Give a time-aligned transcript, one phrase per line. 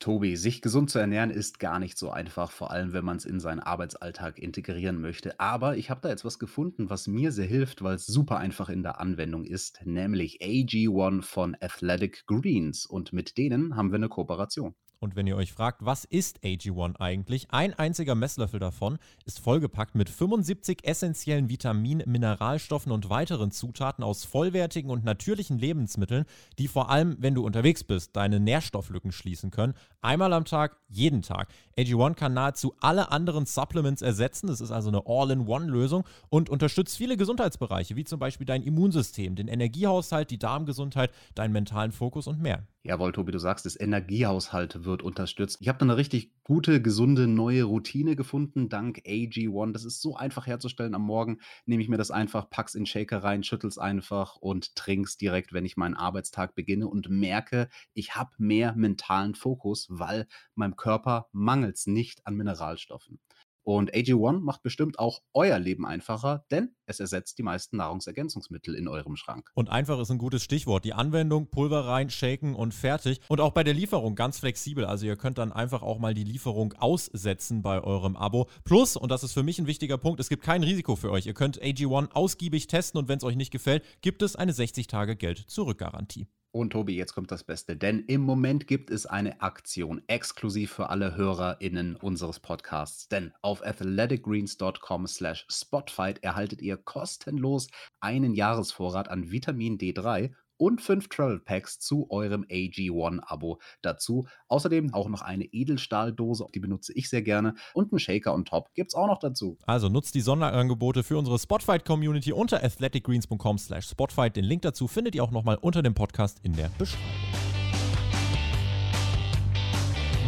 [0.00, 3.26] Tobi, sich gesund zu ernähren ist gar nicht so einfach, vor allem wenn man es
[3.26, 5.38] in seinen Arbeitsalltag integrieren möchte.
[5.38, 8.70] Aber ich habe da jetzt was gefunden, was mir sehr hilft, weil es super einfach
[8.70, 12.86] in der Anwendung ist, nämlich AG1 von Athletic Greens.
[12.86, 14.74] Und mit denen haben wir eine Kooperation.
[15.02, 17.50] Und wenn ihr euch fragt, was ist AG1 eigentlich?
[17.52, 24.26] Ein einziger Messlöffel davon ist vollgepackt mit 75 essentiellen Vitaminen, Mineralstoffen und weiteren Zutaten aus
[24.26, 26.26] vollwertigen und natürlichen Lebensmitteln,
[26.58, 29.72] die vor allem, wenn du unterwegs bist, deine Nährstofflücken schließen können.
[30.02, 31.48] Einmal am Tag, jeden Tag.
[31.78, 34.50] AG1 kann nahezu alle anderen Supplements ersetzen.
[34.50, 39.48] Es ist also eine All-in-One-Lösung und unterstützt viele Gesundheitsbereiche, wie zum Beispiel dein Immunsystem, den
[39.48, 42.66] Energiehaushalt, die Darmgesundheit, deinen mentalen Fokus und mehr.
[42.82, 45.58] Jawohl, Tobi, du sagst das Energiehaushalt wird unterstützt.
[45.60, 49.72] Ich habe da eine richtig gute, gesunde, neue Routine gefunden, dank AG1.
[49.72, 51.40] Das ist so einfach herzustellen am Morgen.
[51.66, 55.66] Nehme ich mir das einfach, pack's in Shaker rein, schüttel's einfach und trink's direkt, wenn
[55.66, 61.86] ich meinen Arbeitstag beginne und merke, ich habe mehr mentalen Fokus, weil meinem Körper mangelt's
[61.86, 63.20] nicht an Mineralstoffen.
[63.62, 68.88] Und AG1 macht bestimmt auch euer Leben einfacher, denn es ersetzt die meisten Nahrungsergänzungsmittel in
[68.88, 69.50] eurem Schrank.
[69.54, 70.84] Und einfach ist ein gutes Stichwort.
[70.84, 73.20] Die Anwendung, Pulver rein, shaken und fertig.
[73.28, 74.84] Und auch bei der Lieferung ganz flexibel.
[74.84, 78.48] Also ihr könnt dann einfach auch mal die Lieferung aussetzen bei eurem Abo.
[78.64, 81.26] Plus, und das ist für mich ein wichtiger Punkt, es gibt kein Risiko für euch.
[81.26, 84.86] Ihr könnt AG1 ausgiebig testen und wenn es euch nicht gefällt, gibt es eine 60
[84.86, 86.26] Tage Geld-Zurück-Garantie.
[86.52, 90.90] Und Tobi, jetzt kommt das Beste, denn im Moment gibt es eine Aktion exklusiv für
[90.90, 93.06] alle HörerInnen unseres Podcasts.
[93.06, 97.68] Denn auf athleticgreens.com slash spotfight erhaltet ihr kostenlos
[98.00, 104.26] einen Jahresvorrat an Vitamin D3 und fünf Travel Packs zu eurem AG1-Abo dazu.
[104.48, 107.54] Außerdem auch noch eine Edelstahldose, die benutze ich sehr gerne.
[107.72, 109.56] Und einen Shaker on top gibt es auch noch dazu.
[109.66, 114.36] Also nutzt die Sonderangebote für unsere Spotfight-Community unter athleticgreens.com slash spotfight.
[114.36, 117.08] Den Link dazu findet ihr auch nochmal unter dem Podcast in der Beschreibung.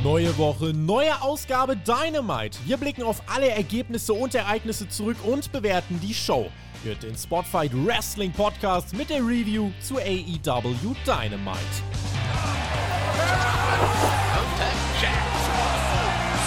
[0.03, 2.59] Neue Woche, neue Ausgabe Dynamite.
[2.65, 6.51] Wir blicken auf alle Ergebnisse und Ereignisse zurück und bewerten die Show
[6.85, 11.59] hört den Spotfight Wrestling Podcast mit der Review zu AEW Dynamite.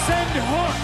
[0.06, 0.74] Send Hook!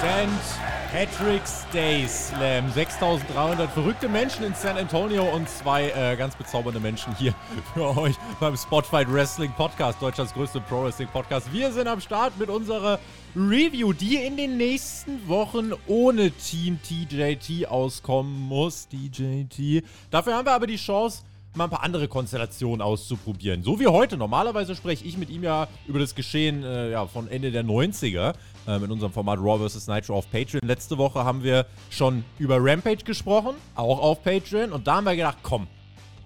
[0.00, 2.70] Send Patrick's Day Slam.
[2.70, 7.34] 6300 verrückte Menschen in San Antonio und zwei äh, ganz bezaubernde Menschen hier
[7.74, 11.52] für euch beim Spotfight Wrestling Podcast, Deutschlands größte Pro Wrestling Podcast.
[11.52, 12.98] Wir sind am Start mit unserer
[13.34, 18.88] Review, die in den nächsten Wochen ohne Team TJT auskommen muss.
[18.88, 19.84] TJT.
[20.10, 21.22] Dafür haben wir aber die Chance,
[21.56, 23.62] mal ein paar andere Konstellationen auszuprobieren.
[23.62, 24.16] So wie heute.
[24.16, 28.34] Normalerweise spreche ich mit ihm ja über das Geschehen äh, ja, von Ende der 90er
[28.66, 29.88] äh, in unserem Format Raw vs.
[29.88, 30.60] Nitro auf Patreon.
[30.66, 34.72] Letzte Woche haben wir schon über Rampage gesprochen, auch auf Patreon.
[34.72, 35.66] Und da haben wir gedacht, komm,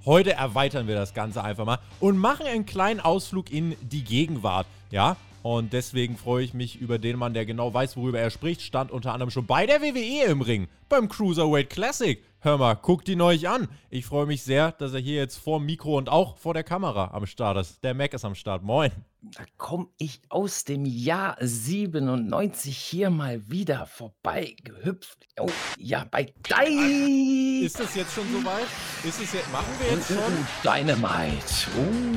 [0.05, 4.67] heute erweitern wir das Ganze einfach mal und machen einen kleinen Ausflug in die Gegenwart.
[4.91, 8.61] Ja, und deswegen freue ich mich über den Mann, der genau weiß, worüber er spricht.
[8.61, 12.23] Stand unter anderem schon bei der WWE im Ring, beim Cruiserweight Classic.
[12.43, 13.69] Hör mal, guckt ihn euch an.
[13.91, 16.65] Ich freue mich sehr, dass er hier jetzt vor dem Mikro und auch vor der
[16.65, 17.84] Kamera am Start ist.
[17.84, 18.62] Der Mac ist am Start.
[18.62, 18.91] Moin.
[19.21, 25.27] Da komme ich aus dem Jahr 97 hier mal wieder vorbei gehüpft.
[25.39, 27.67] Oh, ja, bei Dynamite.
[27.67, 28.65] Ist das jetzt schon soweit?
[29.05, 30.47] Ist es jetzt, machen wir jetzt schon?
[30.62, 31.45] Dynamite.
[31.77, 32.17] Uh.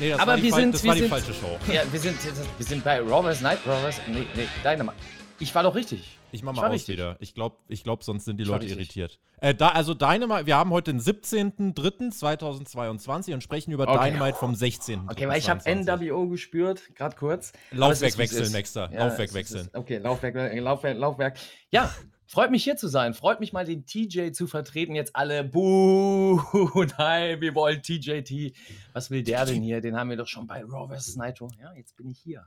[0.00, 1.56] Nee, das Aber war die, wir sind, das wir war die sind, falsche Show.
[1.72, 2.16] Ja, wir sind,
[2.58, 4.00] wir sind bei Rovers Night Rovers.
[4.08, 5.19] Nee, nee, Dynamite.
[5.42, 6.18] Ich war doch richtig.
[6.32, 6.96] Ich mach mal aus richtig.
[6.96, 7.16] wieder.
[7.18, 9.18] Ich glaube, ich glaub, sonst sind die Leute irritiert.
[9.40, 14.10] Äh, da, also Dynamite, wir haben heute den 17.03.2022 und sprechen über Okay.
[14.10, 15.08] Dynamite vom 16.
[15.08, 17.52] Okay, weil ich habe NWO gespürt, gerade kurz.
[17.70, 18.52] Laufwerk wechseln.
[18.52, 18.90] Maxter.
[18.92, 19.70] Ja, Laufwerk ist- wechseln.
[19.72, 21.38] Okay, Laufwerk, äh, Laufwerk, Laufwerk.
[21.70, 21.90] Ja,
[22.26, 23.14] freut mich hier zu sein.
[23.14, 24.94] Freut mich mal, den TJ zu vertreten.
[24.94, 26.38] Jetzt alle, buh,
[26.98, 28.52] nein, wir wollen TJT.
[28.92, 29.80] Was will der denn hier?
[29.80, 31.16] Den haben wir doch schon bei Raw vs.
[31.16, 31.48] Nitro.
[31.60, 32.44] Ja, jetzt bin ich hier.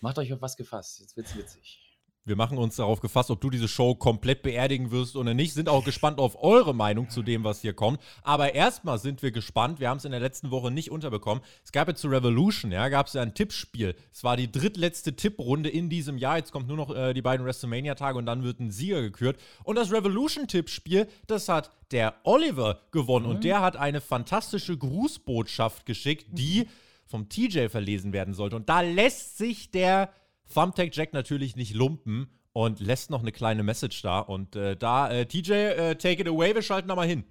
[0.00, 1.00] Macht euch auf was gefasst.
[1.00, 1.78] Jetzt wird's witzig.
[2.24, 5.54] Wir machen uns darauf gefasst, ob du diese Show komplett beerdigen wirst oder nicht.
[5.54, 8.00] Sind auch gespannt auf eure Meinung zu dem, was hier kommt.
[8.22, 9.80] Aber erstmal sind wir gespannt.
[9.80, 11.42] Wir haben es in der letzten Woche nicht unterbekommen.
[11.64, 13.96] Es gab ja zu Revolution, ja, gab es ja ein Tippspiel.
[14.12, 16.36] Es war die drittletzte Tipprunde in diesem Jahr.
[16.36, 19.40] Jetzt kommt nur noch äh, die beiden WrestleMania-Tage und dann wird ein Sieger gekürt.
[19.64, 23.26] Und das Revolution-Tippspiel, das hat der Oliver gewonnen.
[23.26, 26.68] Und der hat eine fantastische Grußbotschaft geschickt, die
[27.04, 28.54] vom TJ verlesen werden sollte.
[28.54, 30.10] Und da lässt sich der
[30.52, 34.20] Thumbtack Jack natürlich nicht lumpen und lässt noch eine kleine Message da.
[34.20, 37.24] Und äh, da, äh, TJ, äh, take it away, wir schalten da mal hin.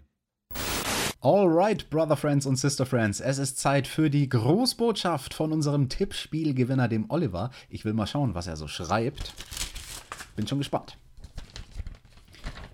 [1.24, 6.88] Alright, Brother Friends und Sister Friends, es ist Zeit für die Großbotschaft von unserem Tippspielgewinner,
[6.88, 7.52] dem Oliver.
[7.70, 9.34] Ich will mal schauen, was er so schreibt.
[10.36, 10.98] Bin schon gespannt.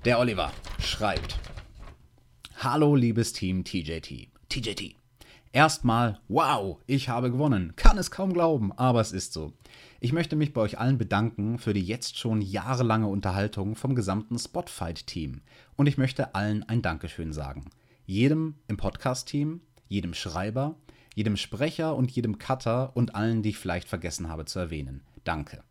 [0.06, 1.38] Der Oliver schreibt:
[2.60, 4.30] Hallo, liebes Team TJT.
[4.48, 4.96] TJT.
[5.52, 7.74] Erstmal, wow, ich habe gewonnen.
[7.76, 9.52] Kann es kaum glauben, aber es ist so.
[10.00, 14.38] Ich möchte mich bei euch allen bedanken für die jetzt schon jahrelange Unterhaltung vom gesamten
[14.38, 15.42] Spotfight-Team.
[15.76, 17.66] Und ich möchte allen ein Dankeschön sagen.
[18.06, 20.76] Jedem im Podcast-Team, jedem Schreiber,
[21.16, 25.02] jedem Sprecher und jedem Cutter und allen, die ich vielleicht vergessen habe zu erwähnen.
[25.24, 25.64] Danke.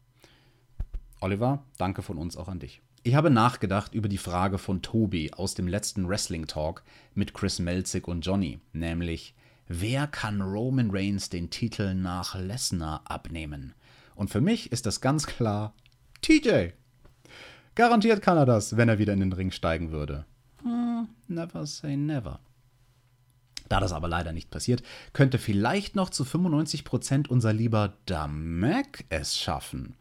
[1.21, 2.83] Oliver, danke von uns auch an dich.
[3.05, 6.83] Ich habe nachgedacht über die Frage von Tobi aus dem letzten Wrestling Talk
[7.15, 9.37] mit Chris Melzig und Johnny, nämlich
[9.69, 13.75] wer kann Roman Reigns den Titel nach Lesnar abnehmen?
[14.17, 15.75] Und für mich ist das ganz klar
[16.23, 16.71] TJ.
[17.77, 20.25] Garantiert kann er das, wenn er wieder in den Ring steigen würde.
[20.63, 22.41] Hm, never say never.
[23.69, 24.83] Da das aber leider nicht passiert,
[25.13, 29.97] könnte vielleicht noch zu 95% unser lieber Damek es schaffen.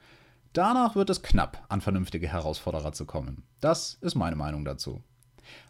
[0.54, 3.44] Danach wird es knapp, an vernünftige Herausforderer zu kommen.
[3.60, 5.04] Das ist meine Meinung dazu.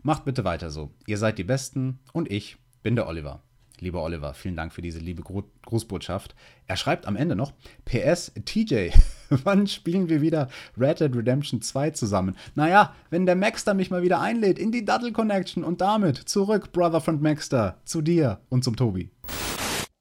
[0.04, 0.92] Macht bitte weiter so.
[1.08, 3.42] Ihr seid die Besten und ich bin der Oliver.
[3.80, 6.36] Lieber Oliver, vielen Dank für diese liebe Grußbotschaft.
[6.68, 7.54] Er schreibt am Ende noch:
[7.86, 8.90] PS, TJ,
[9.30, 12.36] wann spielen wir wieder Red Dead Redemption 2 zusammen?
[12.56, 16.72] Naja, wenn der Maxter mich mal wieder einlädt in die Duddle Connection und damit zurück,
[16.72, 19.10] Brother von Maxter, zu dir und zum Tobi.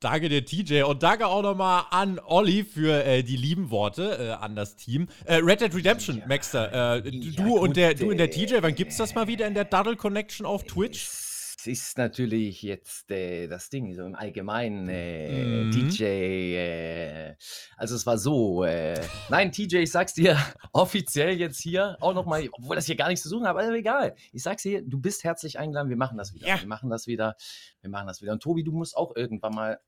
[0.05, 0.83] Danke dir, TJ.
[0.83, 5.09] Und danke auch nochmal an Olli für äh, die lieben Worte äh, an das Team.
[5.25, 7.03] Äh, Red Dead Redemption, ja, Maxter.
[7.03, 9.55] Äh, ja, du, und der, du und der TJ, wann gibt's das mal wieder in
[9.55, 11.24] der Duddle Connection auf Twitch?
[11.67, 15.71] Ist natürlich jetzt äh, das Ding, so im Allgemeinen, äh, mhm.
[15.71, 16.05] DJ.
[16.05, 17.37] Äh,
[17.77, 20.37] also es war so, äh, nein, TJ, ich sag's dir
[20.73, 24.15] offiziell jetzt hier auch nochmal, obwohl das hier gar nichts zu suchen hat, aber egal.
[24.33, 26.47] Ich sag's dir, du bist herzlich eingeladen, wir machen das wieder.
[26.47, 26.61] Ja.
[26.61, 27.37] Wir machen das wieder,
[27.81, 28.33] wir machen das wieder.
[28.33, 29.81] Und Tobi, du musst auch irgendwann mal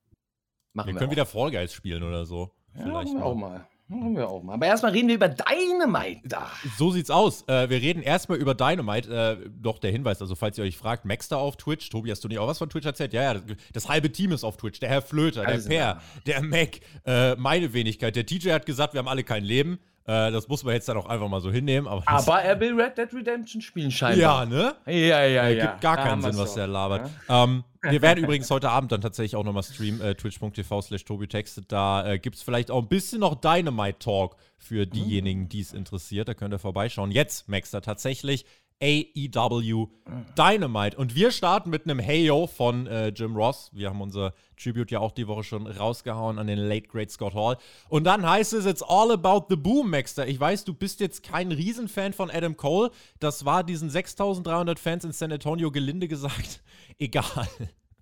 [0.73, 0.89] machen.
[0.89, 1.13] Wir, wir können auch.
[1.13, 2.53] wieder Fall Guys spielen oder so.
[2.75, 3.67] Ja, Vielleicht auch mal.
[3.89, 4.55] Machen wir auch mal.
[4.55, 6.37] Aber erstmal reden wir über Dynamite.
[6.37, 6.65] Ach.
[6.77, 7.43] So sieht's aus.
[7.47, 9.39] Äh, wir reden erstmal über Dynamite.
[9.45, 11.89] Äh, doch der Hinweis, also falls ihr euch fragt, Max da auf Twitch.
[11.89, 13.13] Tobi, hast du nicht auch was von Twitch erzählt?
[13.13, 13.43] Ja, ja, das,
[13.73, 14.81] das halbe Team ist auf Twitch.
[14.81, 18.17] Der Herr Flöter, also, der Per, der Mac, äh, meine Wenigkeit.
[18.17, 19.79] Der TJ hat gesagt, wir haben alle kein Leben.
[20.07, 21.89] Äh, das muss man jetzt dann auch einfach mal so hinnehmen.
[21.89, 24.45] Aber, aber er will Red Dead Redemption spielen, scheinbar.
[24.45, 24.75] Ja, ne?
[24.87, 25.67] Ja, ja, äh, ja.
[25.67, 27.11] Gibt gar keinen Sinn, was der labert.
[27.29, 27.45] Ja?
[27.45, 31.73] Ähm, wir werden übrigens heute Abend dann tatsächlich auch nochmal streamen, äh, twitch.tv slash textet.
[31.73, 36.29] Da äh, gibt es vielleicht auch ein bisschen noch Dynamite-Talk für diejenigen, die es interessiert.
[36.29, 37.11] Da könnt ihr vorbeischauen.
[37.11, 38.47] Jetzt, Max, da tatsächlich
[38.83, 39.89] AEW
[40.37, 40.97] Dynamite.
[40.97, 43.71] Und wir starten mit einem Heyo von äh, Jim Ross.
[43.73, 47.35] Wir haben unser Tribute ja auch die Woche schon rausgehauen an den Late Great Scott
[47.35, 47.57] Hall.
[47.89, 50.27] Und dann heißt es, it's all about the boom, Maxter.
[50.27, 52.91] Ich weiß, du bist jetzt kein Riesenfan von Adam Cole.
[53.19, 56.63] Das war diesen 6300 Fans in San Antonio gelinde gesagt
[56.99, 57.49] egal.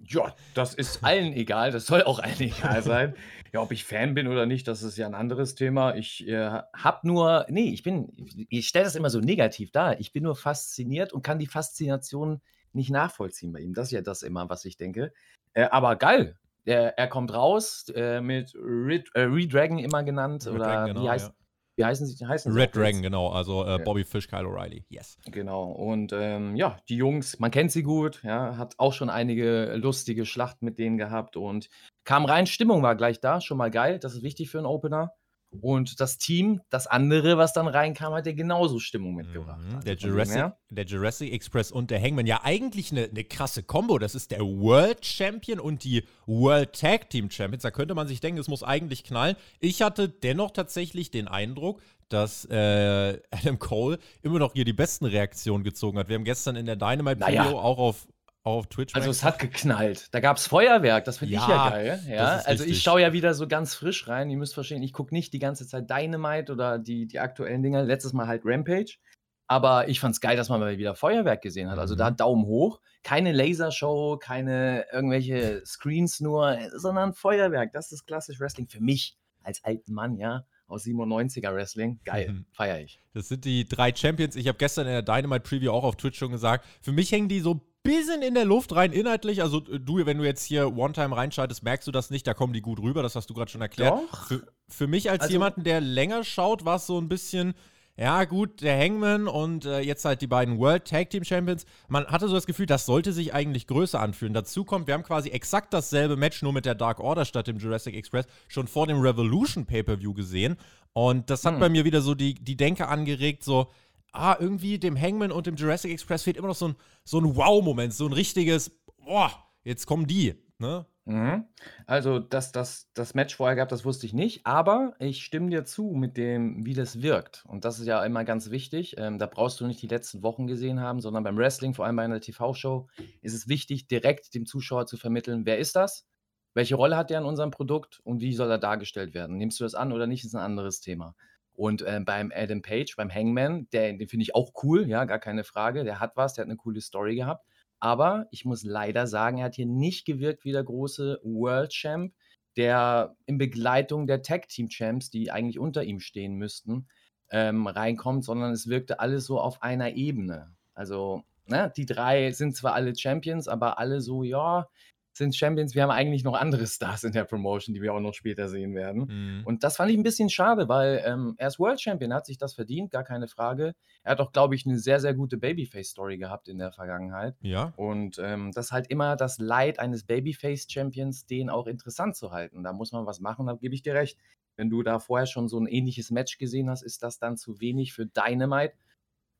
[0.09, 1.71] Ja, das ist allen egal.
[1.71, 3.15] Das soll auch allen egal sein.
[3.53, 5.95] Ja, ob ich Fan bin oder nicht, das ist ja ein anderes Thema.
[5.95, 8.13] Ich äh, habe nur, nee, ich bin,
[8.49, 10.01] ich stelle das immer so negativ dar.
[10.01, 12.41] Ich bin nur fasziniert und kann die Faszination
[12.73, 13.73] nicht nachvollziehen bei ihm.
[13.73, 15.13] Das ist ja das immer, was ich denke.
[15.53, 16.37] Äh, aber geil.
[16.65, 20.47] Er, er kommt raus äh, mit Red, äh, Redragon immer genannt.
[20.47, 21.35] Red oder Dragon, genau, wie heißt ja.
[21.77, 22.27] Wie heißen sie?
[22.27, 23.29] Heißen Red sie Dragon, genau.
[23.29, 24.85] Also äh, Bobby Fish, Kyle O'Reilly.
[24.89, 25.19] Yes.
[25.27, 25.65] Genau.
[25.65, 28.23] Und ähm, ja, die Jungs, man kennt sie gut.
[28.23, 31.69] Ja, hat auch schon einige lustige Schlachten mit denen gehabt und
[32.05, 32.47] kam rein.
[32.47, 33.41] Stimmung war gleich da.
[33.41, 33.99] Schon mal geil.
[33.99, 35.13] Das ist wichtig für einen Opener.
[35.61, 39.61] Und das Team, das andere, was dann reinkam, hat ja genauso Stimmung mitgebracht.
[39.61, 42.27] Mhm, der, Jurassic, der Jurassic Express und der Hangman.
[42.27, 43.99] Ja, eigentlich eine, eine krasse Kombo.
[43.99, 47.63] Das ist der World Champion und die World Tag Team Champions.
[47.63, 49.37] Da könnte man sich denken, es muss eigentlich knallen.
[49.61, 55.07] Ich hatte dennoch tatsächlich den Eindruck, dass äh, Adam Cole immer noch hier die besten
[55.07, 56.09] Reaktionen gezogen hat.
[56.09, 57.53] Wir haben gestern in der Dynamite-Video naja.
[57.53, 58.07] auch auf
[58.45, 58.95] auf Twitch.
[58.95, 60.09] Also es hat geknallt.
[60.13, 62.03] Da gab es Feuerwerk, das finde ja, ich ja geil.
[62.09, 62.37] Ja?
[62.45, 64.31] Also ich schaue ja wieder so ganz frisch rein.
[64.31, 67.83] Ihr müsst verstehen, ich gucke nicht die ganze Zeit Dynamite oder die, die aktuellen Dinger.
[67.83, 68.99] Letztes Mal halt Rampage.
[69.47, 71.79] Aber ich fand es geil, dass man mal wieder Feuerwerk gesehen hat.
[71.79, 71.99] Also mhm.
[71.99, 72.81] da Daumen hoch.
[73.03, 77.73] Keine Lasershow, keine irgendwelche Screens nur, sondern Feuerwerk.
[77.73, 82.01] Das ist klassisch Wrestling für mich als alten Mann, ja aus 97er Wrestling.
[82.05, 82.47] Geil, mhm.
[82.53, 83.01] feiere ich.
[83.13, 84.35] Das sind die drei Champions.
[84.35, 87.29] Ich habe gestern in der Dynamite Preview auch auf Twitch schon gesagt, für mich hängen
[87.29, 89.43] die so bisschen in der Luft rein inhaltlich.
[89.43, 92.27] Also äh, du, wenn du jetzt hier One-Time reinschaltest, merkst du das nicht.
[92.27, 93.05] Da kommen die gut rüber.
[93.05, 93.93] Das hast du gerade schon erklärt.
[93.93, 94.27] Doch.
[94.27, 97.55] Für, für mich als also, jemanden, der länger schaut, war es so ein bisschen.
[97.97, 101.65] Ja, gut, der Hangman und äh, jetzt halt die beiden World Tag Team Champions.
[101.87, 104.35] Man hatte so das Gefühl, das sollte sich eigentlich größer anfühlen.
[104.35, 107.59] Dazu kommt, wir haben quasi exakt dasselbe Match, nur mit der Dark Order statt dem
[107.59, 110.57] Jurassic Express, schon vor dem Revolution Pay-Per-View gesehen.
[110.93, 111.61] Und das hat hm.
[111.61, 113.71] bei mir wieder so die, die Denke angeregt, so,
[114.15, 117.37] ah, irgendwie dem Hangman und dem Jurassic Express fehlt immer noch so ein, so ein
[117.37, 118.71] Wow-Moment, so ein richtiges,
[119.05, 119.31] boah,
[119.65, 120.35] jetzt kommen die.
[120.59, 120.87] Ne?
[121.07, 121.45] Mhm.
[121.87, 125.65] Also, dass das das Match vorher gab, das wusste ich nicht, aber ich stimme dir
[125.65, 127.45] zu mit dem, wie das wirkt.
[127.47, 128.95] Und das ist ja immer ganz wichtig.
[128.97, 131.97] Ähm, da brauchst du nicht die letzten Wochen gesehen haben, sondern beim Wrestling, vor allem
[131.97, 132.89] bei einer TV-Show,
[133.21, 136.07] ist es wichtig, direkt dem Zuschauer zu vermitteln, wer ist das?
[136.55, 139.37] Welche Rolle hat der in unserem Produkt und wie soll er dargestellt werden?
[139.37, 141.17] Nimmst du das an oder nicht, ist ein anderes Thema.
[141.55, 145.21] Und äh, beim Adam Page, beim Hangman, der, den finde ich auch cool, ja, gar
[145.21, 145.85] keine Frage.
[145.85, 147.47] Der hat was, der hat eine coole Story gehabt.
[147.81, 152.13] Aber ich muss leider sagen, er hat hier nicht gewirkt wie der große World Champ,
[152.57, 156.89] der in Begleitung der Tag Team Champs, die eigentlich unter ihm stehen müssten,
[157.31, 160.55] ähm, reinkommt, sondern es wirkte alles so auf einer Ebene.
[160.75, 164.69] Also, ne, die drei sind zwar alle Champions, aber alle so, ja,
[165.17, 165.75] sind Champions.
[165.75, 168.75] Wir haben eigentlich noch andere Stars in der Promotion, die wir auch noch später sehen
[168.75, 169.07] werden.
[169.07, 169.43] Mhm.
[169.47, 172.37] Und das fand ich ein bisschen schade, weil ähm, er ist World Champion, hat sich
[172.37, 173.75] das verdient, gar keine Frage.
[174.03, 177.37] Er hat auch, glaube ich, eine sehr, sehr gute Babyface-Story gehabt in der Vergangenheit.
[177.43, 177.73] Ja.
[177.77, 182.65] Und ähm, das ist halt immer das Leid eines Babyface-Champions, den auch interessant zu halten.
[182.65, 184.19] Da muss man was machen, da gebe ich dir recht.
[184.57, 187.61] Wenn du da vorher schon so ein ähnliches Match gesehen hast, ist das dann zu
[187.61, 188.75] wenig für Dynamite.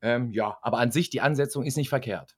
[0.01, 2.35] Ähm, ja, aber an sich, die Ansetzung ist nicht verkehrt.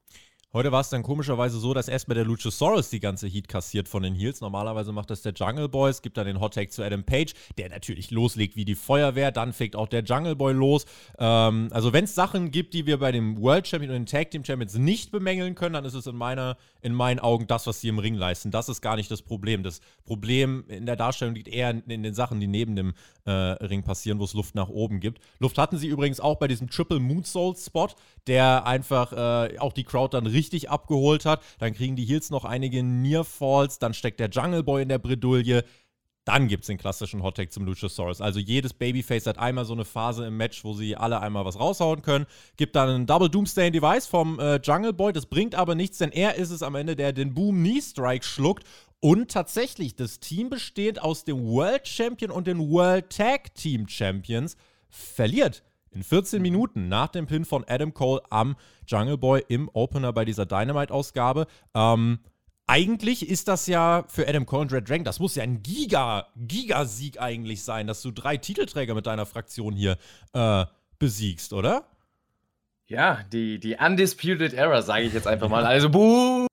[0.54, 4.02] Heute war es dann komischerweise so, dass erstmal der Luchasaurus die ganze Heat kassiert von
[4.02, 4.40] den Heels.
[4.40, 5.90] Normalerweise macht das der Jungle Boy.
[5.90, 9.30] Es gibt dann den Hot Take zu Adam Page, der natürlich loslegt wie die Feuerwehr.
[9.30, 10.86] Dann fegt auch der Jungle Boy los.
[11.18, 14.30] Ähm, also wenn es Sachen gibt, die wir bei dem World Champion und den Tag
[14.30, 17.82] Team Champions nicht bemängeln können, dann ist es in, meiner, in meinen Augen das, was
[17.82, 18.50] sie im Ring leisten.
[18.50, 19.62] Das ist gar nicht das Problem.
[19.62, 22.94] Das Problem in der Darstellung liegt eher in, in den Sachen, die neben dem
[23.26, 25.20] äh, Ring passieren, wo es Luft nach oben gibt.
[25.40, 27.88] Luft hatten sie übrigens auch bei diesem Triple Moonsault Spot,
[28.26, 31.42] der einfach äh, auch die Crowd dann richtig abgeholt hat.
[31.58, 34.98] Dann kriegen die Heels noch einige Near Falls, dann steckt der Jungle Boy in der
[34.98, 35.64] Bredouille.
[36.24, 38.20] Dann gibt es den klassischen Hottag zum Luchasaurus.
[38.20, 41.58] Also jedes Babyface hat einmal so eine Phase im Match, wo sie alle einmal was
[41.58, 42.26] raushauen können.
[42.58, 45.14] Gibt dann einen Double Doomsday Device vom äh, Jungle Boy.
[45.14, 48.26] Das bringt aber nichts, denn er ist es am Ende, der den Boom Knee Strike
[48.26, 48.64] schluckt.
[49.00, 54.56] Und tatsächlich, das Team besteht aus dem World Champion und den World Tag Team Champions.
[54.90, 60.12] Verliert in 14 Minuten nach dem Pin von Adam Cole am Jungle Boy im Opener
[60.12, 61.46] bei dieser Dynamite-Ausgabe.
[61.74, 62.18] Ähm,
[62.66, 66.26] eigentlich ist das ja für Adam Cole und Red Dragon, das muss ja ein Giga,
[66.36, 69.96] Gigasieg eigentlich sein, dass du drei Titelträger mit deiner Fraktion hier
[70.34, 70.66] äh,
[70.98, 71.84] besiegst, oder?
[72.86, 75.64] Ja, die, die Undisputed Era, sage ich jetzt einfach mal.
[75.64, 76.46] Also, buh!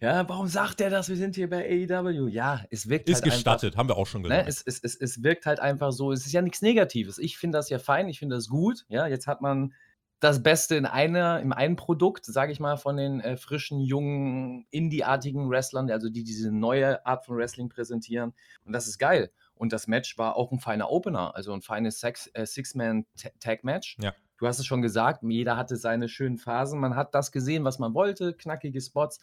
[0.00, 1.08] Ja, warum sagt er das?
[1.08, 2.28] Wir sind hier bei AEW.
[2.28, 4.44] Ja, es wirkt Ist halt gestattet, einfach, haben wir auch schon gesagt.
[4.44, 7.18] Ne, es, es, es, es wirkt halt einfach so, es ist ja nichts Negatives.
[7.18, 8.84] Ich finde das ja fein, ich finde das gut.
[8.88, 9.74] Ja, jetzt hat man
[10.20, 14.66] das Beste in einer, im einen Produkt, sage ich mal, von den äh, frischen, jungen,
[14.70, 18.32] Indie-artigen Wrestlern, also die diese neue Art von Wrestling präsentieren.
[18.64, 19.32] Und das ist geil.
[19.54, 23.96] Und das Match war auch ein feiner Opener, also ein feines äh, Six-Man-Tag-Match.
[24.00, 24.14] Ja.
[24.38, 26.80] Du hast es schon gesagt, jeder hatte seine schönen Phasen.
[26.80, 29.20] Man hat das gesehen, was man wollte, knackige Spots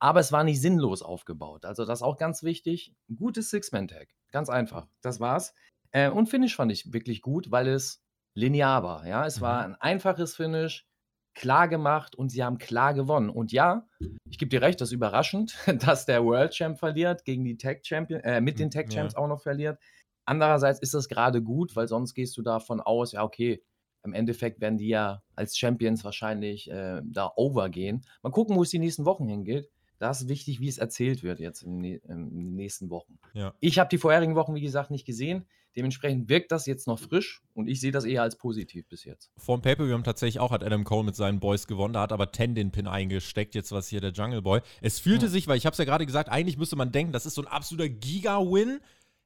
[0.00, 1.64] aber es war nicht sinnlos aufgebaut.
[1.64, 2.94] Also das ist auch ganz wichtig.
[3.08, 4.08] Ein gutes Six-Man-Tag.
[4.32, 4.88] Ganz einfach.
[5.02, 5.54] Das war's.
[5.92, 8.02] Äh, und Finish fand ich wirklich gut, weil es
[8.34, 9.06] linear war.
[9.06, 9.42] Ja, es mhm.
[9.42, 10.88] war ein einfaches Finish,
[11.34, 13.28] klar gemacht und sie haben klar gewonnen.
[13.28, 13.86] Und ja,
[14.28, 17.86] ich gebe dir recht, das ist überraschend, dass der World Champ verliert gegen die Tag
[17.86, 19.20] Champion, äh, mit den Tag Champs ja.
[19.20, 19.78] auch noch verliert.
[20.24, 23.62] Andererseits ist das gerade gut, weil sonst gehst du davon aus, ja, okay,
[24.02, 28.06] im Endeffekt werden die ja als Champions wahrscheinlich äh, da overgehen.
[28.22, 29.68] Mal gucken, wo es die nächsten Wochen hingeht.
[30.00, 33.18] Das ist wichtig, wie es erzählt wird jetzt in, in den nächsten Wochen.
[33.34, 33.52] Ja.
[33.60, 35.44] Ich habe die vorherigen Wochen, wie gesagt, nicht gesehen.
[35.76, 39.30] Dementsprechend wirkt das jetzt noch frisch und ich sehe das eher als positiv bis jetzt.
[39.36, 42.00] Vor dem Paper, wir haben tatsächlich auch, hat Adam Cole mit seinen Boys gewonnen, da
[42.00, 44.62] hat aber Ten den Pin eingesteckt, jetzt was hier der Jungle Boy.
[44.80, 45.30] Es fühlte ja.
[45.30, 47.42] sich, weil ich habe es ja gerade gesagt, eigentlich müsste man denken, das ist so
[47.42, 48.80] ein absoluter Giga-Win.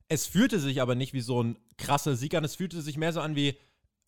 [0.08, 3.12] Es fühlte sich aber nicht wie so ein krasser Sieg an, es fühlte sich mehr
[3.12, 3.54] so an wie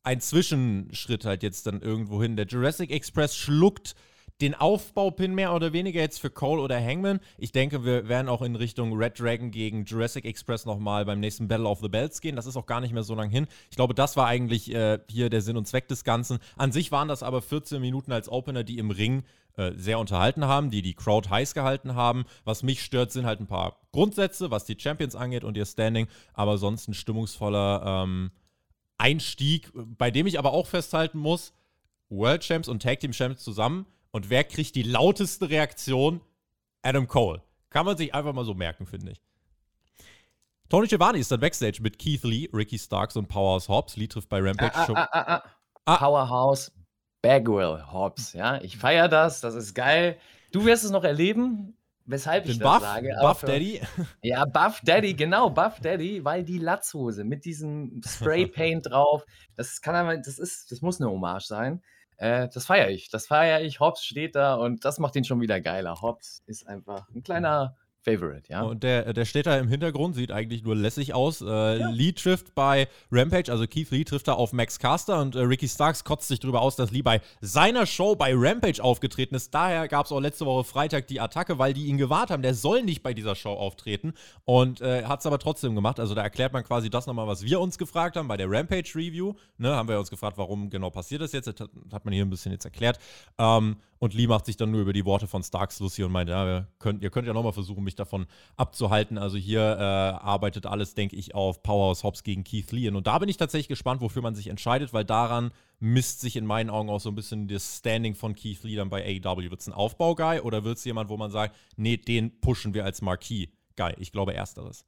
[0.02, 2.37] ein Zwischenschritt halt jetzt dann irgendwo hin.
[2.37, 3.94] Der Jurassic Express schluckt
[4.40, 7.21] den Aufbaupin mehr oder weniger jetzt für Cole oder Hangman.
[7.38, 11.49] Ich denke, wir werden auch in Richtung Red Dragon gegen Jurassic Express nochmal beim nächsten
[11.49, 12.37] Battle of the Belts gehen.
[12.37, 13.47] Das ist auch gar nicht mehr so lang hin.
[13.71, 16.38] Ich glaube, das war eigentlich äh, hier der Sinn und Zweck des Ganzen.
[16.57, 19.23] An sich waren das aber 14 Minuten als Opener, die im Ring
[19.57, 22.26] äh, sehr unterhalten haben, die die Crowd heiß gehalten haben.
[22.45, 26.09] Was mich stört, sind halt ein paar Grundsätze, was die Champions angeht und ihr Standing,
[26.35, 28.33] aber sonst ein stimmungsvoller ähm,
[28.99, 31.55] Einstieg, bei dem ich aber auch festhalten muss,
[32.11, 36.23] World Champs und Tag Team Champs zusammen und wer kriegt die lauteste Reaktion?
[36.80, 37.42] Adam Cole.
[37.68, 39.20] Kann man sich einfach mal so merken, finde ich.
[40.70, 43.99] Tony Giovanni ist dann Backstage mit Keith Lee, Ricky Starks und Powerhouse Hobbs.
[43.99, 44.73] Lee trifft bei Rampage.
[44.75, 45.42] Ah, ah, ah, ah,
[45.85, 45.96] ah.
[45.99, 46.73] Powerhouse
[47.20, 48.32] Bagwell Hobbs.
[48.32, 49.42] Ja, ich feiere das.
[49.42, 50.16] Das ist geil.
[50.50, 53.14] Du wirst es noch erleben, weshalb ich Den das Buff, sage.
[53.20, 53.82] Buff Daddy?
[54.23, 59.82] Ja, Buff Daddy, genau, Buff Daddy, weil die Latzhose mit diesem Spray Paint drauf, das
[59.82, 61.82] kann aber, das ist, das muss eine Hommage sein.
[62.16, 63.11] Äh, das feiere ich.
[63.11, 63.80] Das feiere ich.
[63.80, 66.00] Hobbs steht da und das macht ihn schon wieder geiler.
[66.02, 68.62] Hobbs ist einfach ein kleiner Favorite, ja.
[68.62, 71.40] Und der, der steht da im Hintergrund, sieht eigentlich nur lässig aus.
[71.40, 71.90] Äh, ja.
[71.90, 75.68] Lee trifft bei Rampage, also Keith Lee trifft da auf Max Caster und äh, Ricky
[75.68, 79.52] Starks kotzt sich darüber aus, dass Lee bei seiner Show bei Rampage aufgetreten ist.
[79.52, 82.42] Daher gab es auch letzte Woche Freitag die Attacke, weil die ihn gewarnt haben.
[82.42, 85.98] Der soll nicht bei dieser Show auftreten und äh, hat es aber trotzdem gemacht.
[85.98, 88.92] Also da erklärt man quasi das nochmal, was wir uns gefragt haben bei der Rampage
[88.94, 89.34] Review.
[89.58, 91.46] Ne, haben wir uns gefragt, warum genau passiert das jetzt.
[91.48, 93.00] Das hat, hat man hier ein bisschen jetzt erklärt.
[93.38, 96.29] Ähm, und Lee macht sich dann nur über die Worte von Starks lustig und meint,
[96.29, 98.26] ja, könnt, ihr könnt ja nochmal versuchen, mich davon
[98.57, 99.19] abzuhalten.
[99.19, 102.88] Also hier äh, arbeitet alles, denke ich, auf Powerhouse Hobbs gegen Keith Lee.
[102.88, 106.47] Und da bin ich tatsächlich gespannt, wofür man sich entscheidet, weil daran misst sich in
[106.47, 109.50] meinen Augen auch so ein bisschen das Standing von Keith Lee dann bei AEW.
[109.50, 112.85] Wird es ein Aufbauguy oder wird es jemand, wo man sagt, nee, den pushen wir
[112.85, 113.95] als Marquis-Guy?
[113.99, 114.85] Ich glaube, ersteres.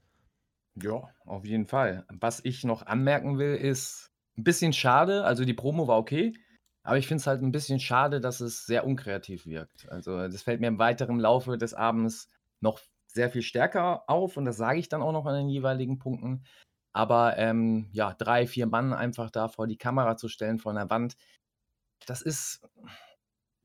[0.82, 2.04] Ja, auf jeden Fall.
[2.08, 5.24] Was ich noch anmerken will, ist ein bisschen schade.
[5.24, 6.34] Also die Promo war okay.
[6.88, 9.86] Aber ich finde es halt ein bisschen schade, dass es sehr unkreativ wirkt.
[9.90, 12.30] Also, das fällt mir im weiteren Laufe des Abends
[12.60, 15.98] noch sehr viel stärker auf und das sage ich dann auch noch an den jeweiligen
[15.98, 16.46] Punkten.
[16.94, 20.88] Aber ähm, ja, drei, vier Mann einfach da vor die Kamera zu stellen, vor einer
[20.88, 21.18] Wand,
[22.06, 22.66] das ist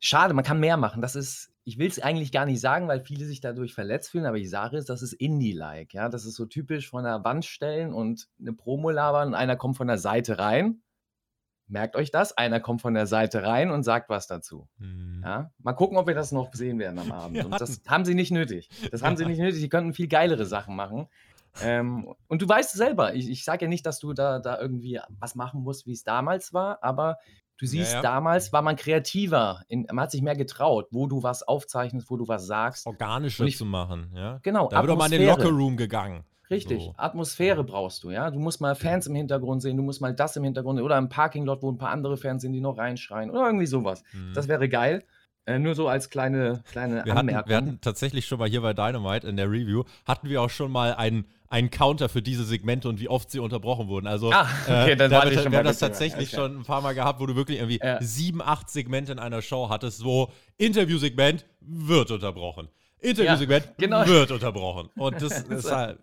[0.02, 0.34] schade.
[0.34, 1.02] Man kann mehr machen.
[1.02, 4.26] Das ist, ich will es eigentlich gar nicht sagen, weil viele sich dadurch verletzt fühlen,
[4.26, 5.94] aber ich sage es, das ist Indie-like.
[5.94, 6.10] Ja?
[6.10, 9.78] Das ist so typisch von der Wand stellen und eine Promo labern und einer kommt
[9.78, 10.82] von der Seite rein
[11.68, 14.68] Merkt euch das, einer kommt von der Seite rein und sagt was dazu.
[14.78, 15.22] Mhm.
[15.24, 15.52] Ja?
[15.60, 17.38] Mal gucken, ob wir das noch sehen werden am Abend.
[17.38, 17.46] Ja.
[17.46, 18.70] Und das haben sie nicht nötig.
[18.92, 19.60] Das haben sie nicht nötig.
[19.60, 21.08] Sie könnten viel geilere Sachen machen.
[21.62, 25.00] Ähm, und du weißt selber, ich, ich sage ja nicht, dass du da, da irgendwie
[25.20, 27.18] was machen musst, wie es damals war, aber
[27.58, 28.02] du siehst, ja, ja.
[28.02, 32.18] damals war man kreativer, in, man hat sich mehr getraut, wo du was aufzeichnest, wo
[32.18, 32.88] du was sagst.
[32.88, 34.40] Organischer zu machen, ja.
[34.42, 34.68] Genau.
[34.68, 36.24] Da wird doch mal in den Lockerroom gegangen.
[36.50, 36.94] Richtig, so.
[36.98, 38.30] Atmosphäre brauchst du, ja.
[38.30, 41.10] Du musst mal Fans im Hintergrund sehen, du musst mal das im Hintergrund oder im
[41.10, 44.04] Parkinglot, wo ein paar andere Fans sind, die noch reinschreien oder irgendwie sowas.
[44.14, 44.34] Mhm.
[44.34, 45.04] Das wäre geil.
[45.46, 47.38] Äh, nur so als kleine, kleine wir Anmerkung.
[47.38, 50.50] Hatten, wir hatten tatsächlich schon mal hier bei Dynamite in der Review, hatten wir auch
[50.50, 54.08] schon mal einen, einen Counter für diese Segmente und wie oft sie unterbrochen wurden.
[54.08, 56.38] Also, ah, okay, äh, dann da wir, wir haben das tatsächlich okay.
[56.38, 58.02] schon ein paar Mal gehabt, wo du wirklich irgendwie ja.
[58.02, 62.70] sieben, acht Segmente in einer Show hattest, wo Interviewsegment wird unterbrochen.
[63.00, 64.08] Interviewsegment ja, genau.
[64.08, 64.92] wird unterbrochen.
[64.96, 66.00] Und das, das ist halt,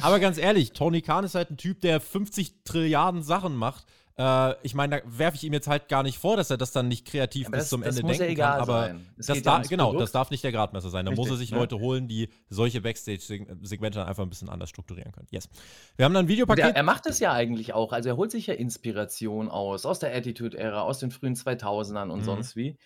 [0.00, 3.86] aber ganz ehrlich, Tony Khan ist halt ein Typ, der 50 Trilliarden Sachen macht.
[4.18, 6.72] Äh, ich meine, da werfe ich ihm jetzt halt gar nicht vor, dass er das
[6.72, 8.60] dann nicht kreativ aber bis das, zum das Ende denken kann.
[8.60, 10.02] Aber das da, genau, Produkt.
[10.02, 11.04] das darf nicht der Gradmesser sein.
[11.04, 11.56] Da Richtig, muss er sich ja.
[11.56, 15.28] Leute holen, die solche Backstage-Segmente dann einfach ein bisschen anders strukturieren können.
[15.30, 15.48] Yes.
[15.96, 16.64] Wir haben dann ein Videopaket.
[16.64, 17.92] Der, er macht es ja eigentlich auch.
[17.92, 22.20] Also er holt sich ja Inspiration aus, aus der Attitude-Ära, aus den frühen 2000ern und
[22.20, 22.24] mhm.
[22.24, 22.76] sonst wie.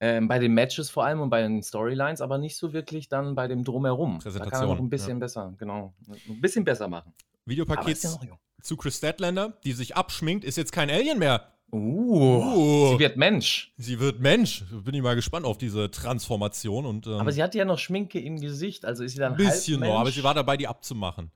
[0.00, 3.34] Ähm, bei den Matches vor allem und bei den Storylines, aber nicht so wirklich dann
[3.34, 4.20] bei dem Drumherum.
[4.22, 5.18] Da kann er noch ein bisschen ja.
[5.18, 5.92] besser, genau.
[6.28, 7.12] Ein bisschen besser machen.
[7.44, 11.52] Videopaket ja zu Chris Statlander, die sich abschminkt, ist jetzt kein Alien mehr.
[11.70, 13.74] Uh, uh, sie wird Mensch.
[13.76, 14.64] Sie wird Mensch.
[14.70, 16.86] Bin ich mal gespannt auf diese Transformation.
[16.86, 19.36] Und, ähm, aber sie hatte ja noch Schminke im Gesicht, also ist sie dann Ein
[19.36, 21.30] bisschen noch, aber sie war dabei, die abzumachen.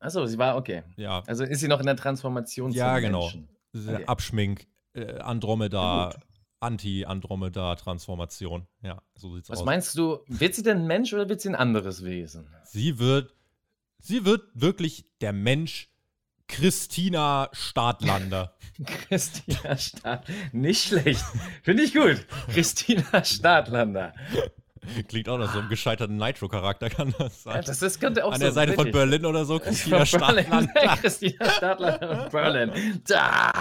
[0.00, 0.84] Achso, sie war, okay.
[0.96, 1.22] Ja.
[1.26, 3.26] Also ist sie noch in der Transformation Ja, genau.
[3.74, 4.04] Okay.
[4.06, 6.14] Abschmink, äh, Andromeda,
[6.60, 8.66] Anti-Andromeda-Transformation.
[8.82, 9.62] Ja, so sieht's Was aus.
[9.62, 12.48] Was meinst du, wird sie denn Mensch oder wird sie ein anderes Wesen?
[12.64, 13.34] Sie wird,
[13.98, 15.90] sie wird wirklich der Mensch
[16.48, 18.56] Christina Stadlander.
[18.84, 20.24] Christina Stadlander.
[20.52, 21.24] Nicht schlecht.
[21.62, 22.26] Finde ich gut.
[22.48, 24.14] Christina Stadlander.
[25.08, 27.56] Klingt auch nach so einem gescheiterten Nitro-Charakter, kann das sein.
[27.56, 30.70] Ja, das ist, könnte auch An der Seite von Berlin oder so, Christina Stadtland.
[31.00, 33.00] Christina und Berlin.
[33.06, 33.52] Da.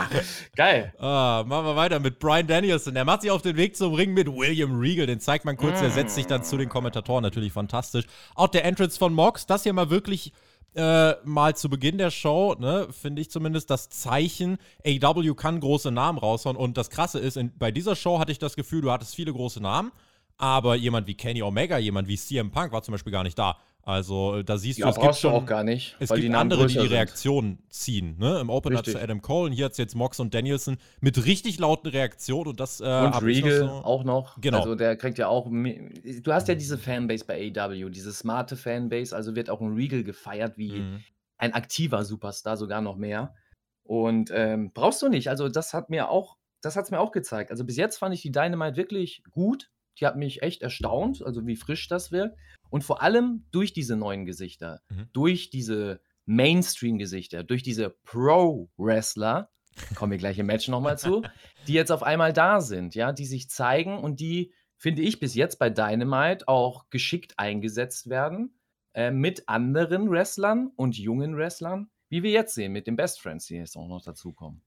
[0.56, 0.94] Geil.
[1.00, 2.94] Ah, machen wir weiter mit Brian Danielson.
[2.94, 5.08] Der macht sich auf den Weg zum Ring mit William Regal.
[5.08, 5.84] Den zeigt man kurz, mm.
[5.84, 7.24] der setzt sich dann zu den Kommentatoren.
[7.24, 8.06] Natürlich fantastisch.
[8.36, 10.34] Auch der Entrance von Mox, das hier mal wirklich
[10.78, 15.92] äh, mal zu Beginn der Show, ne, finde ich zumindest, das Zeichen, AW kann große
[15.92, 16.56] Namen raushauen.
[16.56, 19.34] Und das Krasse ist, in, bei dieser Show hatte ich das Gefühl, du hattest viele
[19.34, 19.92] große Namen
[20.38, 23.58] aber jemand wie Kenny Omega, jemand wie CM Punk war zum Beispiel gar nicht da.
[23.88, 25.96] Also da siehst ja, du, es gibt schon, auch gar nicht.
[26.00, 28.18] Es gibt die andere, die die Reaktionen ziehen.
[28.20, 28.42] Ne?
[28.42, 31.58] Im Opener zu Adam Cole und hier hat es jetzt Mox und Danielson mit richtig
[31.58, 34.42] lauten Reaktionen und das äh, Und Regal so auch noch.
[34.42, 34.58] Genau.
[34.58, 35.48] Also der kriegt ja auch.
[35.50, 40.04] Du hast ja diese Fanbase bei AW, diese smarte Fanbase, also wird auch ein Regal
[40.04, 41.04] gefeiert wie mhm.
[41.38, 43.36] ein aktiver Superstar, sogar noch mehr.
[43.84, 45.30] Und ähm, brauchst du nicht.
[45.30, 47.52] Also das hat mir auch, das hat es mir auch gezeigt.
[47.52, 49.70] Also bis jetzt fand ich die Dynamite wirklich gut.
[50.00, 52.38] Die hat mich echt erstaunt, also wie frisch das wirkt.
[52.70, 55.10] Und vor allem durch diese neuen Gesichter, mhm.
[55.14, 59.50] durch diese Mainstream-Gesichter, durch diese Pro-Wrestler,
[59.96, 61.24] kommen wir gleich im Match nochmal zu,
[61.68, 65.36] die jetzt auf einmal da sind, ja, die sich zeigen und die, finde ich, bis
[65.36, 68.60] jetzt bei Dynamite auch geschickt eingesetzt werden
[68.94, 73.48] äh, mit anderen Wrestlern und jungen Wrestlern, wie wir jetzt sehen, mit den Best Friends,
[73.48, 74.62] die jetzt auch noch dazukommen.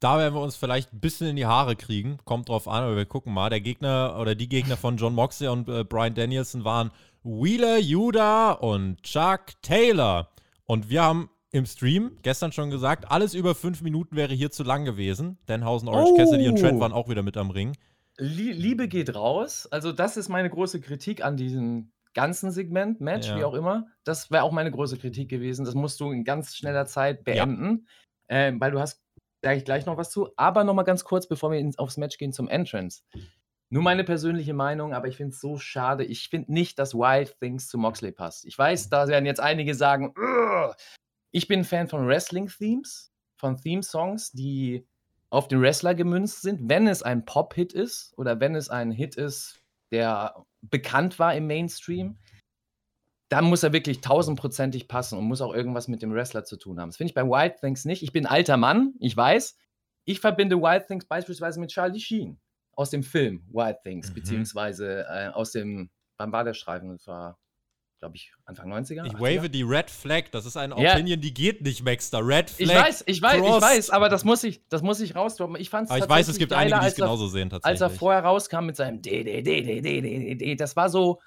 [0.00, 2.18] Da werden wir uns vielleicht ein bisschen in die Haare kriegen.
[2.24, 3.50] Kommt drauf an, aber wir gucken mal.
[3.50, 6.90] Der Gegner oder die Gegner von John Moxley und äh, Brian Danielson waren
[7.22, 10.30] Wheeler Yuda und Chuck Taylor.
[10.64, 14.62] Und wir haben im Stream gestern schon gesagt, alles über fünf Minuten wäre hier zu
[14.62, 15.36] lang gewesen.
[15.46, 16.16] Danhausen, Orange Oh.
[16.16, 17.76] Cassidy und Trent waren auch wieder mit am Ring.
[18.16, 19.66] Lie- Liebe geht raus.
[19.70, 23.36] Also, das ist meine große Kritik an diesem ganzen Segment, Match, Ja.
[23.38, 23.86] wie auch immer.
[24.04, 25.64] Das wäre auch meine große Kritik gewesen.
[25.64, 27.86] Das musst du in ganz schneller Zeit beenden,
[28.28, 29.02] ähm, weil du hast
[29.42, 30.30] sage ich gleich noch was zu.
[30.36, 33.02] Aber noch mal ganz kurz, bevor wir ins, aufs Match gehen zum Entrance.
[33.68, 36.04] Nur meine persönliche Meinung, aber ich finde es so schade.
[36.04, 38.44] Ich finde nicht, dass Wild Things zu Moxley passt.
[38.44, 40.74] Ich weiß, da werden jetzt einige sagen, "Ugh."
[41.30, 44.86] ich bin Fan von Wrestling-Themes, von Theme-Songs, die
[45.30, 49.14] auf den Wrestler gemünzt sind, wenn es ein Pop-Hit ist oder wenn es ein Hit
[49.16, 52.18] ist, der bekannt war im Mainstream,
[53.30, 56.80] da muss er wirklich tausendprozentig passen und muss auch irgendwas mit dem Wrestler zu tun
[56.80, 56.88] haben.
[56.88, 58.02] Das finde ich bei Wild Things nicht.
[58.02, 59.56] Ich bin alter Mann, ich weiß.
[60.04, 62.40] Ich verbinde Wild Things beispielsweise mit Charlie Sheen
[62.72, 64.14] aus dem Film Wild Things, mhm.
[64.14, 66.90] beziehungsweise äh, aus dem, wann war der Streifen?
[66.90, 67.38] Das war,
[68.00, 69.06] glaube ich, Anfang 90er.
[69.06, 69.20] Ich 80er?
[69.20, 71.16] wave die Red Flag, das ist eine Opinion, yeah.
[71.16, 72.26] die geht nicht, Maxter.
[72.26, 72.68] Red Flag.
[72.68, 73.56] Ich weiß, ich weiß, crossed.
[73.56, 75.54] ich weiß, aber das muss ich, das muss ich rausdroppen.
[75.54, 77.80] Ich fand's aber ich weiß, es gibt einige, die es genauso sehen, tatsächlich.
[77.80, 80.88] Als er vorher rauskam mit seinem D, D, D, D, D, D, D, das war
[80.88, 81.20] so,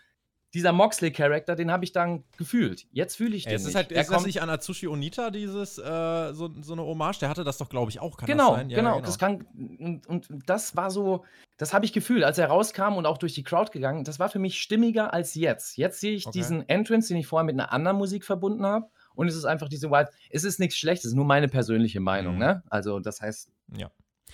[0.54, 2.86] dieser Moxley-Charakter, den habe ich dann gefühlt.
[2.92, 5.78] Jetzt fühle ich den es ist halt, Er ist das nicht an Atsushi Onita, dieses,
[5.80, 7.20] äh, so, so eine Hommage?
[7.20, 8.18] Der hatte das doch, glaube ich, auch.
[8.18, 8.70] Kann genau, das sein?
[8.70, 9.46] Ja, genau, das kann,
[9.80, 11.26] und, und das war so,
[11.58, 14.30] das habe ich gefühlt, als er rauskam und auch durch die Crowd gegangen, das war
[14.30, 15.78] für mich stimmiger als jetzt.
[15.78, 16.38] Jetzt sehe ich Okay.
[16.40, 18.88] diesen Entrance, den ich vorher mit einer anderen Musik verbunden habe.
[19.16, 20.10] Und es ist einfach diese Wild.
[20.32, 22.40] Es ist nichts Schlechtes, nur meine persönliche Meinung, Mhm.
[22.40, 22.64] ne?
[22.70, 23.90] Also, das heißt, Ja.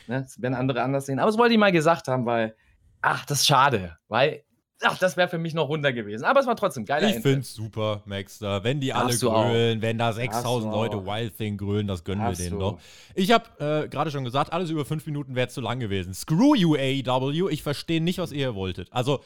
[0.07, 1.19] Ne, das werden andere anders sehen.
[1.19, 2.55] Aber das wollte ich mal gesagt haben, weil,
[3.01, 3.97] ach, das ist schade.
[4.07, 4.43] Weil,
[4.83, 6.23] ach, das wäre für mich noch runter gewesen.
[6.23, 7.33] Aber es war trotzdem geiler Ich Entrance.
[7.33, 8.63] find's super, Maxter.
[8.63, 11.05] Wenn die alle grölen, wenn da Darfst 6000 du Leute.
[11.05, 12.65] Wild Thing grölen, das gönnen Darfst wir denen du.
[12.71, 12.79] doch.
[13.15, 16.13] Ich habe äh, gerade schon gesagt, alles über fünf Minuten wäre zu lang gewesen.
[16.13, 17.49] Screw you, AEW.
[17.49, 18.91] Ich verstehe nicht, was ihr wolltet.
[18.91, 19.21] Also,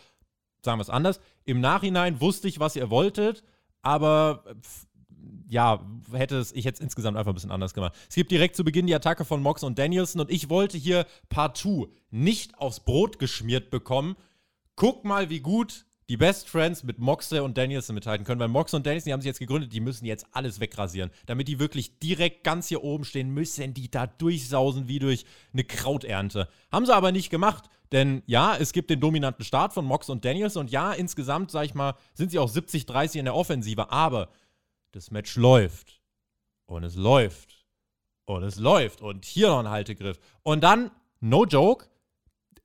[0.61, 1.19] sagen wir es anders.
[1.45, 3.43] Im Nachhinein wusste ich, was ihr wolltet,
[3.81, 4.87] aber äh, pf,
[5.49, 7.93] ja, hätte es, ich hätte es insgesamt einfach ein bisschen anders gemacht.
[8.09, 11.05] Es gibt direkt zu Beginn die Attacke von Mox und Danielson und ich wollte hier
[11.29, 14.15] partout nicht aufs Brot geschmiert bekommen.
[14.75, 18.73] Guck mal, wie gut die Best Friends mit Moxley und Danielson mithalten können, weil Mox
[18.73, 21.11] und Danielson, die haben sich jetzt gegründet, die müssen jetzt alles wegrasieren.
[21.25, 25.63] Damit die wirklich direkt ganz hier oben stehen, müssen die da durchsausen wie durch eine
[25.63, 26.49] Krauternte.
[26.71, 30.25] Haben sie aber nicht gemacht, denn ja, es gibt den dominanten Start von Mox und
[30.25, 34.29] Danielson und ja, insgesamt, sag ich mal, sind sie auch 70-30 in der Offensive, aber
[34.91, 36.01] das Match läuft.
[36.65, 37.65] Und es läuft.
[38.25, 39.01] Und es läuft.
[39.01, 40.19] Und hier noch ein Haltegriff.
[40.43, 41.87] Und dann, no joke,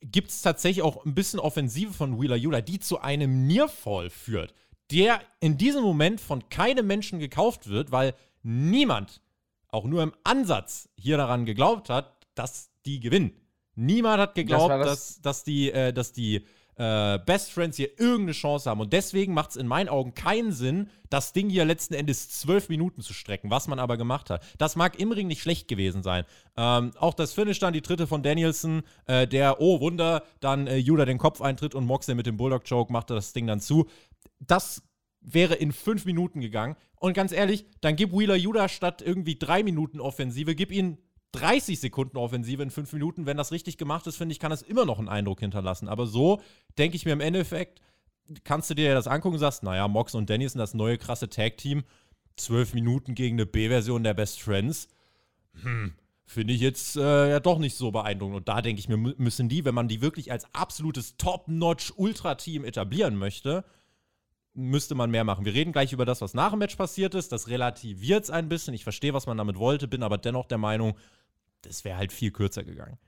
[0.01, 4.55] gibt es tatsächlich auch ein bisschen Offensive von Wheeler Yuta, die zu einem Nearfall führt,
[4.91, 9.21] der in diesem Moment von keinem Menschen gekauft wird, weil niemand
[9.69, 13.33] auch nur im Ansatz hier daran geglaubt hat, dass die gewinnen.
[13.75, 16.45] Niemand hat geglaubt, war das- dass, dass die, äh, dass die
[16.79, 18.81] äh, Best Friends hier irgendeine Chance haben.
[18.81, 22.69] Und deswegen macht es in meinen Augen keinen Sinn, das Ding hier letzten Endes zwölf
[22.69, 24.45] Minuten zu strecken, was man aber gemacht hat.
[24.59, 26.25] Das mag im Ring nicht schlecht gewesen sein.
[26.57, 30.77] Ähm, auch das Finish dann, die dritte von Danielson, äh, der, oh Wunder, dann äh,
[30.77, 33.87] Judah den Kopf eintritt und Moxley mit dem Bulldog-Choke machte das Ding dann zu.
[34.39, 34.83] Das
[35.21, 36.77] wäre in fünf Minuten gegangen.
[36.97, 40.99] Und ganz ehrlich, dann gib Wheeler Judah statt irgendwie drei Minuten Offensive, gib ihn
[41.33, 43.27] 30 Sekunden Offensive in fünf Minuten.
[43.27, 45.89] Wenn das richtig gemacht ist, finde ich, kann es immer noch einen Eindruck hinterlassen.
[45.89, 46.41] Aber so
[46.79, 47.81] denke ich mir im Endeffekt,
[48.45, 51.29] kannst du dir das angucken und sagst, naja, Mox und Dennis sind das neue krasse
[51.29, 51.85] Tag-Team.
[52.37, 54.89] Zwölf Minuten gegen eine B-Version der Best Friends.
[55.63, 55.93] Hm,
[56.25, 58.37] finde ich jetzt äh, ja doch nicht so beeindruckend.
[58.37, 62.65] Und da denke ich mir, mü- müssen die, wenn man die wirklich als absolutes Top-Notch-Ultra-Team
[62.65, 63.65] etablieren möchte,
[64.55, 65.45] müsste man mehr machen.
[65.45, 67.33] Wir reden gleich über das, was nach dem Match passiert ist.
[67.33, 68.75] Das relativiert es ein bisschen.
[68.75, 70.97] Ich verstehe, was man damit wollte, bin aber dennoch der Meinung,
[71.63, 72.99] das wäre halt viel kürzer gegangen.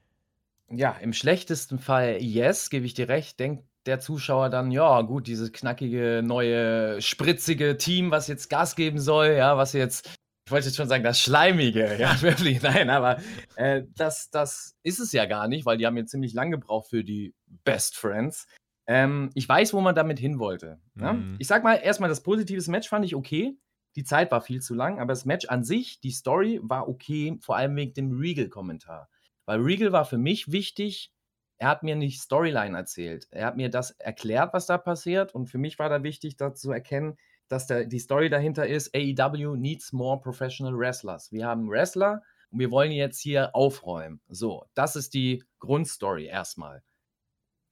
[0.68, 3.40] Ja, im schlechtesten Fall yes, gebe ich dir recht.
[3.40, 8.98] Denkt der Zuschauer dann, ja, gut, dieses knackige, neue, spritzige Team, was jetzt Gas geben
[8.98, 10.10] soll, ja, was jetzt,
[10.46, 13.18] ich wollte jetzt schon sagen, das Schleimige, ja, wirklich, nein, aber
[13.56, 16.90] äh, das, das ist es ja gar nicht, weil die haben jetzt ziemlich lang gebraucht
[16.90, 17.34] für die
[17.64, 18.46] Best Friends.
[18.86, 20.80] Ähm, ich weiß, wo man damit hin wollte.
[20.94, 21.14] Ne?
[21.14, 21.36] Mhm.
[21.38, 23.56] Ich sag mal, erstmal, das positive Match fand ich okay.
[23.96, 27.36] Die Zeit war viel zu lang, aber das Match an sich, die Story war okay,
[27.40, 29.08] vor allem wegen dem Regal-Kommentar.
[29.46, 31.12] Weil Regal war für mich wichtig.
[31.58, 33.26] Er hat mir nicht Storyline erzählt.
[33.30, 35.34] Er hat mir das erklärt, was da passiert.
[35.34, 38.94] Und für mich war da wichtig, da zu erkennen, dass da die Story dahinter ist:
[38.94, 41.32] AEW needs more professional wrestlers.
[41.32, 44.20] Wir haben Wrestler und wir wollen jetzt hier aufräumen.
[44.28, 46.82] So, das ist die Grundstory erstmal.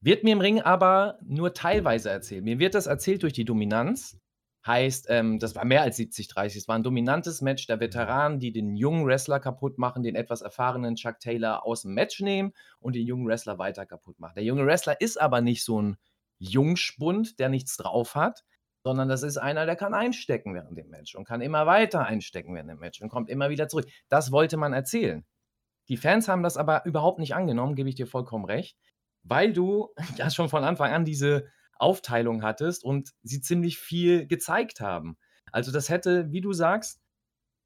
[0.01, 2.45] Wird mir im Ring aber nur teilweise erzählt.
[2.45, 4.19] Mir wird das erzählt durch die Dominanz.
[4.69, 6.59] Heißt, ähm, das war mehr als 70-30.
[6.59, 10.43] Es war ein dominantes Match der Veteranen, die den jungen Wrestler kaputt machen, den etwas
[10.43, 14.35] erfahrenen Chuck Taylor aus dem Match nehmen und den jungen Wrestler weiter kaputt machen.
[14.37, 15.97] Der junge Wrestler ist aber nicht so ein
[16.39, 18.45] Jungspund, der nichts drauf hat,
[18.85, 22.55] sondern das ist einer, der kann einstecken während dem Match und kann immer weiter einstecken
[22.55, 23.87] während dem Match und kommt immer wieder zurück.
[24.11, 25.25] Das wollte man erzählen.
[25.89, 28.77] Die Fans haben das aber überhaupt nicht angenommen, gebe ich dir vollkommen recht,
[29.23, 31.47] weil du ja schon von Anfang an diese
[31.79, 35.17] Aufteilung hattest und sie ziemlich viel gezeigt haben.
[35.53, 37.01] Also das hätte, wie du sagst,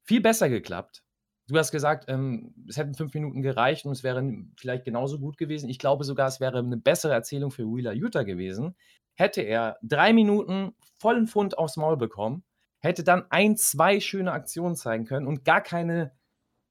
[0.03, 1.03] viel besser geklappt.
[1.47, 4.23] Du hast gesagt, ähm, es hätten fünf Minuten gereicht und es wäre
[4.57, 5.69] vielleicht genauso gut gewesen.
[5.69, 8.75] Ich glaube sogar, es wäre eine bessere Erzählung für Wheeler Utah gewesen.
[9.15, 12.43] Hätte er drei Minuten vollen Pfund aufs Maul bekommen,
[12.79, 16.13] hätte dann ein, zwei schöne Aktionen zeigen können und gar keine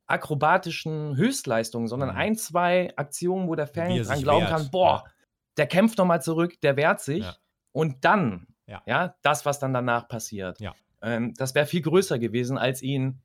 [0.07, 2.16] akrobatischen Höchstleistungen, sondern mhm.
[2.16, 4.50] ein, zwei Aktionen, wo der Fan dran glauben wehrt.
[4.50, 5.12] kann, boah, ja.
[5.56, 7.24] Der kämpft nochmal zurück, der wehrt sich.
[7.24, 7.36] Ja.
[7.72, 8.82] Und dann, ja.
[8.86, 9.14] ja.
[9.22, 10.60] das, was dann danach passiert.
[10.60, 10.74] Ja.
[11.02, 13.22] Ähm, das wäre viel größer gewesen, als ihn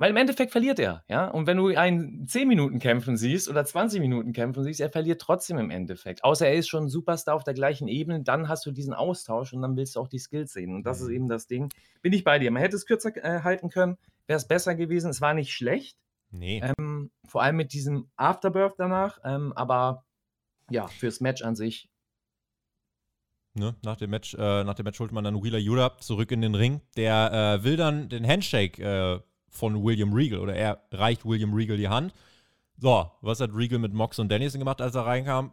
[0.00, 1.26] weil im Endeffekt verliert er, ja.
[1.26, 5.20] Und wenn du einen 10 Minuten kämpfen siehst oder 20 Minuten kämpfen siehst, er verliert
[5.20, 6.22] trotzdem im Endeffekt.
[6.22, 9.52] Außer er ist schon ein Superstar auf der gleichen Ebene, dann hast du diesen Austausch
[9.52, 10.72] und dann willst du auch die Skills sehen.
[10.72, 11.14] Und das ist mhm.
[11.14, 11.68] eben das Ding.
[12.00, 12.52] Bin ich bei dir.
[12.52, 15.10] Man hätte es kürzer äh, halten können, wäre es besser gewesen.
[15.10, 15.98] Es war nicht schlecht.
[16.30, 16.62] Nee.
[16.78, 19.18] Ähm, vor allem mit diesem Afterbirth danach.
[19.24, 20.04] Ähm, aber
[20.70, 21.90] ja, fürs Match an sich
[23.58, 26.40] Ne, nach, dem Match, äh, nach dem Match holt man dann Wheeler Yuta zurück in
[26.40, 26.80] den Ring.
[26.96, 31.76] Der äh, will dann den Handshake äh, von William Regal oder er reicht William Regal
[31.76, 32.12] die Hand.
[32.76, 35.52] So, was hat Regal mit Mox und Dennison gemacht, als er reinkam?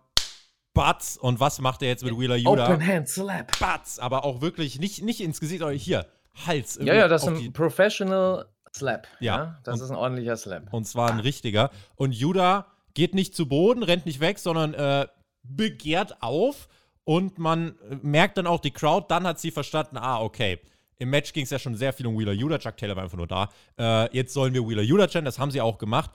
[0.73, 1.17] Batz.
[1.19, 2.65] Und was macht er jetzt mit Wheeler Yuta?
[2.65, 3.59] Open Hand Slap.
[3.59, 3.97] Batz.
[3.97, 6.05] Aber auch wirklich nicht, nicht ins Gesicht, aber hier,
[6.45, 6.77] Hals.
[6.81, 9.07] Ja, ja, das ist ein Professional Slap.
[9.19, 9.35] Ja.
[9.37, 10.71] ja das und, ist ein ordentlicher Slap.
[10.71, 11.71] Und zwar ein richtiger.
[11.95, 15.07] Und Yuda geht nicht zu Boden, rennt nicht weg, sondern äh,
[15.43, 16.67] begehrt auf.
[17.03, 20.59] Und man merkt dann auch die Crowd, dann hat sie verstanden, ah, okay
[20.97, 22.57] im Match ging es ja schon sehr viel um Wheeler Yuta.
[22.57, 23.49] Chuck Taylor war einfach nur da.
[23.77, 26.11] Äh, jetzt sollen wir Wheeler Yuta channen, das haben sie auch gemacht.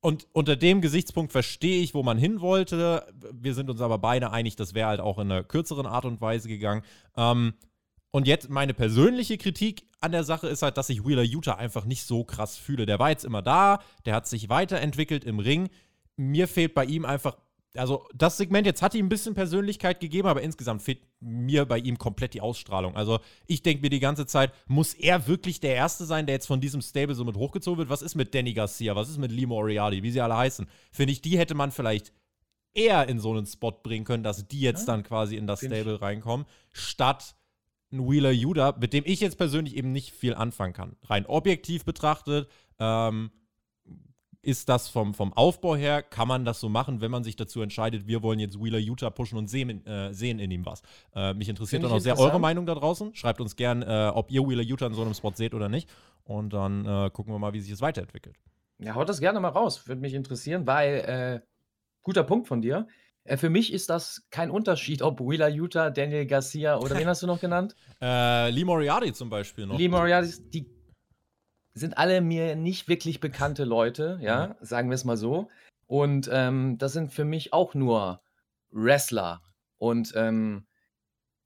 [0.00, 3.04] Und unter dem Gesichtspunkt verstehe ich, wo man hin wollte.
[3.32, 6.20] Wir sind uns aber beide einig, das wäre halt auch in einer kürzeren Art und
[6.20, 6.82] Weise gegangen.
[7.16, 7.54] Ähm,
[8.10, 11.84] und jetzt meine persönliche Kritik an der Sache ist halt, dass ich Wheeler Utah einfach
[11.84, 12.86] nicht so krass fühle.
[12.86, 15.68] Der war jetzt immer da, der hat sich weiterentwickelt im Ring.
[16.18, 17.36] Mir fehlt bei ihm einfach
[17.76, 21.78] also das Segment jetzt hat ihm ein bisschen Persönlichkeit gegeben, aber insgesamt fehlt mir bei
[21.78, 22.96] ihm komplett die Ausstrahlung.
[22.96, 26.46] Also ich denke mir die ganze Zeit, muss er wirklich der Erste sein, der jetzt
[26.46, 27.90] von diesem Stable so mit hochgezogen wird?
[27.90, 28.96] Was ist mit Danny Garcia?
[28.96, 30.02] Was ist mit Lee Moriarty?
[30.02, 30.66] Wie sie alle heißen?
[30.90, 32.12] Finde ich, die hätte man vielleicht
[32.74, 35.60] eher in so einen Spot bringen können, dass die jetzt ja, dann quasi in das
[35.60, 36.02] Stable ich.
[36.02, 37.34] reinkommen, statt
[37.90, 40.96] ein Wheeler Yuda, mit dem ich jetzt persönlich eben nicht viel anfangen kann.
[41.04, 43.30] Rein objektiv betrachtet, ähm,
[44.42, 47.60] ist das vom, vom Aufbau her, kann man das so machen, wenn man sich dazu
[47.60, 50.82] entscheidet, wir wollen jetzt Wheeler Utah pushen und sehen, äh, sehen in ihm was.
[51.14, 53.14] Äh, mich interessiert dann auch sehr eure Meinung da draußen.
[53.14, 55.90] Schreibt uns gern, äh, ob ihr Wheeler Utah in so einem Spot seht oder nicht.
[56.24, 58.36] Und dann äh, gucken wir mal, wie sich es weiterentwickelt.
[58.78, 59.88] Ja, haut das gerne mal raus.
[59.88, 61.40] Würde mich interessieren, weil, äh,
[62.02, 62.86] guter Punkt von dir.
[63.24, 67.22] Äh, für mich ist das kein Unterschied, ob Wheeler Utah, Daniel Garcia oder wen hast
[67.22, 67.74] du noch genannt?
[68.00, 69.76] Lee Moriarty zum Beispiel noch.
[69.76, 70.77] Lee Moriarty, die
[71.78, 74.54] sind alle mir nicht wirklich bekannte Leute, ja, mhm.
[74.60, 75.48] sagen wir es mal so.
[75.86, 78.20] Und ähm, das sind für mich auch nur
[78.70, 79.40] Wrestler
[79.78, 80.66] und ähm,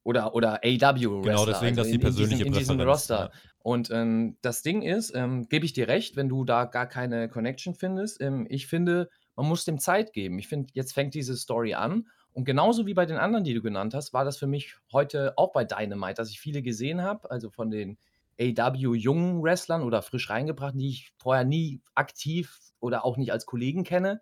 [0.03, 1.21] oder, oder AW-Wrestler.
[1.21, 3.31] Genau, deswegen, also dass die persönliche in, diesem, in diesem Roster.
[3.33, 3.39] Ja.
[3.59, 7.29] Und ähm, das Ding ist, ähm, gebe ich dir recht, wenn du da gar keine
[7.29, 8.19] Connection findest.
[8.19, 10.37] Ähm, ich finde, man muss dem Zeit geben.
[10.39, 12.07] Ich finde, jetzt fängt diese Story an.
[12.33, 15.37] Und genauso wie bei den anderen, die du genannt hast, war das für mich heute
[15.37, 17.97] auch bei Dynamite, dass ich viele gesehen habe, also von den
[18.39, 23.45] AW jungen Wrestlern oder frisch reingebracht, die ich vorher nie aktiv oder auch nicht als
[23.45, 24.21] Kollegen kenne.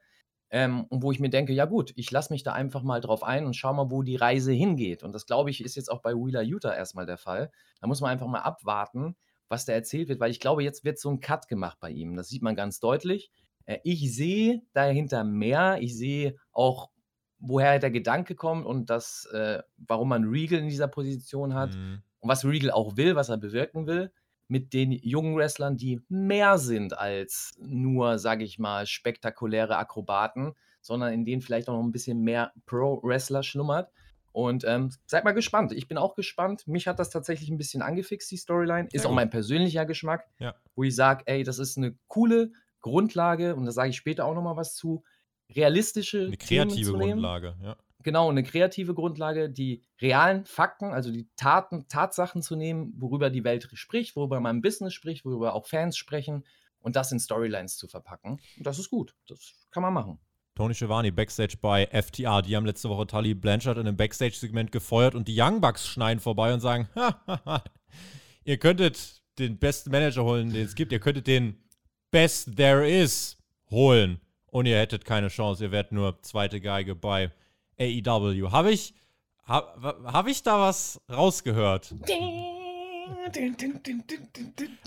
[0.50, 3.24] Ähm, und wo ich mir denke, ja gut, ich lasse mich da einfach mal drauf
[3.24, 5.02] ein und schau mal, wo die Reise hingeht.
[5.02, 7.52] Und das glaube ich ist jetzt auch bei Wheeler Utah erstmal der Fall.
[7.80, 9.16] Da muss man einfach mal abwarten,
[9.48, 12.16] was da erzählt wird, weil ich glaube, jetzt wird so ein Cut gemacht bei ihm.
[12.18, 13.32] Das sieht man ganz deutlich.
[13.66, 15.78] Äh, ich sehe dahinter mehr.
[15.80, 16.90] Ich sehe auch,
[17.40, 21.76] woher der Gedanke kommt und das, äh, warum man Regal in dieser Position hat.
[21.76, 24.12] Mhm und was Regal auch will, was er bewirken will,
[24.48, 31.14] mit den jungen Wrestlern, die mehr sind als nur, sage ich mal, spektakuläre Akrobaten, sondern
[31.14, 33.92] in denen vielleicht auch noch ein bisschen mehr Pro-Wrestler schlummert.
[34.34, 35.74] Und ähm, seid mal gespannt.
[35.74, 36.68] Ich bin auch gespannt.
[36.68, 38.88] Mich hat das tatsächlich ein bisschen angefixt, die Storyline.
[38.92, 40.56] Ist auch mein persönlicher Geschmack, ja.
[40.76, 44.34] wo ich sage, ey, das ist eine coole Grundlage, und da sage ich später auch
[44.34, 45.04] nochmal was zu,
[45.54, 51.88] realistische eine kreative Grundlage, ja genau, eine kreative Grundlage, die realen Fakten, also die Taten,
[51.88, 56.44] Tatsachen zu nehmen, worüber die Welt spricht, worüber man Business spricht, worüber auch Fans sprechen
[56.80, 58.40] und das in Storylines zu verpacken.
[58.58, 59.16] Und das ist gut.
[59.28, 60.20] Das kann man machen.
[60.56, 62.42] Tony Schiavone Backstage bei FTR.
[62.42, 66.20] Die haben letzte Woche Tully Blanchard in einem Backstage-Segment gefeuert und die Young Bucks schneiden
[66.20, 66.90] vorbei und sagen:
[68.44, 70.92] Ihr könntet den besten Manager holen, den es gibt.
[70.92, 71.58] Ihr könntet den
[72.12, 73.38] Best There Is
[73.70, 74.20] holen.
[74.48, 75.64] Und ihr hättet keine Chance.
[75.64, 77.32] Ihr wärt nur zweite Geige bei
[77.82, 78.52] AEW.
[78.52, 78.94] Habe ich
[79.44, 81.96] Habe hab ich da was rausgehört?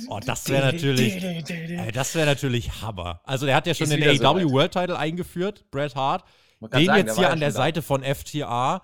[0.08, 3.20] Oh, das wäre natürlich, äh, das wäre natürlich Hammer.
[3.24, 6.24] Also der hat ja schon den AEW so World Title eingeführt, Bret Hart.
[6.60, 7.56] Den sagen, jetzt hier an der da.
[7.56, 8.82] Seite von FTA.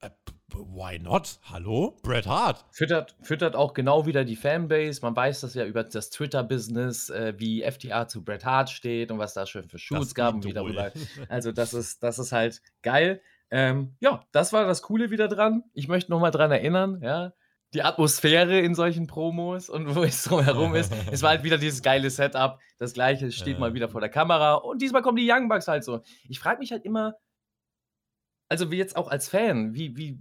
[0.00, 0.10] Äh,
[0.54, 1.38] why not?
[1.42, 1.96] Hallo?
[2.02, 2.64] Bret Hart.
[2.70, 5.00] Füttert, füttert auch genau wieder die Fanbase.
[5.02, 9.18] Man weiß das ja über das Twitter-Business, äh, wie FTA zu Bret Hart steht und
[9.18, 10.92] was da schon für Shoots gab und wie darüber.
[11.28, 13.20] Also, das ist, das ist halt geil.
[13.50, 15.64] Ähm, ja, das war das Coole wieder dran.
[15.72, 17.32] Ich möchte nochmal dran erinnern, ja,
[17.74, 20.92] die Atmosphäre in solchen Promos und wo es drumherum ist.
[21.10, 22.58] es war halt wieder dieses geile Setup.
[22.78, 23.60] Das gleiche steht ja.
[23.60, 26.00] mal wieder vor der Kamera und diesmal kommen die Young Bucks halt so.
[26.28, 27.14] Ich frage mich halt immer,
[28.48, 30.18] also wie jetzt auch als Fan, wie, wie,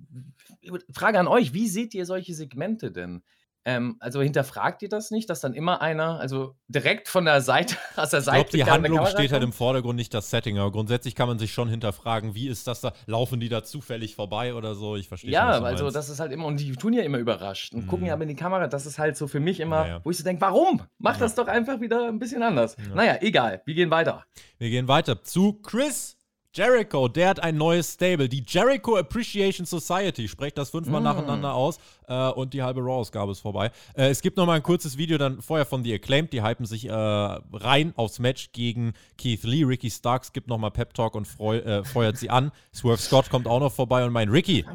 [0.94, 3.24] Frage an euch, wie seht ihr solche Segmente denn?
[3.68, 7.76] Ähm, also hinterfragt ihr das nicht, dass dann immer einer, also direkt von der Seite,
[7.98, 8.38] aus der Seite.
[8.38, 10.58] Ich glaube, die Handlung steht halt im Vordergrund, nicht das Setting.
[10.58, 12.94] Aber grundsätzlich kann man sich schon hinterfragen, wie ist das da?
[13.08, 14.96] Laufen die da zufällig vorbei oder so?
[14.96, 17.74] Ich verstehe Ja, schon, also das ist halt immer, und die tun ja immer überrascht
[17.74, 17.88] und mhm.
[17.88, 18.68] gucken ja aber in die Kamera.
[18.68, 20.02] Das ist halt so für mich immer, naja.
[20.02, 20.84] wo ich so denke, warum?
[20.98, 21.20] Mach ja.
[21.20, 22.78] das doch einfach wieder ein bisschen anders.
[22.78, 22.96] Ja.
[22.96, 23.62] Naja, egal.
[23.66, 24.24] Wir gehen weiter.
[24.60, 26.17] Wir gehen weiter zu Chris
[26.58, 30.28] Jericho, der hat ein neues Stable, die Jericho Appreciation Society.
[30.28, 31.04] Sprecht das fünfmal mm.
[31.04, 33.70] nacheinander aus äh, und die halbe Raw-Ausgabe ist vorbei.
[33.94, 36.34] Äh, es gibt noch mal ein kurzes Video dann vorher von The Acclaimed.
[36.34, 39.66] Die hypen sich äh, rein aufs Match gegen Keith Lee.
[39.66, 42.52] Ricky Starks gibt noch mal Pep Talk und äh, feuert sie an.
[42.74, 44.66] Swerve Scott kommt auch noch vorbei und mein Ricky.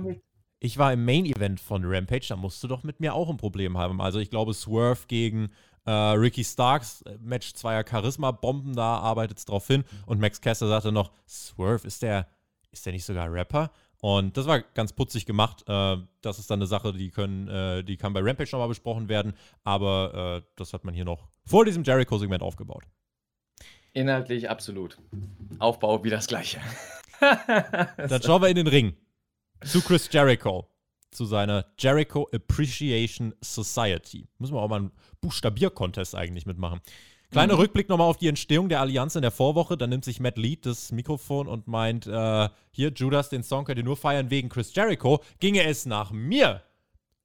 [0.61, 3.39] Ich war im Main Event von Rampage, da musst du doch mit mir auch ein
[3.39, 4.01] Problem haben.
[4.01, 5.51] Also ich glaube Swerve gegen
[5.85, 9.85] äh, Ricky Starks, äh, Match zweier Charisma-Bomben, da arbeitet es drauf hin.
[10.07, 12.29] Und Max Caster sagte noch, Swerve, ist der,
[12.71, 13.71] ist der nicht sogar Rapper?
[14.01, 15.65] Und das war ganz putzig gemacht.
[15.69, 19.09] Äh, das ist dann eine Sache, die können, äh, die kann bei Rampage nochmal besprochen
[19.09, 19.35] werden.
[19.65, 22.85] Aber das hat man hier noch vor diesem Jericho-Segment aufgebaut.
[23.93, 24.97] Inhaltlich absolut.
[25.59, 26.61] Aufbau wie das gleiche.
[27.21, 28.97] dann schauen wir in den Ring.
[29.65, 30.72] Zu Chris Jericho
[31.13, 34.27] zu seiner Jericho Appreciation Society.
[34.39, 36.81] Müssen wir auch mal einen Buchstabier-Contest eigentlich mitmachen.
[37.31, 37.61] Kleiner mhm.
[37.61, 39.77] Rückblick nochmal auf die Entstehung der Allianz in der Vorwoche.
[39.77, 43.79] Da nimmt sich Matt Lead das Mikrofon und meint, äh, hier, Judas, den Song könnt
[43.79, 45.23] ihr nur feiern wegen Chris Jericho.
[45.41, 46.63] Ginge es nach mir,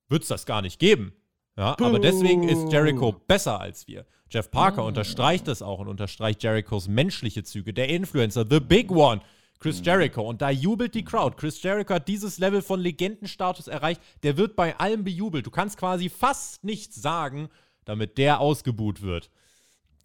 [0.08, 1.13] würde es das gar nicht geben.
[1.58, 4.06] Ja, aber deswegen ist Jericho besser als wir.
[4.30, 4.89] Jeff Parker mhm.
[4.89, 7.73] unterstreicht das auch und unterstreicht Jerichos menschliche Züge.
[7.73, 9.21] Der Influencer, The Big One,
[9.60, 9.82] Chris.
[9.84, 10.22] Jericho.
[10.22, 11.36] Und da jubelt die Crowd.
[11.38, 14.02] Chris Jericho hat dieses Level von Legendenstatus erreicht.
[14.24, 15.46] Der wird bei allem bejubelt.
[15.46, 17.50] Du kannst quasi fast nichts sagen,
[17.86, 19.30] damit der ausgebuht wird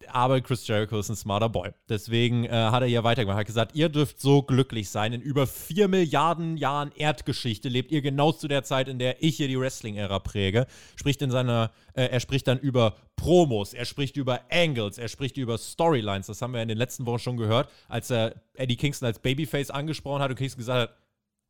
[0.09, 1.71] aber Chris Jericho ist ein smarter Boy.
[1.89, 3.37] Deswegen äh, hat er hier weitergemacht.
[3.37, 5.13] Er hat gesagt, ihr dürft so glücklich sein.
[5.13, 9.37] In über vier Milliarden Jahren Erdgeschichte lebt ihr genau zu der Zeit, in der ich
[9.37, 10.65] hier die Wrestling-Ära präge.
[10.95, 15.37] Spricht in seiner, äh, er spricht dann über Promos, er spricht über Angles, er spricht
[15.37, 16.27] über Storylines.
[16.27, 19.71] Das haben wir in den letzten Wochen schon gehört, als er Eddie Kingston als Babyface
[19.71, 20.97] angesprochen hat und Kingston gesagt hat,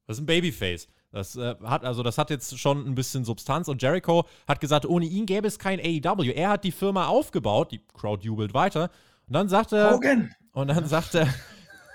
[0.06, 0.88] was ist ein Babyface?
[1.14, 4.88] Das äh, hat also das hat jetzt schon ein bisschen Substanz und Jericho hat gesagt,
[4.88, 6.32] ohne ihn gäbe es kein AEW.
[6.32, 8.90] Er hat die Firma aufgebaut, die Crowd jubelt weiter
[9.28, 10.34] und dann sagt er Hogan.
[10.54, 11.28] und dann sagt er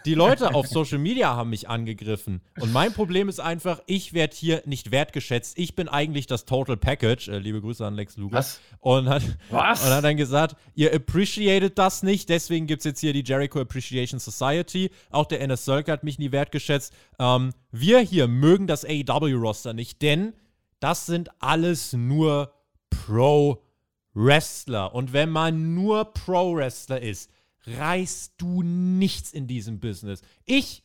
[0.05, 2.41] die Leute auf Social Media haben mich angegriffen.
[2.61, 5.59] Und mein Problem ist einfach, ich werde hier nicht wertgeschätzt.
[5.59, 7.29] Ich bin eigentlich das Total Package.
[7.29, 8.39] Äh, liebe Grüße an Lex Luger.
[8.39, 8.61] Was?
[8.81, 9.85] Und hat, Was?
[9.85, 12.29] Und hat dann gesagt, ihr appreciated das nicht.
[12.29, 14.91] Deswegen gibt es jetzt hier die Jericho Appreciation Society.
[15.11, 16.93] Auch der NS Circle hat mich nie wertgeschätzt.
[17.19, 20.33] Ähm, wir hier mögen das AEW-Roster nicht, denn
[20.81, 22.53] das sind alles nur
[22.91, 24.95] Pro-Wrestler.
[24.95, 27.31] Und wenn man nur Pro-Wrestler ist,
[27.76, 30.22] reißt du nichts in diesem Business.
[30.44, 30.83] Ich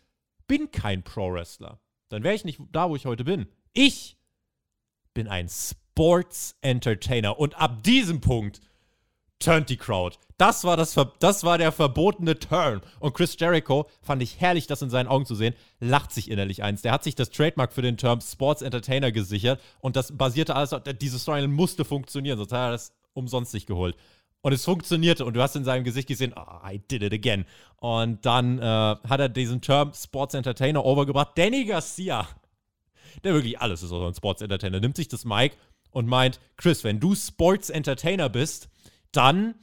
[0.47, 1.79] bin kein Pro-Wrestler.
[2.09, 3.47] Dann wäre ich nicht da, wo ich heute bin.
[3.73, 4.17] Ich
[5.13, 7.39] bin ein Sports Entertainer.
[7.39, 8.61] Und ab diesem Punkt
[9.39, 10.17] turnt die Crowd.
[10.37, 12.81] Das war, das, das war der verbotene Turn.
[12.99, 16.63] Und Chris Jericho, fand ich herrlich, das in seinen Augen zu sehen, lacht sich innerlich
[16.63, 16.81] eins.
[16.81, 20.75] Der hat sich das Trademark für den Term Sports Entertainer gesichert und das basierte alles,
[20.99, 23.95] diese Storyline musste funktionieren, sonst hat er das umsonst nicht geholt.
[24.43, 27.45] Und es funktionierte und du hast in seinem Gesicht gesehen, oh, I did it again.
[27.77, 31.29] Und dann äh, hat er diesen Term Sports Entertainer overgebracht.
[31.37, 32.27] Danny Garcia,
[33.23, 35.55] der wirklich alles ist, also ein Sports Entertainer, nimmt sich das Mic
[35.91, 38.67] und meint, Chris, wenn du Sports Entertainer bist,
[39.13, 39.55] dann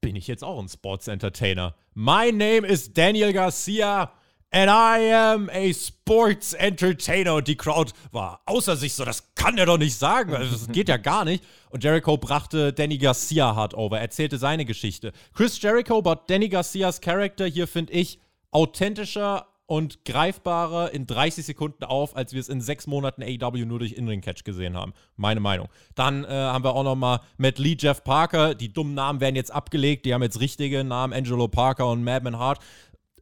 [0.00, 1.76] bin ich jetzt auch ein Sports Entertainer.
[1.94, 4.12] My name is Daniel Garcia
[4.50, 7.34] And I am a sports entertainer.
[7.34, 10.34] Und die Crowd war außer sich so, das kann er doch nicht sagen.
[10.34, 11.44] Also, das geht ja gar nicht.
[11.70, 15.12] Und Jericho brachte Danny Garcia hart over, erzählte seine Geschichte.
[15.34, 18.20] Chris Jericho baut Danny Garcias Charakter hier, finde ich,
[18.50, 23.78] authentischer und greifbarer in 30 Sekunden auf, als wir es in sechs Monaten AEW nur
[23.78, 24.94] durch In-Ring-Catch gesehen haben.
[25.16, 25.68] Meine Meinung.
[25.94, 28.54] Dann äh, haben wir auch noch mal Matt Lee, Jeff Parker.
[28.54, 30.06] Die dummen Namen werden jetzt abgelegt.
[30.06, 32.60] Die haben jetzt richtige Namen, Angelo Parker und Madman Hart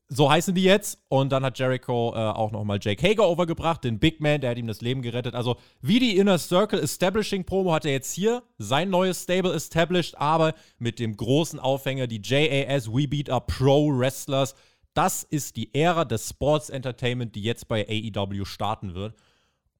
[0.09, 0.98] so heißen die jetzt.
[1.09, 4.59] Und dann hat Jericho äh, auch nochmal Jake Hager overgebracht, den Big Man, der hat
[4.59, 5.34] ihm das Leben gerettet.
[5.34, 10.16] Also, wie die Inner Circle Establishing Promo hat er jetzt hier sein neues Stable established,
[10.18, 14.54] aber mit dem großen Aufhänger, die JAS We Beat Up Pro Wrestlers.
[14.94, 19.14] Das ist die Ära des Sports Entertainment, die jetzt bei AEW starten wird.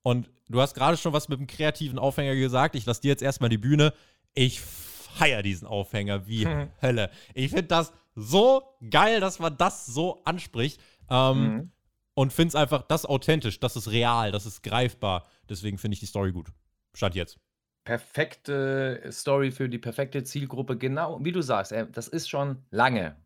[0.03, 2.74] Und du hast gerade schon was mit dem kreativen Aufhänger gesagt.
[2.74, 3.95] Ich lasse dir jetzt erstmal die Bühne.
[4.35, 6.68] Ich feiere diesen Aufhänger wie hm.
[6.83, 7.11] Hölle.
[7.33, 10.81] Ich finde das so geil, dass man das so anspricht.
[11.09, 11.71] Ähm, mhm.
[12.14, 15.27] Und finde es einfach, das authentisch, das ist real, das ist greifbar.
[15.51, 16.49] Deswegen finde ich die Story gut.
[16.95, 17.39] Stand jetzt.
[17.85, 20.79] Perfekte Story für die perfekte Zielgruppe.
[20.79, 23.17] Genau, wie du sagst, das ist schon lange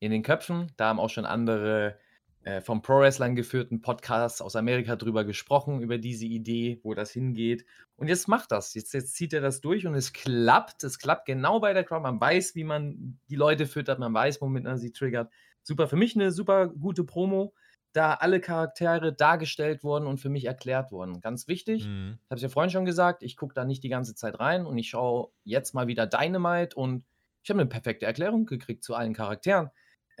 [0.00, 0.72] in den Köpfen.
[0.76, 1.96] Da haben auch schon andere
[2.44, 7.64] äh, vom Pro-Wrestlern geführten Podcasts aus Amerika drüber gesprochen, über diese Idee, wo das hingeht.
[7.96, 8.74] Und jetzt macht das.
[8.74, 10.82] Jetzt, jetzt zieht er das durch und es klappt.
[10.82, 12.02] Es klappt genau bei der Crowd.
[12.02, 15.32] Man weiß, wie man die Leute füttert, man weiß, womit man sie triggert.
[15.62, 15.86] Super.
[15.86, 17.54] Für mich eine super gute Promo,
[17.92, 21.20] da alle Charaktere dargestellt wurden und für mich erklärt wurden.
[21.20, 21.86] Ganz wichtig.
[21.86, 22.18] Mhm.
[22.24, 24.66] Ich habe es ja vorhin schon gesagt, ich gucke da nicht die ganze Zeit rein
[24.66, 27.04] und ich schaue jetzt mal wieder Dynamite und
[27.42, 29.70] ich habe eine perfekte Erklärung gekriegt zu allen Charakteren.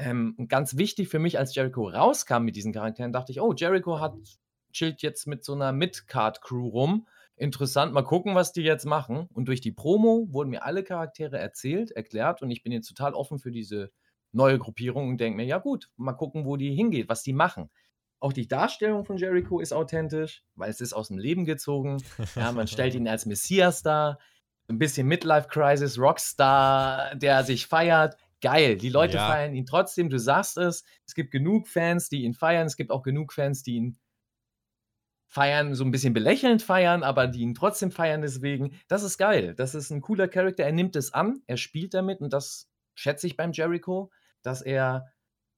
[0.02, 4.00] Ähm, ganz wichtig für mich, als Jericho rauskam mit diesen Charakteren, dachte ich, oh, Jericho
[4.00, 4.14] hat
[4.72, 7.06] chillt jetzt mit so einer Mid-Card-Crew rum.
[7.36, 9.28] Interessant, mal gucken, was die jetzt machen.
[9.32, 13.14] Und durch die Promo wurden mir alle Charaktere erzählt, erklärt und ich bin jetzt total
[13.14, 13.92] offen für diese
[14.32, 17.70] neue Gruppierung und denke mir, ja gut, mal gucken, wo die hingeht, was die machen.
[18.18, 22.02] Auch die Darstellung von Jericho ist authentisch, weil es ist aus dem Leben gezogen.
[22.34, 24.18] Ja, man stellt ihn als Messias dar,
[24.68, 28.76] ein bisschen Midlife-Crisis, Rockstar, der sich feiert geil.
[28.76, 29.28] Die Leute ja.
[29.28, 30.10] feiern ihn trotzdem.
[30.10, 30.84] Du sagst es.
[31.06, 32.66] Es gibt genug Fans, die ihn feiern.
[32.66, 33.98] Es gibt auch genug Fans, die ihn
[35.28, 38.78] feiern, so ein bisschen belächelnd feiern, aber die ihn trotzdem feiern deswegen.
[38.86, 39.54] Das ist geil.
[39.54, 40.64] Das ist ein cooler Charakter.
[40.64, 44.10] Er nimmt es an, er spielt damit und das schätze ich beim Jericho,
[44.42, 45.06] dass er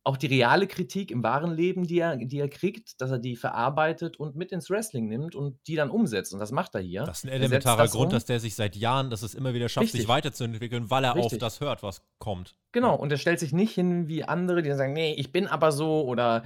[0.07, 3.37] auch die reale Kritik im wahren Leben, die er, die er kriegt, dass er die
[3.37, 6.35] verarbeitet und mit ins Wrestling nimmt und die dann umsetzt.
[6.35, 7.05] Und das macht er hier.
[7.05, 8.11] Das ist ein elementarer das Grund, um.
[8.13, 10.03] dass der sich seit Jahren, dass es immer wieder schafft, Richtig.
[10.03, 11.33] sich weiterzuentwickeln, weil er Richtig.
[11.33, 12.55] auf das hört, was kommt.
[12.73, 15.47] Genau, und er stellt sich nicht hin wie andere, die dann sagen, nee, ich bin
[15.47, 16.45] aber so oder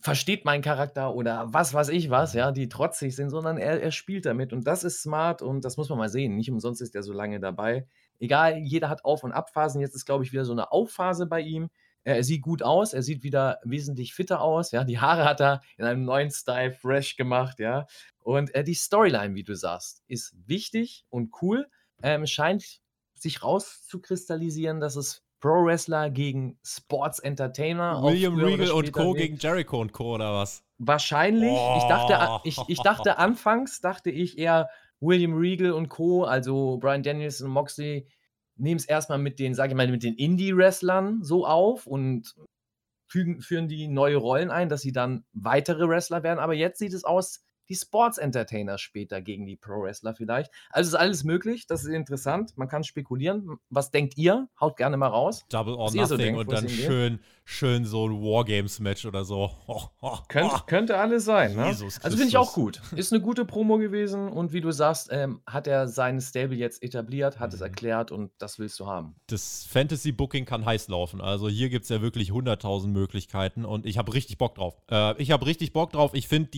[0.00, 3.92] versteht meinen Charakter oder was weiß ich was, ja, die trotzig sind, sondern er, er
[3.92, 6.36] spielt damit und das ist smart und das muss man mal sehen.
[6.36, 7.86] Nicht umsonst ist er so lange dabei.
[8.18, 9.80] Egal, jeder hat Auf- und Abphasen.
[9.80, 11.70] Jetzt ist, glaube ich, wieder so eine Aufphase bei ihm
[12.04, 14.84] er sieht gut aus, er sieht wieder wesentlich fitter aus, ja.
[14.84, 17.86] Die Haare hat er in einem neuen Style fresh gemacht, ja.
[18.20, 21.66] Und äh, die Storyline, wie du sagst, ist wichtig und cool.
[22.02, 22.80] Ähm, scheint
[23.14, 28.02] sich rauszukristallisieren, dass es Pro Wrestler gegen Sports Entertainer.
[28.02, 29.12] William Regal und Co.
[29.12, 29.22] Geht.
[29.22, 30.14] gegen Jericho und Co.
[30.14, 30.64] oder was?
[30.78, 31.52] Wahrscheinlich.
[31.52, 31.74] Oh.
[31.78, 37.02] Ich, dachte, ich, ich dachte anfangs, dachte ich eher William Regal und Co., also Brian
[37.02, 38.08] Daniels und Moxley
[38.56, 42.34] nehmen es erstmal mit den, sage ich mal, mit den Indie-Wrestlern so auf und
[43.06, 46.38] fügen, führen die neue Rollen ein, dass sie dann weitere Wrestler werden.
[46.38, 50.50] Aber jetzt sieht es aus, die Sports Entertainer später gegen die Pro Wrestler vielleicht.
[50.70, 53.58] Also ist alles möglich, das ist interessant, man kann spekulieren.
[53.70, 54.48] Was denkt ihr?
[54.60, 55.44] Haut gerne mal raus.
[55.48, 59.50] Double or nothing so denkt, und dann schön, schön so ein Wargames-Match oder so.
[59.66, 60.58] Oh, oh, Könnt, oh.
[60.66, 61.64] Könnte alles sein, ne?
[61.64, 62.80] Also finde ich auch gut.
[62.94, 66.82] Ist eine gute Promo gewesen und wie du sagst, ähm, hat er sein Stable jetzt
[66.82, 67.56] etabliert, hat mhm.
[67.56, 69.16] es erklärt und das willst du haben.
[69.26, 71.20] Das Fantasy-Booking kann heiß laufen.
[71.20, 74.76] Also hier gibt es ja wirklich 100.000 Möglichkeiten und ich habe richtig Bock drauf.
[74.90, 76.12] Äh, ich habe richtig Bock drauf.
[76.14, 76.50] Ich finde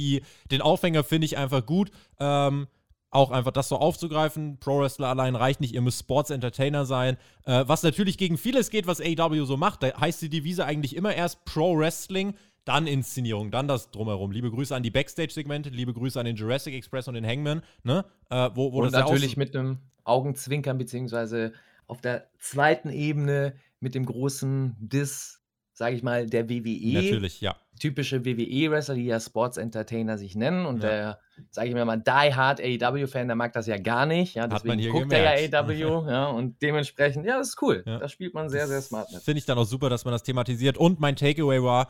[0.50, 1.90] den Aufhänger finde ich einfach gut.
[2.18, 2.66] Ähm,
[3.10, 4.58] auch einfach das so aufzugreifen.
[4.58, 7.16] Pro Wrestler allein reicht nicht, ihr müsst Sports Entertainer sein.
[7.44, 9.82] Äh, was natürlich gegen vieles geht, was AW so macht.
[9.82, 12.34] Da heißt die Devise eigentlich immer erst Pro Wrestling,
[12.64, 14.32] dann Inszenierung, dann das drumherum.
[14.32, 18.04] Liebe Grüße an die Backstage-Segmente, liebe Grüße an den Jurassic Express und den Hangman, ne?
[18.28, 21.52] Äh, wo, wo und natürlich ja mit einem Augenzwinkern, beziehungsweise
[21.86, 25.40] auf der zweiten Ebene mit dem großen Diss,
[25.72, 26.94] sage ich mal, der WWE.
[26.94, 30.66] Natürlich, ja typische WWE-Wrestler, die ja Sports Entertainer sich nennen.
[30.66, 30.88] Und ja.
[30.88, 31.18] der,
[31.50, 34.34] sage ich mir mal, Die Hard AEW-Fan, der mag das ja gar nicht.
[34.34, 35.24] Ja, deswegen guckt gemerkt.
[35.24, 36.10] er ja AEW.
[36.10, 37.82] ja, und dementsprechend, ja, das ist cool.
[37.86, 37.98] Ja.
[37.98, 39.22] Da spielt man sehr, sehr smart mit.
[39.22, 40.78] Finde ich dann auch super, dass man das thematisiert.
[40.78, 41.88] Und mein Takeaway war,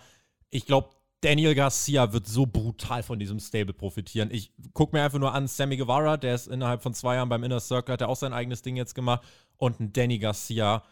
[0.50, 4.28] ich glaube, Daniel Garcia wird so brutal von diesem Stable profitieren.
[4.30, 7.42] Ich gucke mir einfach nur an, Sammy Guevara, der ist innerhalb von zwei Jahren beim
[7.42, 9.24] Inner Circle, hat er auch sein eigenes Ding jetzt gemacht.
[9.56, 10.82] Und ein Danny Garcia,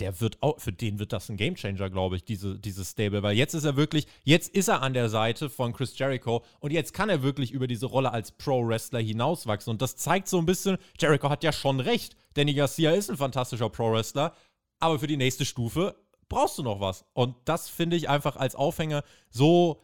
[0.00, 3.36] der wird auch, für den wird das ein Gamechanger, glaube ich, diese, dieses Stable, weil
[3.36, 6.94] jetzt ist er wirklich, jetzt ist er an der Seite von Chris Jericho und jetzt
[6.94, 10.78] kann er wirklich über diese Rolle als Pro-Wrestler hinauswachsen und das zeigt so ein bisschen,
[10.98, 14.34] Jericho hat ja schon recht, Danny Garcia ist ein fantastischer Pro-Wrestler,
[14.78, 15.94] aber für die nächste Stufe
[16.28, 19.82] brauchst du noch was und das finde ich einfach als Aufhänger so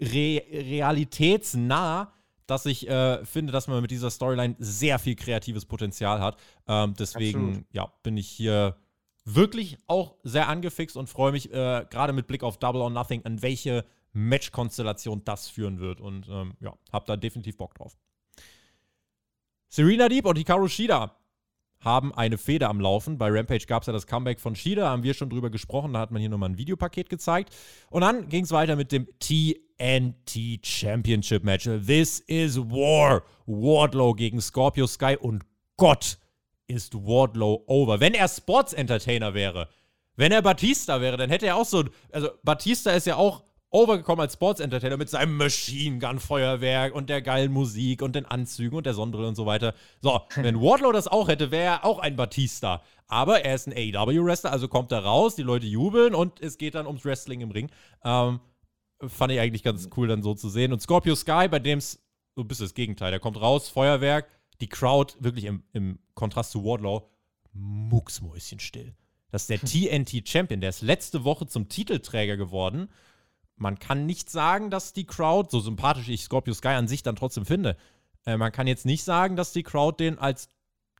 [0.00, 2.12] re realitätsnah,
[2.46, 6.36] dass ich äh, finde, dass man mit dieser Storyline sehr viel kreatives Potenzial hat.
[6.68, 7.66] Ähm, deswegen, Absolut.
[7.72, 8.76] ja, bin ich hier
[9.26, 13.24] wirklich auch sehr angefixt und freue mich äh, gerade mit Blick auf Double or Nothing,
[13.24, 16.00] an welche Match-Konstellation das führen wird.
[16.00, 17.98] Und ähm, ja, hab da definitiv Bock drauf.
[19.68, 21.16] Serena Deep und Hikaru Shida
[21.80, 23.18] haben eine Feder am Laufen.
[23.18, 25.92] Bei Rampage gab es ja das Comeback von Shida, haben wir schon drüber gesprochen.
[25.92, 27.54] Da hat man hier nochmal ein Videopaket gezeigt.
[27.90, 31.64] Und dann ging es weiter mit dem TNT Championship Match.
[31.64, 33.22] This is War.
[33.46, 35.44] Wardlow gegen Scorpio Sky und
[35.76, 36.18] Gott
[36.66, 38.00] ist Wardlow over.
[38.00, 39.68] Wenn er Sports Entertainer wäre,
[40.16, 41.84] wenn er Batista wäre, dann hätte er auch so.
[42.10, 47.10] Also, Batista ist ja auch overgekommen als Sports Entertainer mit seinem Machine Gun Feuerwerk und
[47.10, 49.74] der geilen Musik und den Anzügen und der Sonnenbrille und so weiter.
[50.00, 52.82] So, wenn Wardlow das auch hätte, wäre er auch ein Batista.
[53.08, 56.74] Aber er ist ein AEW-Wrestler, also kommt er raus, die Leute jubeln und es geht
[56.74, 57.70] dann ums Wrestling im Ring.
[58.04, 58.40] Ähm,
[59.06, 60.72] fand ich eigentlich ganz cool dann so zu sehen.
[60.72, 62.02] Und Scorpio Sky, bei dem es
[62.34, 63.10] so ein bisschen das Gegenteil.
[63.10, 64.28] Der kommt raus, Feuerwerk,
[64.60, 67.08] die Crowd wirklich im, im Kontrast zu Wardlow
[67.52, 68.94] mucksmäuschenstill.
[69.30, 69.60] Das ist der
[70.04, 72.88] TNT Champion, der ist letzte Woche zum Titelträger geworden
[73.56, 77.16] man kann nicht sagen, dass die Crowd, so sympathisch ich Scorpio Sky an sich dann
[77.16, 77.76] trotzdem finde,
[78.26, 80.48] äh, man kann jetzt nicht sagen, dass die Crowd den als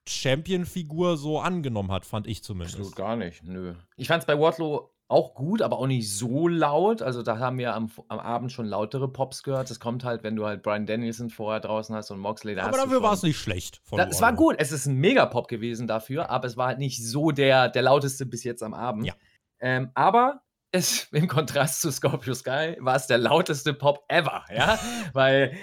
[0.09, 2.77] Champion-Figur so angenommen hat, fand ich zumindest.
[2.77, 3.75] Absolut gar nicht, nö.
[3.97, 7.01] Ich fand es bei Wardlow auch gut, aber auch nicht so laut.
[7.01, 9.71] Also da haben wir am, am Abend schon lautere Pops gehört.
[9.71, 12.55] Das kommt halt, wenn du halt Brian Danielson vorher draußen hast und Moxley.
[12.55, 13.81] Da aber dafür war es nicht schlecht.
[13.93, 14.57] es war gut.
[14.59, 18.27] Es ist ein Megapop gewesen dafür, aber es war halt nicht so der, der lauteste
[18.27, 19.07] bis jetzt am Abend.
[19.07, 19.15] Ja.
[19.61, 20.43] Ähm, aber
[20.73, 24.79] es, im Kontrast zu Scorpio Sky, war es der lauteste Pop ever, ja,
[25.13, 25.57] weil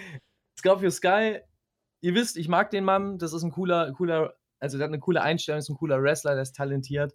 [0.58, 1.39] Scorpio Sky,
[2.02, 5.00] ihr wisst, ich mag den Mann, das ist ein cooler, cooler, also der hat eine
[5.00, 7.14] coole Einstellung, ist ein cooler Wrestler, der ist talentiert.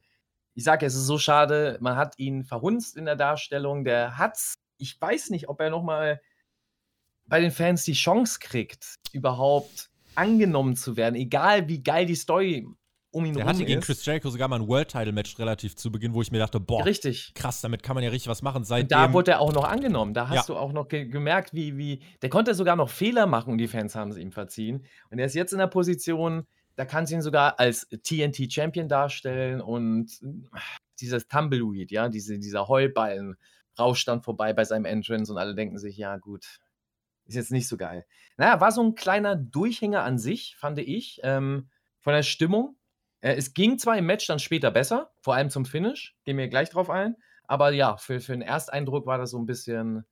[0.58, 4.56] Ich sage, es ist so schade, man hat ihn verhunzt in der Darstellung, der hat's,
[4.76, 6.20] ich weiß nicht, ob er nochmal
[7.26, 12.66] bei den Fans die Chance kriegt, überhaupt angenommen zu werden, egal wie geil die Story
[13.12, 16.12] um ihn der rum hatte gegen Chris Jericho sogar mal ein World-Title-Match relativ zu Beginn,
[16.12, 17.34] wo ich mir dachte, boah, richtig.
[17.34, 18.64] krass, damit kann man ja richtig was machen.
[18.64, 20.12] Seitdem, da wurde er auch noch angenommen.
[20.12, 20.54] Da hast ja.
[20.54, 23.68] du auch noch ge gemerkt, wie, wie, der konnte sogar noch Fehler machen und die
[23.68, 24.84] Fans haben es ihm verziehen.
[25.10, 26.48] Und er ist jetzt in der Position,
[26.78, 30.20] da kann sie ihn sogar als TNT-Champion darstellen und
[31.00, 33.36] dieses Tumbleweed, ja, diese, dieser Heulballen
[33.76, 36.60] rauscht dann vorbei bei seinem Entrance und alle denken sich, ja, gut,
[37.24, 38.06] ist jetzt nicht so geil.
[38.36, 41.68] Naja, war so ein kleiner Durchhänger an sich, fand ich, ähm,
[41.98, 42.76] von der Stimmung.
[43.22, 46.46] Äh, es ging zwar im Match dann später besser, vor allem zum Finish, gehen wir
[46.46, 47.16] gleich drauf ein,
[47.48, 50.04] aber ja, für, für den Ersteindruck war das so ein bisschen,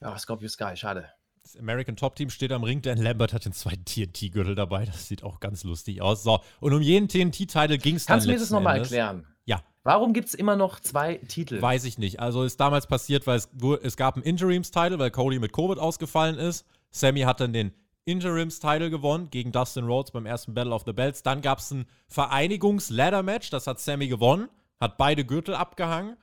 [0.00, 1.10] ja, Scorpio Sky, schade.
[1.44, 5.08] Das American Top Team steht am Ring, Dan Lambert hat den zweiten TNT-Gürtel dabei, das
[5.08, 6.22] sieht auch ganz lustig aus.
[6.22, 9.26] So, und um jeden TNT-Titel ging es dann Kannst du mir das nochmal erklären?
[9.44, 9.60] Ja.
[9.82, 11.60] Warum gibt es immer noch zwei Titel?
[11.60, 12.18] Weiß ich nicht.
[12.18, 13.50] Also ist damals passiert, weil es,
[13.82, 16.64] es gab einen Interims-Titel, weil Cody mit Covid ausgefallen ist.
[16.90, 17.74] Sammy hat dann den
[18.06, 21.22] Interims-Title gewonnen gegen Dustin Rhodes beim ersten Battle of the Belts.
[21.22, 24.48] Dann gab es ein Vereinigungs-Ladder-Match, das hat Sammy gewonnen,
[24.80, 26.16] hat beide Gürtel abgehangen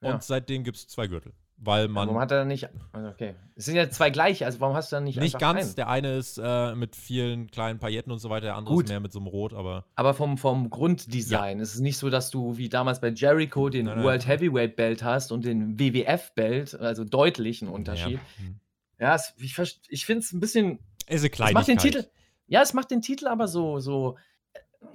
[0.00, 0.20] und ja.
[0.22, 1.34] seitdem gibt es zwei Gürtel.
[1.64, 2.02] Weil man.
[2.02, 2.68] Ja, warum hat er nicht.
[2.92, 3.34] Also okay.
[3.56, 5.18] Es sind ja zwei gleiche, also warum hast du dann nicht.
[5.18, 5.60] Nicht ganz.
[5.60, 5.74] Einen?
[5.76, 8.84] Der eine ist äh, mit vielen kleinen Pailletten und so weiter, der andere Gut.
[8.84, 9.86] ist mehr mit so einem Rot, aber.
[9.94, 11.58] Aber vom, vom Grunddesign.
[11.58, 11.62] Ja.
[11.62, 14.28] Es ist nicht so, dass du wie damals bei Jericho den nein, World nein.
[14.28, 18.20] Heavyweight Belt hast und den WWF Belt, also deutlich ein Unterschied.
[18.38, 18.60] Ja, hm.
[18.98, 19.58] ja es, ich,
[19.88, 21.54] ich finde es ein bisschen ist eine Kleinigkeit.
[21.54, 22.04] macht den Titel,
[22.46, 24.16] ja, es macht den Titel aber so, so,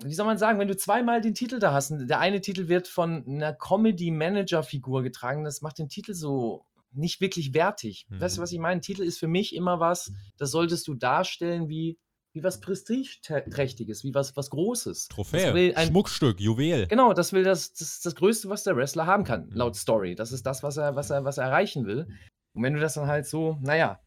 [0.04, 2.88] wie soll man sagen, wenn du zweimal den Titel da hast, der eine Titel wird
[2.88, 8.08] von einer Comedy-Manager-Figur getragen, das macht den Titel so nicht wirklich wertig.
[8.10, 8.22] Mhm.
[8.22, 8.82] Weißt du, was ich meine?
[8.82, 12.00] Titel ist für mich immer was, das solltest du darstellen wie,
[12.34, 15.08] wie was Prestigeträchtiges, wie was, was Großes.
[15.10, 16.88] Trophäe, ein, Schmuckstück, Juwel.
[16.88, 19.80] Genau, das will das, das, das Größte, was der Wrestler haben kann, laut mhm.
[19.80, 20.16] Story.
[20.16, 22.08] Das ist das, was er, was er, was er erreichen will.
[22.54, 24.00] Und wenn du das dann halt so, naja,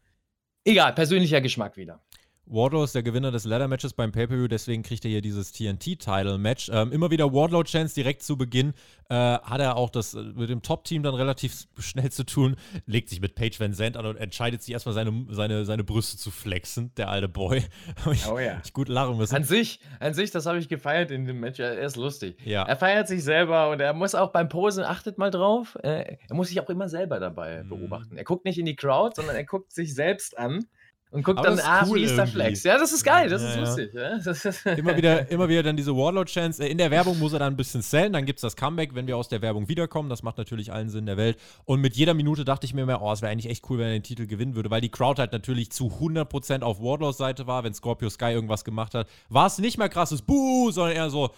[0.65, 2.01] Egal, persönlicher Geschmack wieder.
[2.45, 6.69] Wardlow ist der Gewinner des Ladder-Matches beim Pay-Per-View, deswegen kriegt er hier dieses TNT-Title-Match.
[6.73, 8.73] Ähm, immer wieder Wardlow-Chance direkt zu Beginn.
[9.09, 12.57] Äh, hat er auch das äh, mit dem Top-Team dann relativ schnell zu tun.
[12.85, 16.17] Legt sich mit Page Van Zandt an und entscheidet sich erstmal seine, seine, seine Brüste
[16.17, 17.63] zu flexen, der alte Boy.
[18.11, 18.61] ich, oh ja.
[18.63, 19.35] Ich gut lachen müssen.
[19.35, 21.59] An sich, an sich, das habe ich gefeiert in dem Match.
[21.59, 22.37] Er ist lustig.
[22.43, 22.63] Ja.
[22.63, 26.35] Er feiert sich selber und er muss auch beim Posen, achtet mal drauf, äh, er
[26.35, 27.69] muss sich auch immer selber dabei mhm.
[27.69, 28.17] beobachten.
[28.17, 30.65] Er guckt nicht in die Crowd, sondern er guckt sich selbst an
[31.13, 32.63] und guckt dann, ah, cool wie ist der Flex?
[32.63, 33.93] Ja, das ist geil, das ja, ist lustig.
[33.93, 34.17] Ja.
[34.23, 36.65] Das ist immer, wieder, immer wieder dann diese Warlord-Chance.
[36.65, 39.05] In der Werbung muss er dann ein bisschen sellen, dann gibt es das Comeback, wenn
[39.05, 40.09] wir aus der Werbung wiederkommen.
[40.09, 41.37] Das macht natürlich allen Sinn der Welt.
[41.65, 43.85] Und mit jeder Minute dachte ich mir mehr, oh, es wäre eigentlich echt cool, wenn
[43.85, 47.45] er den Titel gewinnen würde, weil die Crowd halt natürlich zu 100% auf Wardlaws Seite
[47.45, 49.07] war, wenn Scorpio Sky irgendwas gemacht hat.
[49.29, 51.29] War es nicht mehr krasses Buh, sondern eher so.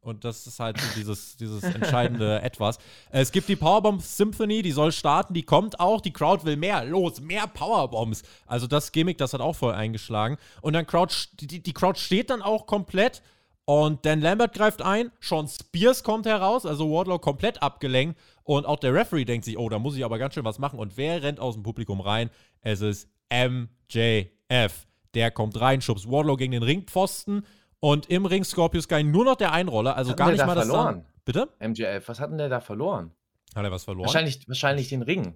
[0.00, 2.78] Und das ist halt so dieses, dieses entscheidende Etwas.
[3.10, 6.00] Es gibt die Powerbomb Symphony, die soll starten, die kommt auch.
[6.00, 6.84] Die Crowd will mehr.
[6.84, 8.22] Los, mehr Powerbombs.
[8.46, 10.36] Also das Gimmick, das hat auch voll eingeschlagen.
[10.62, 13.22] Und dann Crowd, die, die Crowd steht dann auch komplett.
[13.64, 18.18] Und Dan Lambert greift ein, Sean Spears kommt heraus, also Wardlow komplett abgelenkt.
[18.42, 20.78] Und auch der Referee denkt sich, oh, da muss ich aber ganz schön was machen.
[20.78, 22.30] Und wer rennt aus dem Publikum rein?
[22.62, 24.86] Es ist MJF.
[25.12, 27.44] Der kommt rein, schubst Wardlow gegen den Ringpfosten.
[27.80, 31.04] Und im Ring Scorpio Sky nur noch der Einroller, also gar nicht mal das verloren?
[31.04, 31.48] Dann, Bitte?
[31.60, 33.12] MJF, was hat denn der da verloren?
[33.54, 34.06] Hat er was verloren?
[34.06, 35.34] Wahrscheinlich, wahrscheinlich den Ring.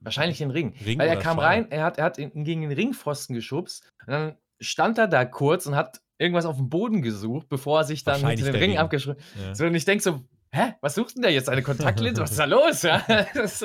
[0.00, 0.74] Wahrscheinlich den Ring.
[0.84, 1.46] Ring Weil er kam Schale?
[1.46, 3.92] rein, er hat, er hat ihn gegen den Ringpfosten geschubst.
[4.06, 7.84] Und dann stand er da kurz und hat irgendwas auf dem Boden gesucht, bevor er
[7.84, 9.54] sich dann den der Ring abgeschrieben Ja.
[9.54, 10.20] So, und ich denke so,
[10.52, 11.48] hä, was sucht denn der jetzt?
[11.48, 12.22] Eine Kontaktlinse?
[12.22, 12.82] Was ist da los?
[12.82, 13.02] Ja,
[13.34, 13.62] das,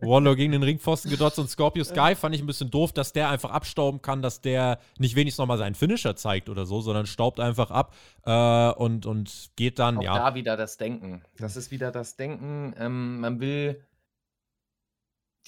[0.00, 3.28] Wardlow gegen den Ringpfosten gedotzt und Scorpio Sky fand ich ein bisschen doof, dass der
[3.28, 7.40] einfach abstauben kann, dass der nicht wenigstens nochmal seinen Finisher zeigt oder so, sondern staubt
[7.40, 10.14] einfach ab äh, und, und geht dann, auch ja.
[10.14, 11.22] da wieder das Denken.
[11.38, 12.74] Das ist wieder das Denken.
[12.78, 13.84] Ähm, man will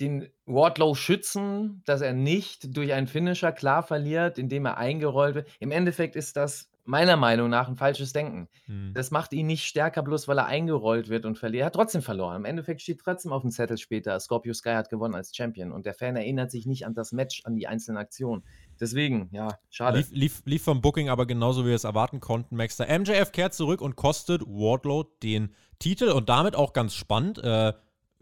[0.01, 5.49] den Wardlow schützen, dass er nicht durch einen Finisher klar verliert, indem er eingerollt wird.
[5.61, 8.49] Im Endeffekt ist das meiner Meinung nach ein falsches Denken.
[8.66, 8.93] Hm.
[8.95, 11.62] Das macht ihn nicht stärker, bloß weil er eingerollt wird und verliert.
[11.62, 12.37] Er hat trotzdem verloren.
[12.37, 15.72] Im Endeffekt steht trotzdem auf dem Zettel später, Scorpio Sky hat gewonnen als Champion.
[15.72, 18.45] Und der Fan erinnert sich nicht an das Match, an die einzelnen Aktionen.
[18.80, 19.99] Deswegen, ja, schade.
[19.99, 22.87] Lief, lief, lief vom Booking aber genauso, wie wir es erwarten konnten, Maxter.
[22.87, 27.39] MJF kehrt zurück und kostet Wardlow den Titel und damit auch ganz spannend.
[27.43, 27.72] Äh,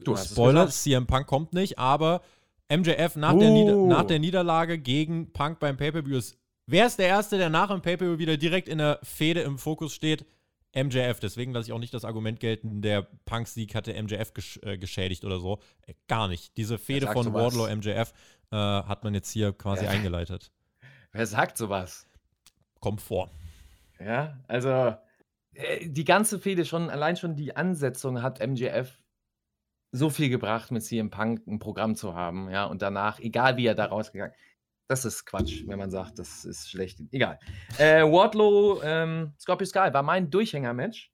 [0.05, 0.69] Du Spoiler.
[0.69, 2.23] CM Punk kommt nicht, aber
[2.69, 3.87] MJF nach, der, Nieder Uh.
[3.87, 6.39] nach der Niederlage gegen Punk beim Pay-Per-View ist.
[6.67, 9.95] Wer ist der Erste, der nach dem Pay-Per-View wieder direkt in der Fehde im Fokus
[9.95, 10.25] steht?
[10.75, 11.21] MJF.
[11.21, 15.25] Deswegen lasse ich auch nicht das Argument gelten, der Punk-Sieg hatte MJF gesch äh, geschädigt
[15.25, 15.59] oder so.
[15.87, 16.57] Äh, gar nicht.
[16.57, 17.33] Diese Fehde von?
[17.35, 18.15] Wardlow MJF
[18.51, 19.91] äh, hat man jetzt hier quasi Ja.
[19.91, 20.51] eingeleitet.
[21.13, 22.07] Wer sagt sowas?
[22.81, 23.31] Kommt vor.
[24.01, 24.97] Ja, also
[25.55, 28.99] äh, die ganze Fehde schon, allein schon die Ansetzung hat MJF
[29.91, 33.67] so viel gebracht, mit CM Punk ein Programm zu haben, ja, und danach, egal wie
[33.67, 34.35] er da rausgegangen
[34.93, 37.01] das ist Quatsch, wenn man sagt, das ist schlecht.
[37.13, 37.39] Egal.
[37.79, 41.11] Äh, Wardlow, ähm, Scorpio Sky war mein Durchhänger-Match.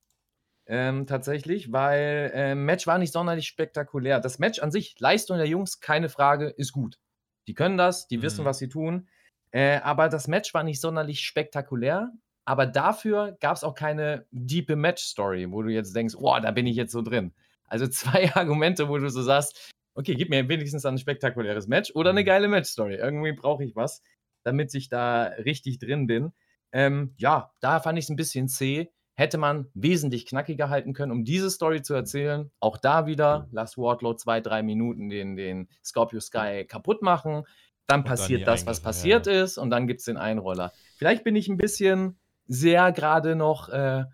[0.66, 4.18] Ähm, tatsächlich, weil äh, Match war nicht sonderlich spektakulär.
[4.20, 6.98] Das Match an sich, Leistung der Jungs, keine Frage, ist gut.
[7.46, 8.46] Die können das, die wissen, Mhm.
[8.46, 9.08] was sie tun.
[9.52, 12.10] Äh, aber das Match war nicht sonderlich spektakulär.
[12.44, 16.66] Aber dafür gab es auch keine diepe Match-Story, wo du jetzt denkst, oh, da bin
[16.66, 17.32] ich jetzt so drin.
[17.66, 22.10] Also zwei Argumente, wo du so sagst, okay, gib mir wenigstens ein spektakuläres Match oder
[22.10, 22.26] eine Mhm.
[22.26, 22.94] geile Match-Story.
[22.94, 24.02] Irgendwie brauche ich was,
[24.44, 26.32] damit ich da richtig drin bin.
[26.70, 28.88] Ähm, ja, da fand ich es ein bisschen zäh.
[29.16, 32.52] Hätte man wesentlich knackiger halten können, um diese Story zu erzählen.
[32.60, 37.32] Auch da wieder, lass Wardlow zwei, drei Minuten den, den Scorpio Sky kaputt machen.
[37.32, 37.46] Dann Und
[37.88, 40.72] dann passiert die das, was passiert ja, ist, und dann gibt es den Einroller.
[40.98, 44.04] Vielleicht bin ich ein bisschen sehr gerade noch äh,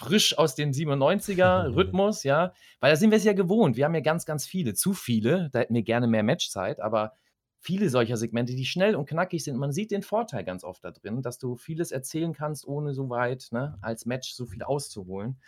[0.00, 3.76] frisch aus dem 97er-Rhythmus, ja, weil da sind wir es ja gewohnt.
[3.76, 5.50] Wir haben ja ganz, ganz viele, zu viele.
[5.52, 7.12] Da hätten wir gerne mehr Matchzeit, aber
[7.58, 9.58] viele solcher Segmente, die schnell und knackig sind.
[9.58, 13.10] Man sieht den Vorteil ganz oft da drin, dass du vieles erzählen kannst, ohne so
[13.10, 15.38] weit ne, als Match so viel auszuholen.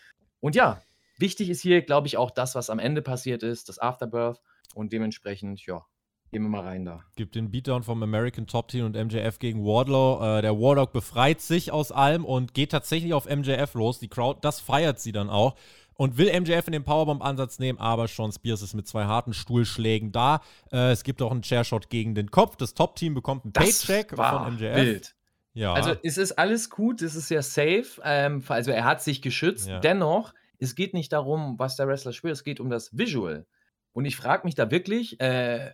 [0.40, 0.82] Und ja,
[1.16, 4.42] wichtig ist hier, glaube ich, auch das, was am Ende passiert ist, das Afterbirth.
[4.74, 5.86] Und dementsprechend, ja,
[6.33, 7.05] gehen wir mal rein da.
[7.14, 10.39] Gibt den Beatdown vom American Top Team und MJF gegen Wardlow.
[10.39, 14.01] Äh, der Warlock befreit sich aus allem und geht tatsächlich auf MJF los.
[14.01, 15.55] Die Crowd, das feiert sie dann auch.
[15.95, 20.11] Und will MJF in den Powerbomb-Ansatz nehmen, aber Sean Spears ist mit zwei harten Stuhlschlägen
[20.11, 20.41] da.
[20.72, 22.57] Äh, es gibt auch einen Chairshot gegen den Kopf.
[22.57, 24.76] Das Top-Team bekommt einen Paycheck von MJF.
[24.76, 25.14] wild.
[25.53, 25.74] Ja.
[25.74, 28.01] Also es ist alles gut, es ist ja safe.
[28.03, 29.68] Ähm, also er hat sich geschützt.
[29.68, 29.80] Ja.
[29.80, 33.45] Dennoch, es geht nicht darum, was der Wrestler spielt, es geht um das Visual.
[33.93, 35.72] Und ich frage mich da wirklich, äh,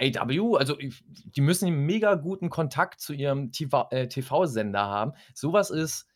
[0.00, 5.12] AW, also die müssen einen mega guten Kontakt zu ihrem TV äh, TV-Sender haben.
[5.34, 6.06] Sowas ist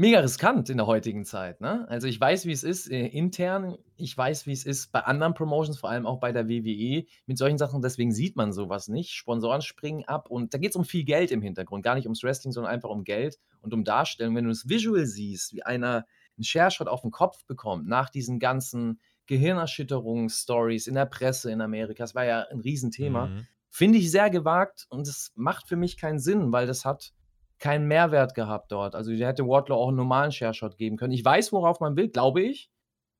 [0.00, 1.60] mega riskant in der heutigen Zeit.
[1.60, 1.86] Ne?
[1.88, 5.34] Also ich weiß, wie es ist äh, intern, ich weiß, wie es ist bei anderen
[5.34, 9.10] Promotions, vor allem auch bei der WWE, mit solchen Sachen, deswegen sieht man sowas nicht.
[9.12, 12.22] Sponsoren springen ab und da geht es um viel Geld im Hintergrund, gar nicht ums
[12.22, 14.34] Wrestling, sondern einfach um Geld und um Darstellung.
[14.34, 18.38] Wenn du das Visual siehst, wie einer einen Share-Shot auf den Kopf bekommt, nach diesen
[18.38, 19.00] ganzen
[19.30, 23.46] Gehirnerschütterungsstories in der Presse in Amerika, das war ja ein Riesenthema, Mhm.
[23.68, 27.12] finde ich sehr gewagt und es macht für mich keinen Sinn, weil das hat
[27.58, 28.94] keinen Mehrwert gehabt dort.
[28.94, 31.12] Also der hätte Wardlow auch einen normalen Share-Shot geben können.
[31.12, 32.70] Ich weiß, worauf man will, glaube ich.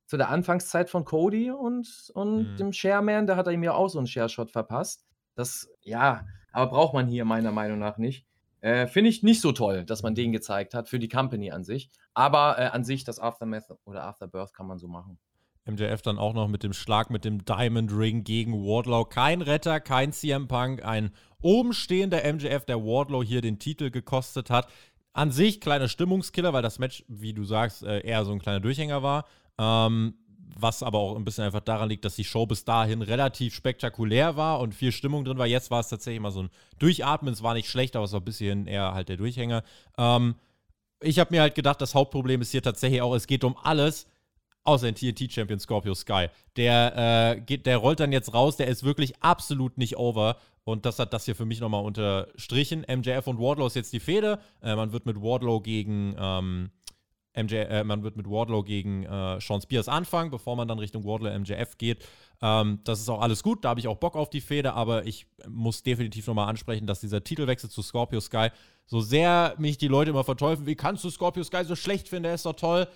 [0.07, 2.57] Zu der Anfangszeit von Cody und, und Mhm.
[2.57, 5.05] dem Shareman, da hat er ihm ja auch so einen Share-Shot verpasst.
[5.35, 8.25] Das, ja, aber braucht man hier meiner Meinung nach nicht.
[8.59, 11.63] Äh, Finde ich nicht so toll, dass man den gezeigt hat für die Company an
[11.63, 11.89] sich.
[12.13, 15.17] Aber äh, an sich das Aftermath oder Afterbirth kann man so machen.
[15.65, 19.05] MJF dann auch noch mit dem Schlag mit dem Diamond Ring gegen Wardlow.
[19.05, 24.49] Kein Retter, kein CM Punk, ein oben stehender MJF, der Wardlow hier den Titel gekostet
[24.49, 24.67] hat.
[25.13, 28.59] An sich kleiner Stimmungskiller, weil das Match, wie du sagst, äh, eher so ein kleiner
[28.59, 29.25] Durchhänger war.
[29.59, 30.15] Ähm,
[30.57, 34.35] was aber auch ein bisschen einfach daran liegt, dass die Show bis dahin relativ spektakulär
[34.35, 35.47] war und viel Stimmung drin war.
[35.47, 36.49] Jetzt war es tatsächlich mal so ein
[36.79, 37.33] Durchatmen.
[37.33, 39.63] Es war nicht schlecht, aber es war ein bisschen eher halt der Durchhänger.
[39.97, 40.35] Ähm,
[41.01, 44.07] ich habe mir halt gedacht, das Hauptproblem ist hier tatsächlich auch, es geht um alles,
[44.63, 46.27] außer den TNT-Champion Scorpio Sky.
[46.55, 50.37] Der, äh, geht, der rollt dann jetzt raus, der ist wirklich absolut nicht over.
[50.63, 52.85] Und das hat das hier für mich nochmal unterstrichen.
[52.87, 54.39] MJF und Wardlow ist jetzt die Fehde.
[54.61, 56.69] Äh, man wird mit Wardlow gegen ähm,
[57.35, 61.05] MJ, äh, man wird mit Wardlow gegen äh, Sean Spears anfangen, bevor man dann Richtung
[61.05, 62.05] Wardlow MJF geht.
[62.41, 65.05] Ähm, das ist auch alles gut, da habe ich auch Bock auf die Fehde, aber
[65.05, 68.49] ich muss definitiv nochmal ansprechen, dass dieser Titelwechsel zu Scorpio Sky,
[68.85, 72.23] so sehr mich die Leute immer verteufeln, wie kannst du Scorpio Sky so schlecht finden,
[72.23, 72.87] der ist doch toll.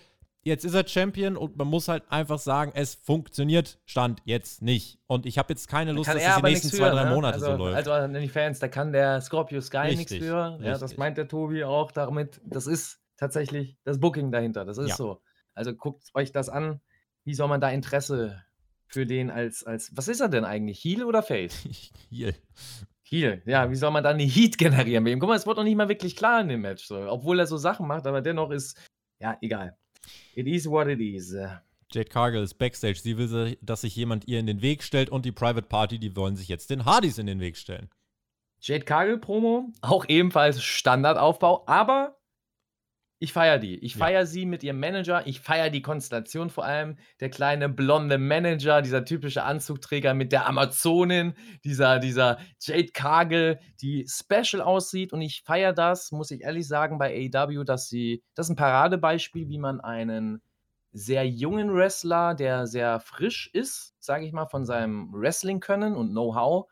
[0.47, 4.99] Jetzt ist er Champion und man muss halt einfach sagen, es funktioniert Stand jetzt nicht.
[5.07, 7.09] Und ich habe jetzt keine Lust, dass es die nächsten zwei, drei ne?
[7.09, 7.75] Monate also, so läuft.
[7.77, 10.59] Also an die Fans, da kann der Scorpio Sky nichts Richtig, für.
[10.61, 12.41] Ja, das meint der Tobi auch damit.
[12.45, 14.65] Das ist tatsächlich das Booking dahinter.
[14.65, 14.95] Das ist Ja.
[14.95, 15.19] so.
[15.55, 16.79] Also guckt euch das an.
[17.23, 18.43] Wie soll man da Interesse
[18.85, 20.83] für den als, als was ist er denn eigentlich?
[20.83, 21.67] Heal oder Face?
[22.09, 22.35] Hier.
[23.01, 23.41] Heal.
[23.47, 25.19] Ja, wie soll man da eine Heat generieren mit ihm?
[25.19, 26.85] Guck mal, es wird noch nicht mal wirklich klar in dem Match.
[26.85, 26.97] So.
[27.09, 28.79] Obwohl er so Sachen macht, aber dennoch ist,
[29.19, 29.75] ja, egal.
[30.35, 31.35] It is what it is.
[31.91, 32.99] Jade Cargill ist Backstage.
[32.99, 36.15] Sie will, dass sich jemand ihr in den Weg stellt und die Private Party, die
[36.15, 37.89] wollen sich jetzt den Hardys in den Weg stellen.
[38.59, 42.14] Jade Cargill Promo, auch ebenfalls Standardaufbau, aber
[43.19, 43.77] ich feiere die.
[43.79, 44.05] Ich Ja.
[44.05, 45.25] feiere sie mit ihrem Manager.
[45.25, 46.97] Ich feiere die Konstellation vor allem.
[47.19, 54.05] Der kleine blonde Manager, dieser typische Anzugträger mit der Amazonin, dieser, dieser Jade Cargill, die
[54.07, 55.13] special aussieht.
[55.13, 58.55] Und ich feiere das, muss ich ehrlich sagen, bei AEW, dass sie, das ist ein
[58.57, 60.41] Paradebeispiel, wie man einen
[60.91, 66.67] sehr jungen Wrestler, der sehr frisch ist, sage ich mal, von seinem Wrestling-Können und Know-how,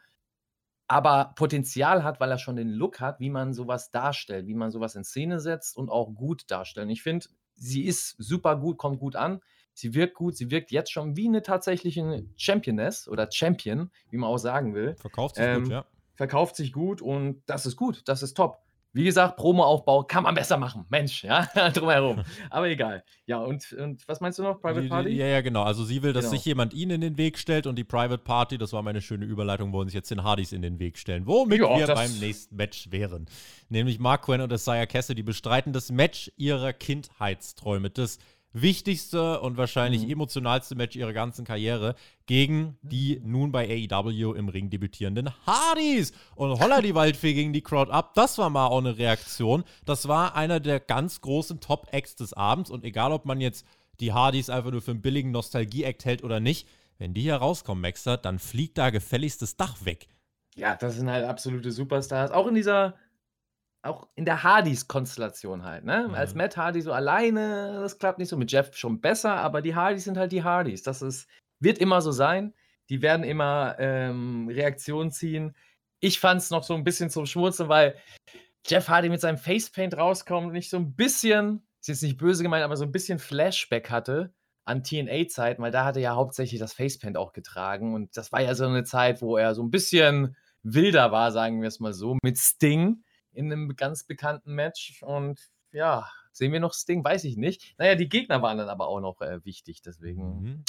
[0.93, 4.69] aber Potenzial hat, weil er schon den Look hat, wie man sowas darstellt, wie man
[4.69, 6.85] sowas in Szene setzt und auch gut darstellt.
[6.85, 7.25] Und ich finde,
[7.55, 9.41] sie ist super gut, kommt gut an.
[9.73, 14.29] Sie wirkt gut, sie wirkt jetzt schon wie eine tatsächliche Championess oder Champion, wie man
[14.29, 14.95] auch sagen will.
[14.97, 15.85] Verkauft sich Ähm, gut, ja.
[16.13, 18.59] Verkauft sich gut und das ist gut, das ist top.
[18.95, 20.85] Wie gesagt, Promo-Aufbau kann man besser machen.
[20.89, 22.23] Mensch, ja, drumherum.
[22.51, 23.03] Aber egal.
[23.25, 25.09] Ja, und, und was meinst du noch, Private Party?
[25.09, 25.63] Ja, ja, genau.
[25.63, 26.35] Also sie will, dass Genau.
[26.35, 29.25] sich jemand ihnen in den Weg stellt und die Private Party, das war meine schöne
[29.25, 31.25] Überleitung, wollen sich jetzt den Hardys in den Weg stellen.
[31.25, 33.25] Womit Ja, wir beim nächsten Match wären.
[33.69, 37.89] Nämlich Mark Quinn und Isaiah Cassidy bestreiten das Match ihrer Kindheitsträume.
[37.89, 38.19] Das
[38.53, 40.11] wichtigste und wahrscheinlich Mhm.
[40.11, 41.95] emotionalste Match ihrer ganzen Karriere
[42.27, 46.13] gegen die nun bei AEW im Ring debütierenden Hardys.
[46.35, 48.13] Und holla die Waldfee gegen die Crowd ab.
[48.13, 49.63] Das war mal auch eine Reaktion.
[49.85, 52.69] Das war einer der ganz großen Top-Acts des Abends.
[52.69, 53.65] Und egal, ob man jetzt
[53.99, 56.67] die Hardys einfach nur für einen billigen Nostalgie-Act hält oder nicht,
[56.99, 60.07] wenn die hier rauskommen, Maxer, dann fliegt da gefälligst das Dach weg.
[60.55, 62.31] Ja, das sind halt absolute Superstars.
[62.31, 62.93] Auch in dieser,
[63.83, 66.07] auch in der Hardys-Konstellation halt, ne?
[66.07, 66.15] Mhm.
[66.15, 68.37] Als Matt Hardy so alleine, das klappt nicht so.
[68.37, 70.83] Mit Jeff schon besser, aber die Hardys sind halt die Hardys.
[70.83, 71.27] Das ist,
[71.59, 72.53] wird immer so sein.
[72.89, 75.55] Die werden immer ähm, Reaktionen ziehen.
[75.99, 77.95] Ich fand es noch so ein bisschen zum Schmurzeln, weil
[78.65, 82.43] Jeff Hardy mit seinem Facepaint rauskommt und ich so ein bisschen, ist jetzt nicht böse
[82.43, 84.33] gemeint, aber so ein bisschen Flashback hatte
[84.65, 88.41] an TNA-Zeiten, weil da hat er ja hauptsächlich das Facepaint auch getragen und das war
[88.41, 91.93] ja so eine Zeit, wo er so ein bisschen wilder war, sagen wir es mal
[91.93, 93.02] so, mit Sting
[93.33, 97.75] in einem ganz bekannten Match und ja, sehen wir noch Sting, weiß ich nicht.
[97.77, 100.41] Naja, die Gegner waren dann aber auch noch äh, wichtig, deswegen.
[100.41, 100.63] Mhm.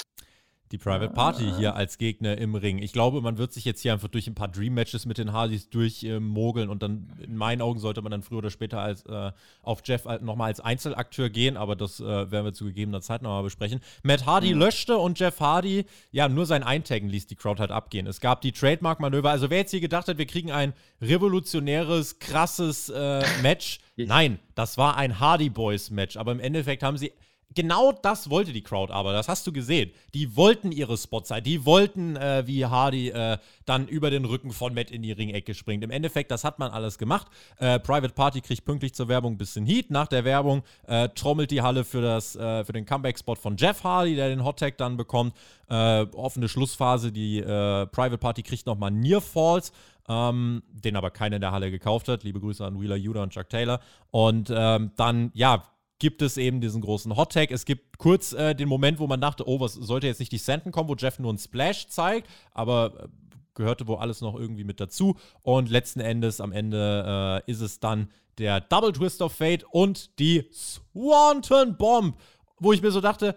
[0.73, 1.57] Die Private Party Ah.
[1.59, 2.79] hier als Gegner im Ring.
[2.79, 5.69] Ich glaube, man wird sich jetzt hier einfach durch ein paar Dream-Matches mit den Hardys
[5.71, 9.31] durchmogeln und dann, in meinen Augen, sollte man dann früher oder später als, äh,
[9.62, 13.43] auf Jeff nochmal als Einzelakteur gehen, aber das äh, werden wir zu gegebener Zeit nochmal
[13.45, 13.81] besprechen.
[14.03, 14.61] Matt Hardy Mhm.
[14.61, 18.07] löschte und Jeff Hardy, ja, nur sein Eintaggen ließ die Crowd halt abgehen.
[18.07, 19.31] Es gab die Trademark-Manöver.
[19.31, 24.77] Also, wer jetzt hier gedacht hat, wir kriegen ein revolutionäres, krasses äh, Match, nein, das
[24.79, 27.12] war ein Hardy Boys-Match, aber im Endeffekt haben sie
[27.55, 29.92] Genau das wollte die Crowd aber, das hast du gesehen.
[30.12, 34.50] Die wollten ihre Spots sein, die wollten, äh, wie Hardy äh, dann über den Rücken
[34.50, 35.84] von Matt in die Ringecke springt.
[35.84, 37.28] Im Endeffekt, das hat man alles gemacht.
[37.59, 39.90] Äh, Private Party kriegt pünktlich zur Werbung ein bisschen Heat.
[39.90, 43.84] Nach der Werbung äh, trommelt die Halle für, das, äh, für den Comeback-Spot von Jeff
[43.84, 45.34] Hardy, der den Hot-Tag dann bekommt.
[45.68, 49.72] Äh, offene Schlussphase, die Private Party kriegt nochmal Near Falls.
[50.07, 52.24] Ähm, den aber keiner in der Halle gekauft hat.
[52.24, 53.80] Liebe Grüße an Wheeler Yuda und Chuck Taylor.
[54.11, 55.64] Und ähm, dann, ja,
[55.99, 57.51] gibt es eben diesen großen Hot Tag.
[57.51, 60.38] Es gibt kurz äh, den Moment, wo man dachte, oh, was sollte jetzt nicht die
[60.38, 63.09] Senten kommen, wo Jeff nur einen Splash zeigt, aber äh,
[63.55, 65.16] gehörte wohl alles noch irgendwie mit dazu.
[65.42, 70.18] Und letzten Endes, am Ende äh, ist es dann der Double Twist of Fate und
[70.18, 72.16] die Swanton Bomb,
[72.59, 73.36] wo ich mir so dachte,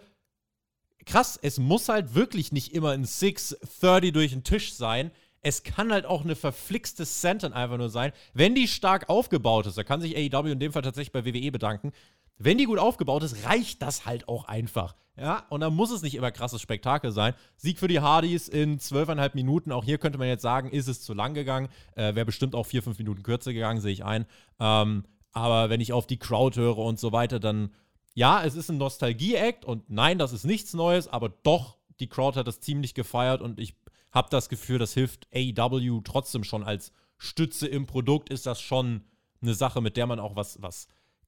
[1.06, 5.12] krass, es muss halt wirklich nicht immer ein 630 durch den Tisch sein.
[5.42, 8.12] Es kann halt auch eine verflixte Senton einfach nur sein.
[8.34, 11.52] Wenn die stark aufgebaut ist, da kann sich AEW in dem Fall tatsächlich bei WWE
[11.52, 11.94] bedanken.
[12.38, 14.96] Wenn die gut aufgebaut ist, reicht das halt auch einfach.
[15.20, 17.34] Ja, und dann muss es nicht immer krasses Spektakel sein.
[17.56, 19.72] Sieg für die Hardys in zwölfeinhalb Minuten.
[19.72, 21.70] Auch hier könnte man jetzt sagen, ist es zu lang gegangen.
[21.96, 24.28] Äh, Wäre bestimmt auch vier, fünf Minuten kürzer gegangen, sehe ich ein.
[24.60, 27.72] Ähm, Aber wenn ich auf die Crowd höre und so weiter, dann
[28.18, 32.40] ja, es ist ein Nostalgie-Act und nein, das ist nichts Neues, aber doch, die Crowd
[32.40, 33.76] hat das ziemlich gefeiert und ich
[34.12, 39.04] habe das Gefühl, das hilft AEW trotzdem schon als Stütze im Produkt, ist das schon
[39.44, 40.88] eine Sache, mit der man auch was, was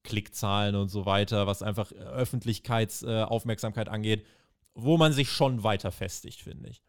[0.10, 4.26] Klickzahlen und so weiter, was einfach Öffentlichkeitsaufmerksamkeit äh, angeht,
[4.74, 6.84] wo man sich schon weiter festigt, finde ich.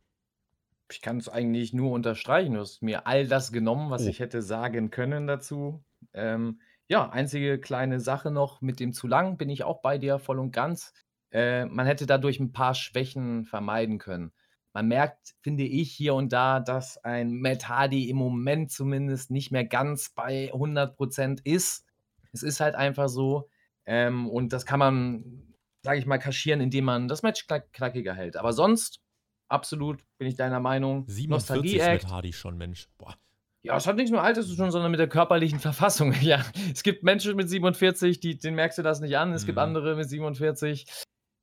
[0.91, 2.55] Ich kann es eigentlich nur unterstreichen.
[2.55, 4.09] Du hast mir all das genommen, was oh.
[4.09, 5.85] ich hätte sagen können dazu.
[6.15, 10.19] Ähm, ja, einzige kleine Sache noch mit dem zu lang bin ich auch bei dir
[10.19, 10.93] voll und ganz.
[11.31, 14.33] Äh, man hätte dadurch ein paar Schwächen vermeiden können.
[14.73, 19.51] Man merkt, finde ich, hier und da, dass ein Matt Hardy im Moment zumindest nicht
[19.51, 21.87] mehr ganz bei 100% ist.
[22.33, 23.49] Es ist halt einfach so.
[23.87, 28.15] Ähm, und das kann man, sage ich mal, kaschieren, indem man das Match knack knackiger
[28.15, 28.37] hält.
[28.37, 29.01] Aber sonst,
[29.49, 31.05] absolut, bin ich deiner Meinung.
[31.09, 32.89] 47 mit Hardy schon, Mensch.
[32.99, 33.17] Boah.
[33.63, 36.13] Ja, es hat nichts mit Alter zu tun, sondern mit der körperlichen Verfassung.
[36.23, 39.33] Ja, es gibt Menschen mit 47, die, denen merkst du das nicht an.
[39.33, 39.47] Es mhm.
[39.47, 40.87] gibt andere mit 47,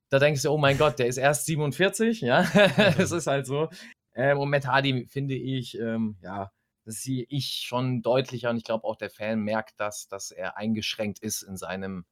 [0.10, 2.22] da denkst du, oh mein Gott, der ist erst 47.
[2.22, 2.42] Ja,
[2.98, 3.70] es ist halt so.
[4.16, 6.52] Ähm, und Matt Hardy finde ich, ähm, ja,
[6.88, 10.56] das sehe ich schon deutlicher und ich glaube auch der Fan merkt das, dass er
[10.56, 12.06] eingeschränkt ist in seinem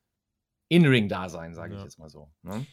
[0.68, 1.80] In-Ring-Dasein, sage ja.
[1.80, 2.30] ich jetzt mal so.
[2.42, 2.66] Ne?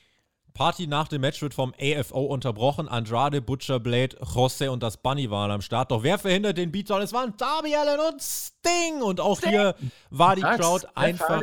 [0.53, 2.89] Party nach dem Match wird vom AFO unterbrochen.
[2.89, 5.93] Andrade, Butcher, Blade, Jose und das Bunny waren am Start.
[5.93, 7.03] Doch wer verhindert den Beatdown?
[7.03, 9.01] Es waren Darby Allen und Sting.
[9.01, 9.51] Und auch Sting.
[9.51, 9.77] hier
[10.11, 11.41] war die Crowd einfach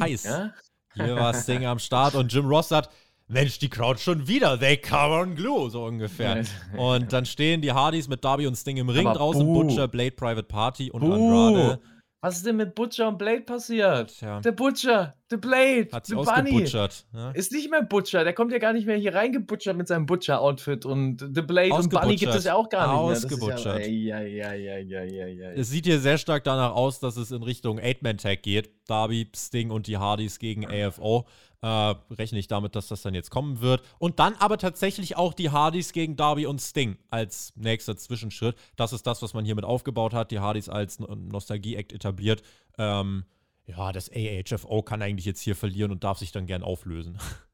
[0.00, 0.22] heiß.
[0.22, 0.54] Ja?
[0.94, 2.90] Hier war Sting am Start und Jim Ross sagt,
[3.28, 6.44] Mensch, die Crowd schon wieder, they cover on glue, so ungefähr.
[6.76, 9.64] Und dann stehen die Hardys mit Darby und Sting im Ring, Aber draußen buh.
[9.64, 11.12] Butcher, Blade, Private Party und buh.
[11.12, 11.80] Andrade.
[12.22, 14.16] Was ist denn mit Butcher und Blade passiert?
[14.18, 14.40] Tja.
[14.40, 17.06] Der Butcher, der Blade, Hat sich ausgebutchert.
[17.12, 17.30] Ja?
[17.32, 20.86] Ist nicht mehr Butcher, der kommt ja gar nicht mehr hier reingebutschert mit seinem Butcher-Outfit
[20.86, 23.38] und The Blade und Bunny gibt es ja auch gar nicht mehr.
[23.38, 23.86] Ausgebutschert.
[23.86, 27.30] Ja, ja, ja, ja, ja, ja, Es sieht hier sehr stark danach aus, dass es
[27.30, 28.70] in Richtung Eight-Man-Tag geht.
[28.88, 31.26] Darby, Sting und die Hardys gegen AFO
[31.62, 33.82] äh, rechne ich damit, dass das dann jetzt kommen wird.
[33.98, 38.56] Und dann aber tatsächlich auch die Hardys gegen Darby und Sting als nächster Zwischenschritt.
[38.76, 40.30] Das ist das, was man hiermit aufgebaut hat.
[40.30, 42.42] Die Hardys als Nostalgie-Act etabliert.
[42.78, 43.24] Ähm,
[43.66, 47.18] ja, das AHFO kann eigentlich jetzt hier verlieren und darf sich dann gern auflösen.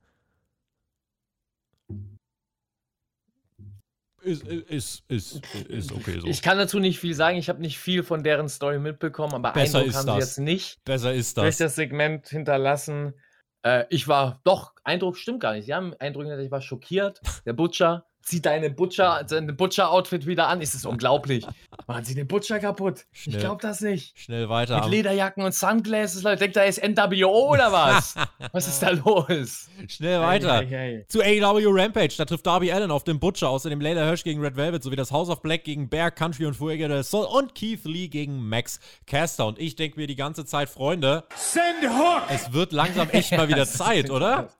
[4.25, 6.29] Ist, ist, ist, ist okay so.
[6.29, 7.39] Ich kann dazu nicht viel sagen.
[7.39, 10.15] Ich habe nicht viel von deren Story mitbekommen, aber Besser Eindruck haben das.
[10.15, 10.85] sie jetzt nicht.
[10.85, 11.43] Besser ist das.
[11.43, 13.15] Durch das Segment hinterlassen.
[13.63, 15.67] Äh, ich war, doch, Eindruck stimmt gar nicht.
[15.67, 17.21] Sie haben Eindruck, ich war schockiert.
[17.47, 20.61] Der Butcher zieht deine Butcher, deine Butcher-Outfit wieder an.
[20.61, 21.47] Ist das unglaublich.
[21.87, 23.05] Machen sie den Butcher kaputt?
[23.13, 24.19] Schnell, ich glaube das nicht.
[24.19, 24.81] Schnell weiter.
[24.81, 26.39] Mit Lederjacken und Sunglasses, Leute.
[26.41, 28.15] Denkt da ist NWO oder was?
[28.53, 29.69] was ist da los?
[29.89, 30.59] Schnell weiter.
[30.59, 31.07] Hey, hey, hey.
[31.09, 32.15] Zu AEW Rampage.
[32.17, 33.49] Da trifft Darby Allen auf den Butcher.
[33.49, 36.55] Außerdem Layla Hirsch gegen Red Velvet sowie das House of Black gegen Bear Country und
[36.55, 39.47] Fuego del Sol und Keith Lee gegen Max Caster.
[39.47, 42.23] Und ich denke mir die ganze Zeit, Freunde, Send Hook!
[42.29, 44.49] es wird langsam echt mal wieder Zeit, oder?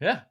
[0.00, 0.26] Ja.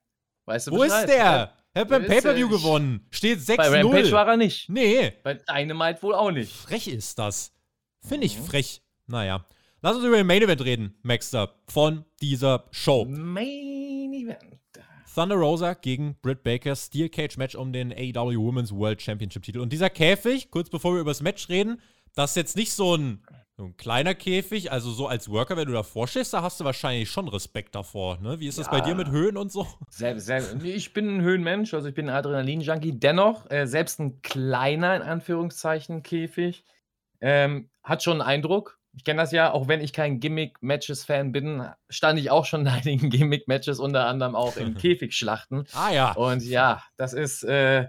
[0.46, 1.10] Weißt du Wo Bescheid?
[1.10, 1.26] ist der?
[1.26, 3.06] Er hat beim Pay-Per-View gewonnen.
[3.12, 3.58] Steht 6-0.
[3.58, 4.70] Bei Rampage war er nicht.
[4.70, 5.14] Nee.
[5.24, 6.52] Bei Dynamite wohl auch nicht.
[6.54, 7.52] Frech ist das.
[8.02, 8.46] Finde ich mhm.
[8.46, 8.82] frech.
[9.08, 9.46] Naja.
[9.82, 13.06] Lass uns über den Main Event reden, Maxter, von dieser Show.
[13.06, 14.58] Main Event.
[15.14, 19.60] Thunder Rosa gegen Britt Baker, Steel Cage Match um den AEW Women's World Championship Titel.
[19.60, 21.82] Und dieser Käfig, kurz bevor wir über das Match reden,
[22.14, 23.24] das ist jetzt nicht so ein
[23.58, 26.64] so ein kleiner Käfig, also so als Worker, wenn du davor stehst, da hast du
[26.64, 28.20] wahrscheinlich schon Respekt davor.
[28.20, 28.40] Ne?
[28.40, 29.68] Wie ist ja, das bei dir mit Höhen und so?
[29.90, 33.00] Sehr, sehr, ich bin ein Höhenmensch, also ich bin ein Adrenalin-Junkie.
[33.00, 36.66] Dennoch, äh, selbst ein kleiner, in Anführungszeichen, Käfig
[37.20, 38.78] ähm, hat schon einen Eindruck.
[38.96, 42.68] Ich kenne das ja, auch wenn ich kein Gimmick-Matches-Fan bin, stand ich auch schon in
[42.68, 45.66] einigen Gimmick-Matches, unter anderem auch im Käfigschlachten.
[45.74, 46.12] Ah ja.
[46.12, 47.88] Und ja, das ist, äh,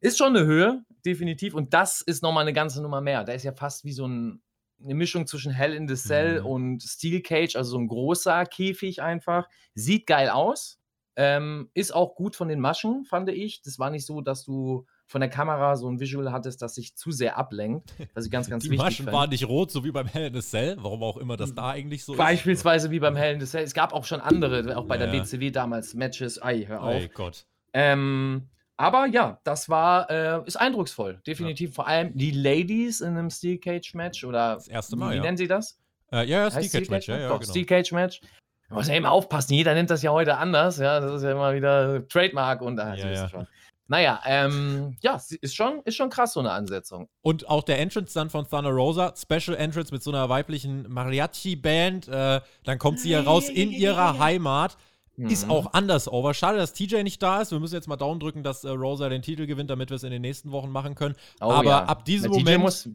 [0.00, 1.52] ist schon eine Höhe, definitiv.
[1.52, 3.24] Und das ist nochmal eine ganze Nummer mehr.
[3.24, 4.40] Da ist ja fast wie so ein
[4.82, 6.46] eine Mischung zwischen Hell in the Cell mhm.
[6.46, 9.48] und Steel Cage, also so ein großer Käfig einfach.
[9.74, 10.78] Sieht geil aus.
[11.14, 13.60] Ähm, ist auch gut von den Maschen, fand ich.
[13.62, 16.96] Das war nicht so, dass du von der Kamera so ein Visual hattest, das sich
[16.96, 17.92] zu sehr ablenkt.
[18.14, 19.16] Was ich ganz, ganz Die wichtig Maschen fand.
[19.16, 20.76] waren nicht rot, so wie beim Hell in the Cell.
[20.80, 21.56] Warum auch immer das hm.
[21.56, 22.92] da eigentlich so Beispielsweise ist.
[22.92, 23.62] wie beim Hell in the Cell.
[23.62, 25.06] Es gab auch schon andere, auch bei ja.
[25.06, 26.42] der WCW damals, Matches.
[26.42, 26.94] Ei, hör auf.
[26.94, 27.44] Ei Gott.
[27.74, 28.48] Ähm,
[28.82, 31.20] aber ja, das war, äh, ist eindrucksvoll.
[31.24, 31.70] Definitiv.
[31.70, 31.74] Ja.
[31.74, 34.56] Vor allem die Ladies in einem Steel Cage Match oder.
[34.56, 35.10] Das erste Mal.
[35.10, 35.22] Wie, wie ja.
[35.22, 35.78] nennen sie das?
[36.10, 37.06] Äh, ja, ja, Steel Cage, Match.
[37.06, 37.50] Ja, ja, Doch, genau.
[37.52, 38.20] Steel Cage Match.
[38.68, 39.54] Man muss ja immer aufpassen.
[39.54, 40.78] Jeder nennt das ja heute anders.
[40.78, 42.94] Ja, das ist ja immer wieder Trademark und da.
[42.94, 43.28] Ja, ja.
[43.28, 43.46] Schon.
[43.86, 47.08] Naja, ähm, ja, ist schon, ist schon krass, so eine Ansetzung.
[47.20, 52.08] Und auch der Entrance dann von Thunder Rosa, Special Entrance mit so einer weiblichen Mariachi-Band.
[52.08, 54.76] Äh, dann kommt sie ja raus in ihrer Heimat.
[55.16, 55.26] Mhm.
[55.28, 56.32] Ist auch anders over.
[56.32, 57.50] Schade, dass TJ nicht da ist.
[57.52, 60.04] Wir müssen jetzt mal Daumen drücken, dass äh, Rosa den Titel gewinnt, damit wir es
[60.04, 61.16] in den nächsten Wochen machen können.
[61.40, 61.84] Oh, Aber ja.
[61.84, 62.88] ab diesem Der Moment,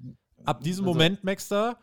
[0.43, 1.77] ab diesem also, Moment, Maxter,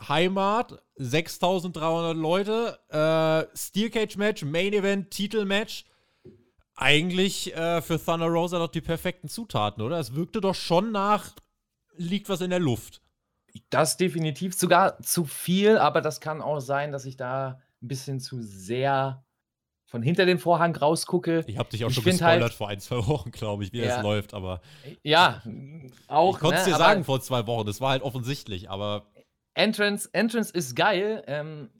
[0.00, 5.84] Heimat, 6300 Leute, äh, Steel Cage Match, Main Event, Titelmatch.
[6.74, 9.98] Eigentlich äh, für Thunder Rosa doch die perfekten Zutaten, oder?
[9.98, 11.32] Es wirkte doch schon nach,
[11.96, 13.02] liegt was in der Luft.
[13.70, 18.20] Das definitiv sogar zu viel, aber das kann auch sein, dass ich da ein bisschen
[18.20, 19.24] zu sehr
[19.90, 21.44] von hinter dem Vorhang rausgucke.
[21.46, 23.72] Ich habe dich auch Ich schon find gespoilert halt- vor ein, zwei Wochen, glaube ich,
[23.72, 23.96] wie Ja.
[23.96, 24.60] das läuft, aber
[25.02, 25.42] Ja,
[26.06, 26.34] auch.
[26.36, 29.06] ich konnte es ne, dir sagen vor zwei Wochen, das war halt offensichtlich, aber
[29.54, 31.24] Entrance, Entrance ist geil.
[31.26, 31.70] Ähm,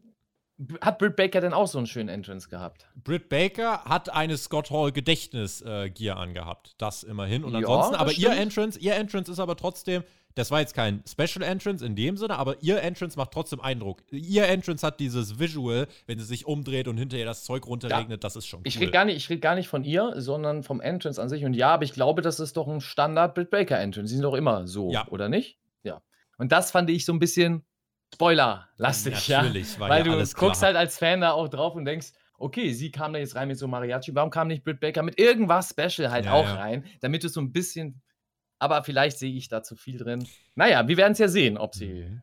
[0.81, 2.89] hat Britt Baker denn auch so einen schönen Entrance gehabt?
[2.97, 6.75] Britt Baker hat eine Scott Hall Gedächtnis-Gear angehabt.
[6.79, 7.45] Das immerhin.
[7.45, 8.39] Und Ja, ansonsten, aber ihr stimmt.
[8.39, 10.03] Entrance, ihr Entrance ist aber trotzdem,
[10.35, 14.03] das war jetzt kein Special Entrance in dem Sinne, aber ihr Entrance macht trotzdem Eindruck.
[14.13, 18.23] Ihr Entrance hat dieses Visual, wenn sie sich umdreht und hinter ihr das Zeug runterregnet,
[18.23, 18.67] das ist schon cool.
[18.69, 21.45] Ich rede gar, nicht- ich red gar nicht von ihr, sondern vom Entrance an sich.
[21.45, 24.09] Und ja, aber ich glaube, das ist doch ein Standard Britt Baker Entrance.
[24.11, 25.09] Die sind doch immer so, Ja.
[25.09, 25.59] oder nicht?
[25.83, 26.01] Ja.
[26.39, 27.65] Und das fand ich so ein bisschen
[28.15, 29.43] Spoiler-lastig, ja.
[29.43, 30.63] Natürlich, war Weil ja du guckst klar.
[30.63, 32.09] halt als Fan da auch drauf und denkst,
[32.39, 35.19] okay, sie kam da jetzt rein mit so Mariachi, warum kam nicht Britt Baker mit
[35.21, 36.55] irgendwas Special halt Ja, auch ja.
[36.55, 38.01] rein, damit du so ein bisschen,
[38.59, 40.27] aber vielleicht sehe ich da zu viel drin.
[40.55, 42.23] Naja, wir werden es ja sehen, ob sie Mhm.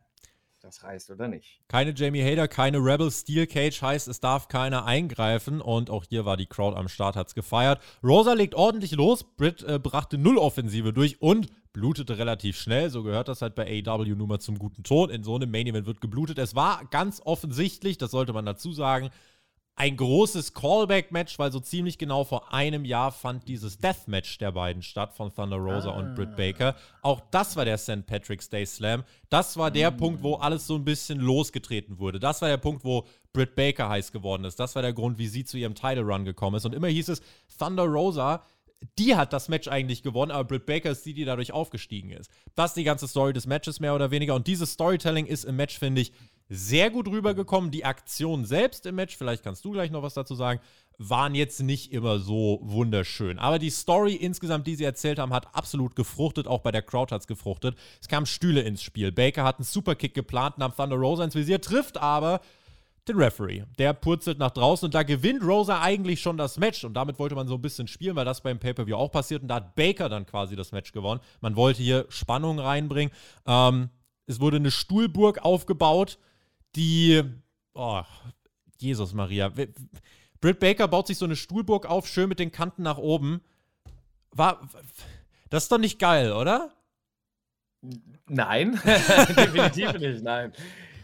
[0.60, 1.60] das reißt oder nicht.
[1.68, 6.24] Keine Jamie Hader, keine Rebel Steel Cage heißt, es darf keiner eingreifen und auch hier
[6.24, 7.80] war die Crowd am Start, hat's gefeiert.
[8.02, 13.02] Rosa legt ordentlich los, Britt äh, brachte null Offensive durch und blutete relativ schnell, so
[13.02, 15.10] gehört das halt bei AEW nun mal zum guten Ton.
[15.10, 16.38] In so einem Main Event wird geblutet.
[16.38, 19.10] Es war ganz offensichtlich, das sollte man dazu sagen,
[19.78, 24.82] ein großes Callback-Match, weil so ziemlich genau vor einem Jahr fand dieses Deathmatch der beiden
[24.82, 26.74] statt von Thunder Rosa und Britt Baker.
[27.02, 28.06] Auch das war der St.
[28.06, 29.04] Patrick's Day Slam.
[29.28, 32.18] Das war der Punkt, wo alles so ein bisschen losgetreten wurde.
[32.18, 34.58] Das war der Punkt, wo Britt Baker heiß geworden ist.
[34.58, 36.64] Das war der Grund, wie sie zu ihrem Title Run gekommen ist.
[36.64, 37.20] Und immer hieß es,
[37.58, 38.42] Thunder Rosa,
[38.98, 42.30] die hat das Match eigentlich gewonnen, aber Britt Baker ist die, die dadurch aufgestiegen ist.
[42.54, 44.34] Das ist die ganze Story des Matches mehr oder weniger.
[44.34, 46.12] Und dieses Storytelling ist im Match, finde ich,
[46.48, 47.70] sehr gut rübergekommen.
[47.70, 50.60] Die Aktion selbst im Match, vielleicht kannst du gleich noch was dazu sagen,
[50.98, 53.38] waren jetzt nicht immer so wunderschön.
[53.38, 56.46] Aber die Story insgesamt, die sie erzählt haben, hat absolut gefruchtet.
[56.46, 57.76] Auch bei der Crowd hat es gefruchtet.
[58.00, 59.12] Es kamen Stühle ins Spiel.
[59.12, 62.40] Baker hat einen Superkick geplant, nahm Thunder Rosa ins Visier, trifft aber
[63.08, 63.64] den Referee.
[63.78, 66.84] Der purzelt nach draußen und da gewinnt Rosa eigentlich schon das Match.
[66.84, 69.42] Und damit wollte man so ein bisschen spielen, weil das beim Pay-Per-View auch passiert.
[69.42, 71.20] Und da hat Baker dann quasi das Match gewonnen.
[71.40, 73.14] Man wollte hier Spannung reinbringen.
[73.46, 73.90] Ähm,
[74.26, 76.18] es wurde eine Stuhlburg aufgebaut,
[76.76, 77.22] die.
[77.74, 78.02] Oh,
[78.78, 79.52] Jesus Maria.
[80.40, 83.40] Britt Baker baut sich so eine Stuhlburg auf, schön mit den Kanten nach oben.
[84.30, 84.68] War.
[85.48, 86.72] Das ist doch nicht geil, oder?
[88.28, 90.52] Nein, definitiv nicht, nein.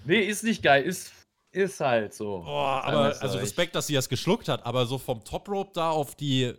[0.05, 1.13] Nee, ist nicht geil, ist,
[1.53, 2.41] ist halt so.
[2.41, 3.39] Boah, aber also.
[3.39, 6.55] Respekt, dass sie das geschluckt hat, aber so vom Top Rope da auf die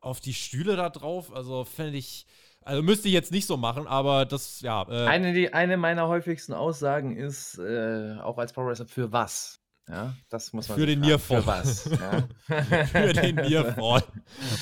[0.00, 2.26] auf die Stühle da drauf, also fände ich
[2.66, 6.08] also müsste ich jetzt nicht so machen, aber das ja, äh, Eine, die, eine meiner
[6.08, 9.60] häufigsten Aussagen ist, äh, auch als Pro Wrestler, für was?
[9.88, 10.98] Ja, das muss man Für den.
[10.98, 11.42] Nearfall.
[11.42, 11.84] Für was?
[11.84, 12.84] Ja.
[12.86, 14.02] für den Nearfall.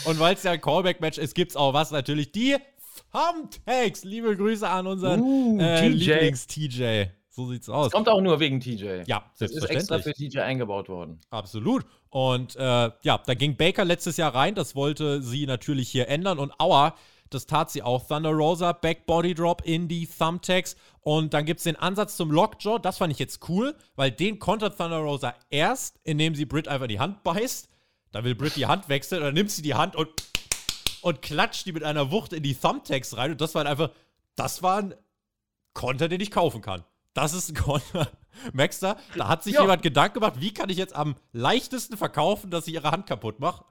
[0.05, 2.57] Und weil es ja ein Callback Match ist, gibt's auch was natürlich die
[3.11, 4.05] Thumbtacks.
[4.05, 6.11] Liebe Grüße an unseren Uh, äh, TJ.
[6.11, 7.05] Lieblings-TJ.
[7.31, 7.91] So sieht's aus.
[7.91, 9.03] Kommt auch nur wegen TJ.
[9.07, 10.13] Ja, das ist extra für.
[10.13, 11.21] TJ eingebaut worden.
[11.31, 11.85] Absolut.
[12.11, 14.55] Und äh, ja, da ging Baker letztes Jahr rein.
[14.55, 16.39] Das wollte sie natürlich hier ändern.
[16.39, 16.95] Und aua,
[17.35, 18.07] das tat sie auch.
[18.07, 20.77] Thunder Rosa, Back Body Drop in die Thumbtacks.
[21.01, 22.79] Und dann gibt es den Ansatz zum Lockjaw.
[22.79, 26.85] Das fand ich jetzt cool, weil den kontert Thunder Rosa erst, indem sie Britt einfach
[26.85, 27.69] in die Hand beißt.
[28.13, 29.23] Da will Britt die Hand wechseln.
[29.23, 30.09] Dann nimmt sie die Hand und,
[31.03, 33.33] und klatscht die mit einer Wucht in die Thumbtacks rein.
[33.33, 33.91] Und das war halt einfach,
[34.37, 34.95] das war ein
[35.75, 36.85] Konter, den ich kaufen kann.
[37.13, 38.09] Das ist ein Konter.
[38.53, 39.61] Merkst du, da hat sich Ja.
[39.63, 43.39] jemand Gedanken gemacht, wie kann ich jetzt am leichtesten verkaufen, dass ich ihre Hand kaputt
[43.41, 43.65] mache?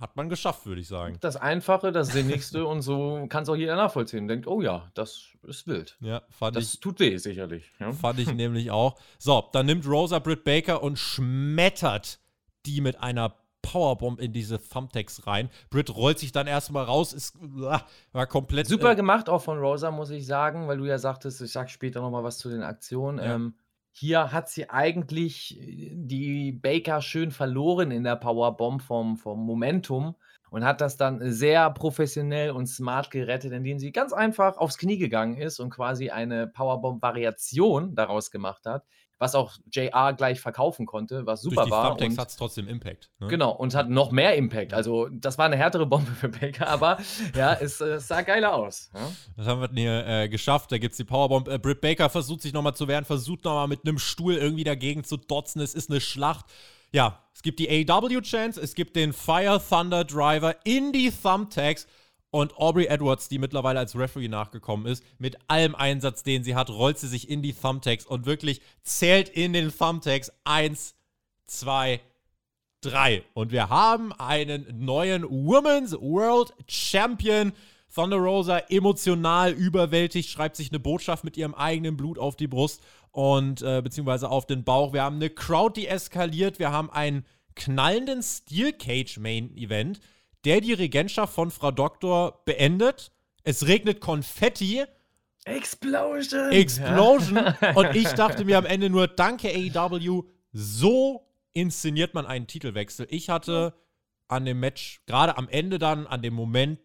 [0.00, 1.16] Hat man geschafft, würde ich sagen.
[1.20, 4.28] Das Einfache, das Sinnigste und so kann es auch jeder nachvollziehen.
[4.28, 5.96] Denkt, oh ja, das ist wild.
[6.00, 6.80] Ja, fand Das ich.
[6.80, 7.72] tut weh, sicherlich.
[7.80, 7.92] Ja.
[7.92, 8.96] Fand ich nämlich auch.
[9.18, 12.20] So, dann nimmt Rosa Britt Baker und schmettert
[12.66, 15.50] die mit einer Powerbomb in diese Thumbtacks rein.
[15.68, 18.66] Britt rollt sich dann erstmal raus, ist, war komplett.
[18.68, 21.68] Super äh, gemacht auch von Rosa, muss ich sagen, weil du ja sagtest, ich sag
[21.70, 23.18] später nochmal was zu den Aktionen.
[23.18, 23.34] Ja.
[23.34, 23.54] Ähm,
[23.92, 30.16] hier hat sie eigentlich äh, die Baker schön verloren in der Powerbomb vom, vom Momentum
[30.50, 34.98] und hat das dann sehr professionell und smart gerettet, indem sie ganz einfach aufs Knie
[34.98, 38.84] gegangen ist und quasi eine Powerbomb-Variation daraus gemacht hat,
[39.18, 41.88] was auch JR gleich verkaufen konnte, was super durch die war.
[41.88, 43.10] Thumbtacks hat es trotzdem Impact.
[43.18, 43.28] Ne?
[43.28, 44.72] Genau, und hat noch mehr Impact.
[44.72, 46.98] Also, das war eine härtere Bombe für Baker, aber
[47.34, 48.90] ja, es, äh, sah geiler aus.
[48.94, 49.00] Ja?
[49.36, 50.72] Das haben wir hier äh, geschafft.
[50.72, 51.48] Da gibt es die Powerbomb.
[51.48, 55.04] Äh, Britt Baker versucht sich nochmal zu wehren, versucht nochmal mit einem Stuhl irgendwie dagegen
[55.04, 55.60] zu dotzen.
[55.60, 56.46] Es ist eine Schlacht.
[56.92, 61.86] Ja, es gibt die AW-Chance, es gibt den Fire Thunder Driver in die Thumbtacks.
[62.30, 66.68] Und Aubrey Edwards, die mittlerweile als Referee nachgekommen ist, mit allem Einsatz, den sie hat,
[66.68, 70.94] rollt sie sich in die Thumbtacks und wirklich zählt in den Thumbtacks eins,
[71.46, 72.00] zwei,
[72.82, 73.22] drei.
[73.32, 77.52] Und wir haben einen neuen Women's World Champion.
[77.94, 82.82] Thunder Rosa emotional überwältigt, schreibt sich eine Botschaft mit ihrem eigenen Blut auf die Brust
[83.12, 84.92] und äh, beziehungsweise auf den Bauch.
[84.92, 86.58] Wir haben eine Crowd, die eskaliert.
[86.58, 87.24] Wir haben einen
[87.56, 90.00] knallenden Steel Cage Main Event,
[90.44, 93.12] der die Regentschaft von Frau Doktor beendet.
[93.42, 94.84] Es regnet Konfetti.
[95.44, 96.50] Explosion!
[96.52, 97.54] Explosion!
[97.74, 103.06] Und ich dachte mir am Ende nur, danke AEW, so inszeniert man einen Titelwechsel.
[103.10, 103.74] Ich hatte
[104.28, 106.78] an dem Match, gerade am Ende dann, an dem Moment,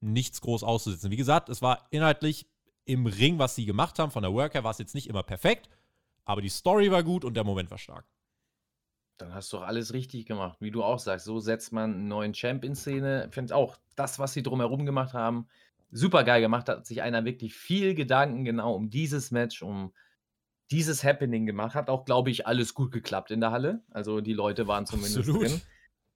[0.00, 1.10] nichts groß auszusetzen.
[1.10, 2.46] Wie gesagt, es war inhaltlich
[2.84, 5.68] im Ring, was sie gemacht haben, von der Worker war es jetzt nicht immer perfekt,
[6.24, 8.04] aber die Story war gut und der Moment war stark.
[9.20, 10.58] Dann hast du doch alles richtig gemacht.
[10.60, 13.26] Wie du auch sagst, so setzt man einen neuen Champ in Szene.
[13.28, 15.46] Ich finde auch, das, was sie drumherum gemacht haben,
[15.90, 16.68] super geil gemacht.
[16.68, 19.92] Da hat sich einer wirklich viel Gedanken genau um dieses Match, um
[20.70, 21.74] dieses Happening gemacht.
[21.74, 23.82] Hat auch, glaube ich, alles gut geklappt in der Halle.
[23.90, 25.42] Also die Leute waren zumindest Absolut.
[25.42, 25.60] drin.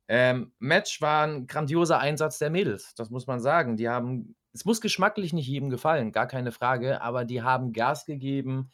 [0.06, 3.76] Ähm, Match war ein grandioser Einsatz der Mädels, das muss man sagen.
[3.76, 8.04] Die haben, es muss geschmacklich nicht jedem gefallen, gar keine Frage, aber die haben Gas
[8.04, 8.70] gegeben.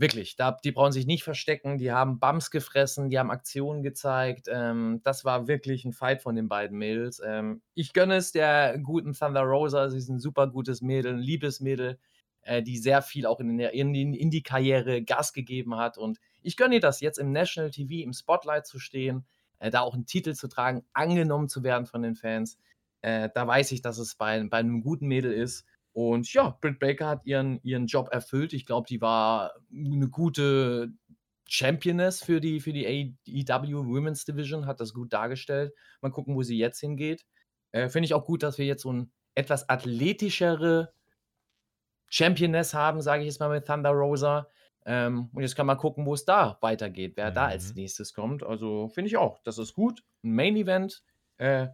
[0.00, 4.46] Wirklich, da, die brauchen sich nicht verstecken, die haben Bums gefressen, die haben Aktionen gezeigt.
[4.48, 7.20] Ähm, das war wirklich ein Fight von den beiden Mädels.
[7.24, 11.18] Ähm, ich gönne es der guten Thunder Rosa, sie ist ein super gutes Mädel, ein
[11.18, 11.98] liebes Mädel,
[12.42, 15.98] äh, die sehr viel auch in, der, in, in die Karriere Gas gegeben hat.
[15.98, 19.26] Und ich gönne ihr das, jetzt im National TV, im Spotlight zu stehen
[19.58, 22.58] äh, da auch einen Titel zu tragen, angenommen zu werden von den Fans.
[23.02, 25.64] Äh, da weiß ich, dass es bei, bei einem guten Mädel ist.
[25.98, 28.52] Und ja, Britt Baker hat ihren, ihren Job erfüllt.
[28.52, 30.92] Ich glaube, die war eine gute
[31.44, 35.72] Championess für die, für die AEW Women's Division, hat das gut dargestellt.
[36.00, 37.26] Mal gucken, wo sie jetzt hingeht.
[37.72, 40.92] Äh, Finde ich auch gut, dass wir jetzt so ein etwas athletischere
[42.06, 44.46] Championess haben, sage ich jetzt mal mit Thunder Rosa.
[44.86, 47.34] Ähm, und jetzt kann man gucken, wo es da weitergeht, wer mhm.
[47.34, 47.80] da als mhm.
[47.80, 48.44] nächstes kommt.
[48.44, 50.04] Also finde ich auch, das ist gut.
[50.22, 51.02] Ein Main Event,
[51.38, 51.66] äh,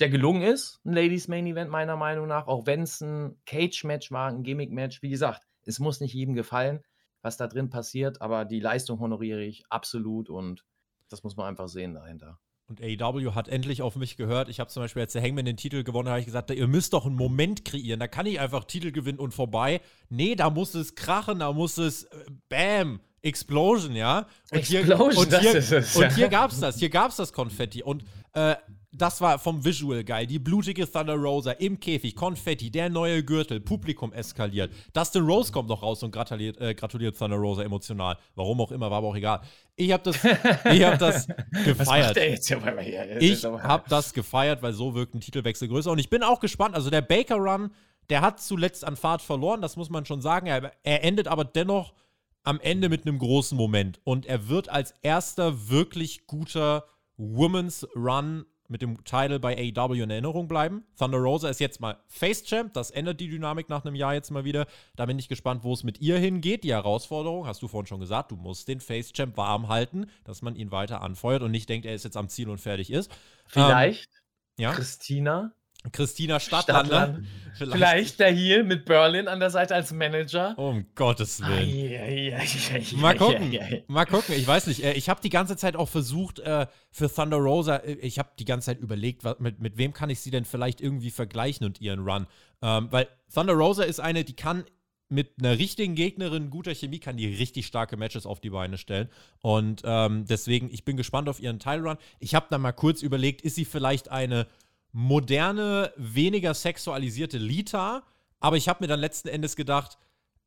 [0.00, 4.10] der gelungen ist, ein Ladies Main Event meiner Meinung nach, auch wenn es ein Cage-Match
[4.10, 5.02] war, ein Gimmick-Match.
[5.02, 6.80] Wie gesagt, es muss nicht jedem gefallen,
[7.22, 10.64] was da drin passiert, aber die Leistung honoriere ich absolut und
[11.08, 12.38] das muss man einfach sehen dahinter.
[12.70, 14.48] Und AEW hat endlich auf mich gehört.
[14.48, 16.68] Ich habe zum Beispiel, als der Hangman den Titel gewonnen hat, habe ich gesagt, ihr
[16.68, 17.98] müsst doch einen Moment kreieren.
[17.98, 19.80] Da kann ich einfach Titel gewinnen und vorbei.
[20.08, 24.28] Nee, da muss es krachen, da muss es äh, Bam, Explosion, ja.
[24.52, 25.96] Und Explosion, hier, und hier, das ist es.
[25.96, 27.82] Und hier gab es das, hier gab es das Konfetti.
[27.82, 28.56] Und äh,
[28.92, 30.26] das war vom Visual geil.
[30.26, 34.72] Die blutige Thunder Rosa im Käfig, Konfetti, der neue Gürtel, Publikum eskaliert.
[34.92, 38.16] Dustin Rose kommt noch raus und gratuliert, äh, gratuliert Thunder Rosa emotional.
[38.34, 39.40] Warum auch immer, war aber auch egal.
[39.76, 40.16] Ich habe das,
[40.72, 41.28] ich hab das
[41.64, 42.16] gefeiert.
[42.16, 45.90] ich habe das gefeiert, weil so wirkt ein Titelwechsel größer.
[45.92, 46.74] Und ich bin auch gespannt.
[46.74, 47.70] Also der Baker Run,
[48.08, 50.46] der hat zuletzt an Fahrt verloren, das muss man schon sagen.
[50.46, 51.94] Er, er endet aber dennoch
[52.42, 54.00] am Ende mit einem großen Moment.
[54.02, 56.84] Und er wird als erster wirklich guter
[57.20, 60.84] Women's Run mit dem Title bei AEW in Erinnerung bleiben.
[60.96, 64.30] Thunder Rosa ist jetzt mal Face Champ, das ändert die Dynamik nach einem Jahr jetzt
[64.30, 64.66] mal wieder.
[64.96, 66.62] Da bin ich gespannt, wo es mit ihr hingeht.
[66.62, 70.40] Die Herausforderung, hast du vorhin schon gesagt, du musst den Face Champ warm halten, dass
[70.40, 73.10] man ihn weiter anfeuert und nicht denkt, er ist jetzt am Ziel und fertig ist.
[73.44, 74.08] Vielleicht
[74.56, 74.72] ähm, ja?
[74.72, 75.52] Christina
[75.92, 76.88] Christina Stadtland.
[76.88, 77.26] Stadtland.
[77.54, 77.72] Vielleicht.
[77.72, 78.20] Vielleicht.
[78.20, 80.58] der Heel mit Berlin an der Seite als Manager.
[80.58, 81.68] Um Gottes Willen.
[81.68, 83.58] Ai, ai, ai, mal gucken.
[83.86, 84.34] Mal gucken.
[84.36, 84.84] Ich weiß nicht.
[84.84, 88.30] Äh, ich habe die ganze Zeit auch versucht, äh, für Thunder Rosa, äh, ich habe
[88.38, 91.80] die ganze Zeit überlegt, mit, mit wem kann ich sie denn vielleicht irgendwie vergleichen und
[91.80, 92.26] ihren Run.
[92.62, 94.64] Ähm, weil Thunder Rosa ist eine, die kann
[95.10, 99.08] mit einer richtigen Gegnerin, guter Chemie, kann die richtig starke Matches auf die Beine stellen.
[99.42, 101.96] Und ähm, deswegen, ich bin gespannt auf ihren Teilrun.
[102.20, 104.46] Ich habe dann mal kurz überlegt, ist sie vielleicht eine
[104.92, 108.02] moderne, weniger sexualisierte Lita.
[108.40, 109.98] Aber ich habe mir dann letzten Endes gedacht,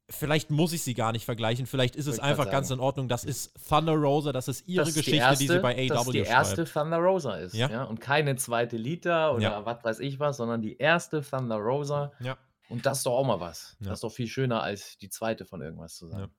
[0.09, 1.65] vielleicht muss ich sie gar nicht vergleichen.
[1.65, 3.07] Vielleicht ist es einfach ganz in Ordnung.
[3.07, 5.87] Das ist Thunder Rosa, das ist ihre das Geschichte, die, erste, die, sie bei AW
[5.87, 5.99] schreibt.
[5.99, 7.53] Dass die erste Thunder Rosa ist.
[7.55, 7.69] Ja?
[7.69, 7.83] ja?
[7.83, 9.65] Und keine zweite Lita oder ja.
[9.65, 12.11] was weiß ich was, sondern die erste Thunder Rosa.
[12.19, 12.37] Ja.
[12.69, 13.77] Und das ist doch auch mal was.
[13.79, 13.89] Ja.
[13.89, 16.29] Das ist doch viel schöner, als die zweite von irgendwas zu sein.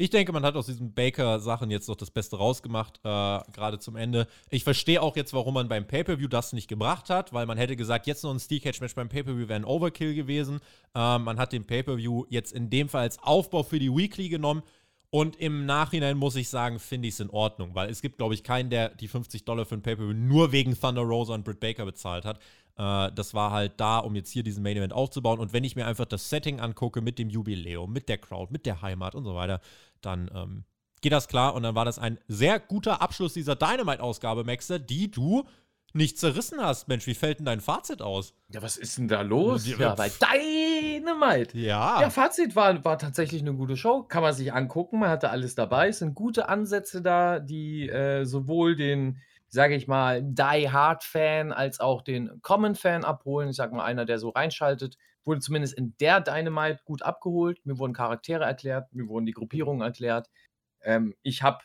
[0.00, 3.96] Ich denke, man hat aus diesen Baker-Sachen jetzt noch das Beste rausgemacht, äh, gerade zum
[3.96, 4.26] Ende.
[4.48, 7.76] Ich verstehe auch jetzt, warum man beim Pay-Per-View das nicht gebracht hat, weil man hätte
[7.76, 10.60] gesagt, jetzt noch ein Steel Cage-Match beim Pay-Per-View wäre ein Overkill gewesen.
[10.94, 14.62] Äh, man hat den Pay-Per-View jetzt in dem Fall als Aufbau für die Weekly genommen.
[15.10, 18.34] Und im Nachhinein muss ich sagen, finde ich es in Ordnung, weil es gibt, glaube
[18.34, 21.58] ich, keinen, der die 50 Dollar für ein Pay-Per-View nur wegen Thunder Rosa und Britt
[21.58, 22.38] Baker bezahlt hat.
[22.76, 25.40] Äh, das war halt da, um jetzt hier diesen Main Event aufzubauen.
[25.40, 28.66] Und wenn ich mir einfach das Setting angucke mit dem Jubiläum, mit der Crowd, mit
[28.66, 29.60] der Heimat und so weiter,
[30.00, 30.64] dann ähm,
[31.00, 31.54] geht das klar.
[31.54, 35.44] Und dann war das ein sehr guter Abschluss dieser Dynamite-Ausgabe, Maxer, die du
[35.92, 36.88] nicht zerrissen hast.
[36.88, 38.34] Mensch, wie fällt denn dein Fazit aus?
[38.48, 39.66] Ja, was ist denn da los?
[39.66, 41.56] Ja, Ja, bei Dynamite.
[41.58, 42.00] Ja.
[42.00, 44.02] Ja, Fazit war, war tatsächlich eine gute Show.
[44.04, 45.00] Kann man sich angucken.
[45.00, 45.88] Man hatte alles dabei.
[45.88, 49.18] Es sind gute Ansätze da, die äh, sowohl den,
[49.48, 53.50] sage ich mal, Die Hard Fan als auch den Common Fan abholen.
[53.50, 57.64] Ich sag mal, einer, der so reinschaltet, wurde zumindest in der Dynamite gut abgeholt.
[57.64, 60.30] Mir wurden Charaktere erklärt, mir wurden die Gruppierungen erklärt.
[60.82, 61.58] Ähm, ich habe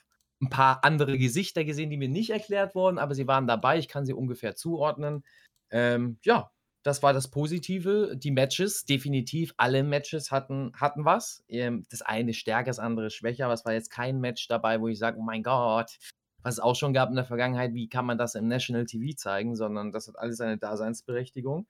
[0.45, 3.77] ein paar andere Gesichter gesehen, die mir nicht erklärt wurden, aber sie waren dabei.
[3.77, 5.23] Ich kann sie ungefähr zuordnen.
[5.71, 6.51] Ähm, ja,
[6.83, 8.15] das war das Positive.
[8.15, 11.43] Die Matches, definitiv, alle Matches hatten, hatten was.
[11.47, 14.87] Ähm, das eine stärker, das andere schwächer, aber es war jetzt kein Match dabei, wo
[14.87, 15.97] ich sage, oh mein Gott,
[16.43, 19.15] was es auch schon gab in der Vergangenheit, wie kann man das im National TV
[19.17, 21.65] zeigen, sondern das hat alles seine Daseinsberechtigung.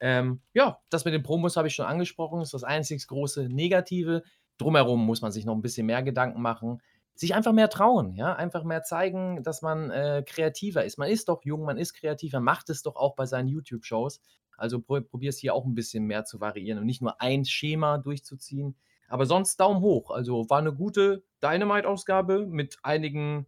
[0.00, 4.22] Ähm, ja, das mit den Promos habe ich schon angesprochen, ist das einzig große Negative.
[4.56, 6.80] Drumherum muss man sich noch ein bisschen mehr Gedanken machen.
[7.16, 10.98] Sich einfach mehr trauen, ja, einfach mehr zeigen, dass man äh, kreativer ist.
[10.98, 14.20] Man ist doch jung, man ist kreativer, macht es doch auch bei seinen YouTube-Shows.
[14.56, 17.44] Also pro probier es hier auch ein bisschen mehr zu variieren und nicht nur ein
[17.44, 18.76] Schema durchzuziehen.
[19.08, 20.10] Aber sonst Daumen hoch.
[20.10, 23.46] Also war eine gute Dynamite-Ausgabe mit einigen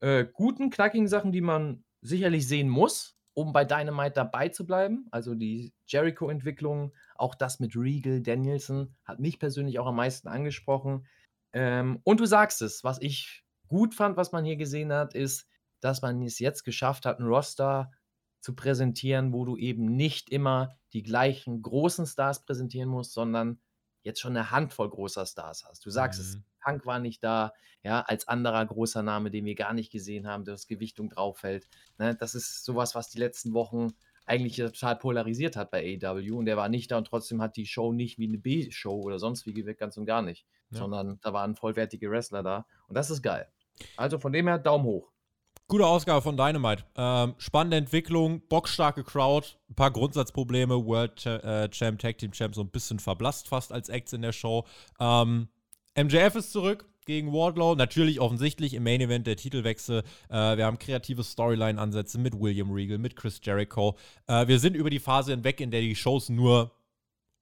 [0.00, 5.06] äh, guten, knackigen Sachen, die man sicherlich sehen muss, um bei Dynamite dabei zu bleiben.
[5.10, 11.06] Also die Jericho-Entwicklung, auch das mit Regal, Danielson, hat mich persönlich auch am meisten angesprochen.
[11.52, 15.46] Ähm, und du sagst es, was ich gut fand, was man hier gesehen hat, ist,
[15.80, 17.90] dass man es jetzt geschafft hat, ein Roster
[18.40, 23.60] zu präsentieren, wo du eben nicht immer die gleichen großen Stars präsentieren musst, sondern
[24.02, 25.84] jetzt schon eine Handvoll großer Stars hast.
[25.84, 26.44] Du sagst es, Mhm.
[26.62, 27.52] Punk war nicht da,
[27.82, 31.38] ja, als anderer großer Name, den wir gar nicht gesehen haben, der das Gewichtung drauf
[31.38, 31.68] fällt.
[31.98, 33.88] Ne, das ist sowas, was die letzten Wochen
[34.30, 37.66] eigentlich total polarisiert hat bei AEW und der war nicht da und trotzdem hat die
[37.66, 40.78] Show nicht wie eine B-Show oder sonst wie gewirkt, ganz und gar nicht, Ja.
[40.78, 43.48] sondern da waren vollwertige Wrestler da und das ist geil.
[43.96, 45.10] Also von dem her Daumen hoch.
[45.66, 46.84] Gute Ausgabe von Dynamite.
[46.96, 50.84] Ähm, spannende Entwicklung, bockstarke Crowd, ein paar Grundsatzprobleme.
[50.84, 54.32] World äh, Champ, Tag Team Champ so ein bisschen verblasst fast als Acts in der
[54.32, 54.64] Show.
[54.98, 55.48] Ähm,
[55.96, 57.74] MJF ist zurück gegen Wardlow.
[57.74, 60.04] Natürlich offensichtlich im Main Event der Titelwechsel.
[60.28, 63.96] Äh, wir haben kreative Storyline-Ansätze mit William Regal, mit Chris Jericho.
[64.28, 66.70] Äh, wir sind über die Phase hinweg, in der die Shows nur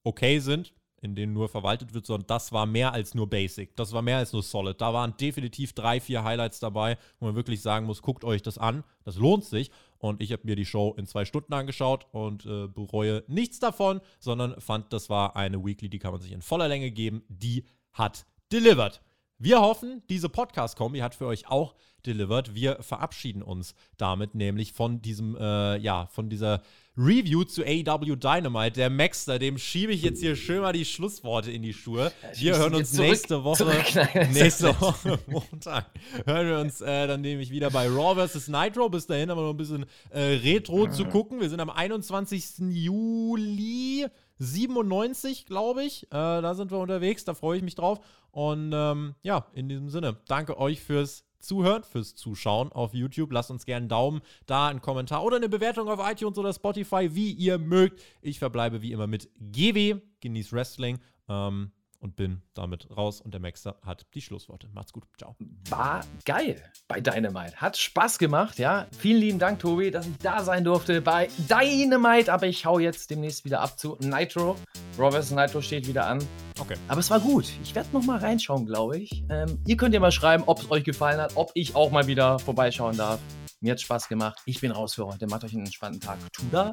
[0.04, 0.72] okay sind,
[1.02, 3.76] in denen nur verwaltet wird, sondern das war mehr als nur Basic.
[3.76, 4.80] Das war mehr als nur Solid.
[4.80, 8.56] Da waren definitiv drei, vier Highlights dabei, wo man wirklich sagen muss, guckt euch das
[8.56, 8.84] an.
[9.04, 9.70] Das lohnt sich.
[9.98, 14.00] Und ich habe mir die Show in zwei Stunden angeschaut und äh, bereue nichts davon,
[14.18, 17.22] sondern fand, das war eine Weekly, die kann man sich in voller Länge geben.
[17.28, 19.02] Die hat delivered.
[19.40, 22.56] Wir hoffen, diese Podcast-Kombi hat für euch auch delivered.
[22.56, 26.60] Wir verabschieden uns damit nämlich von diesem, äh, ja, von dieser
[26.96, 28.72] Review zu AEW Dynamite.
[28.72, 32.10] Der Maxter, dem schiebe ich jetzt hier schön mal die Schlussworte in die Schuhe.
[32.34, 33.58] Wir hören uns zurück- nächste Woche.
[33.64, 34.80] zurück- Nein, nächste.
[34.80, 35.86] Woche Montag.
[36.26, 38.48] Hören wir uns äh, dann nämlich wieder bei Raw vs.
[38.48, 38.88] Nitro.
[38.88, 41.40] Bis dahin haben wir noch ein bisschen äh, Retro zu gucken.
[41.40, 42.58] Wir sind am 21.
[42.70, 44.06] Juli
[44.38, 46.04] 97, glaube ich.
[46.04, 47.24] Äh, da sind wir unterwegs.
[47.24, 48.00] Da freue ich mich drauf.
[48.30, 53.32] Und ähm, ja, in diesem Sinne, danke euch fürs Zuhören, fürs Zuschauen auf YouTube.
[53.32, 57.14] Lasst uns gerne einen Daumen da, einen Kommentar oder eine Bewertung auf iTunes oder Spotify,
[57.14, 58.02] wie ihr mögt.
[58.22, 60.00] Ich verbleibe wie immer mit GW.
[60.20, 60.98] Genieß Wrestling.
[61.28, 64.68] Ähm, und bin damit raus und der Maxer hat die Schlussworte.
[64.72, 65.04] Macht's gut.
[65.18, 65.36] Ciao.
[65.68, 67.56] war geil bei Dynamite.
[67.56, 68.86] Hat Spaß gemacht, ja.
[68.98, 72.32] Vielen lieben Dank, Tobi, dass ich da sein durfte bei Dynamite.
[72.32, 74.56] Aber ich hau jetzt demnächst wieder ab zu Nitro.
[74.96, 75.32] Vs.
[75.32, 76.24] Nitro steht wieder an.
[76.58, 76.76] Okay.
[76.88, 77.46] Aber es war gut.
[77.62, 79.24] Ich werde noch mal reinschauen, glaube ich.
[79.28, 82.06] Ähm, ihr könnt ja mal schreiben, ob es euch gefallen hat, ob ich auch mal
[82.06, 83.20] wieder vorbeischauen darf.
[83.60, 84.40] Mir hat Spaß gemacht.
[84.44, 85.26] Ich bin raus für heute.
[85.26, 86.18] Macht euch einen entspannten Tag.
[86.32, 86.72] Tuda.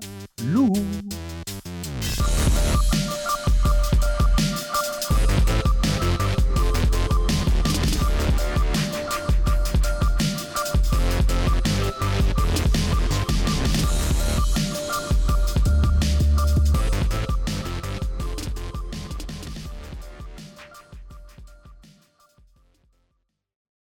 [0.52, 0.72] Lu.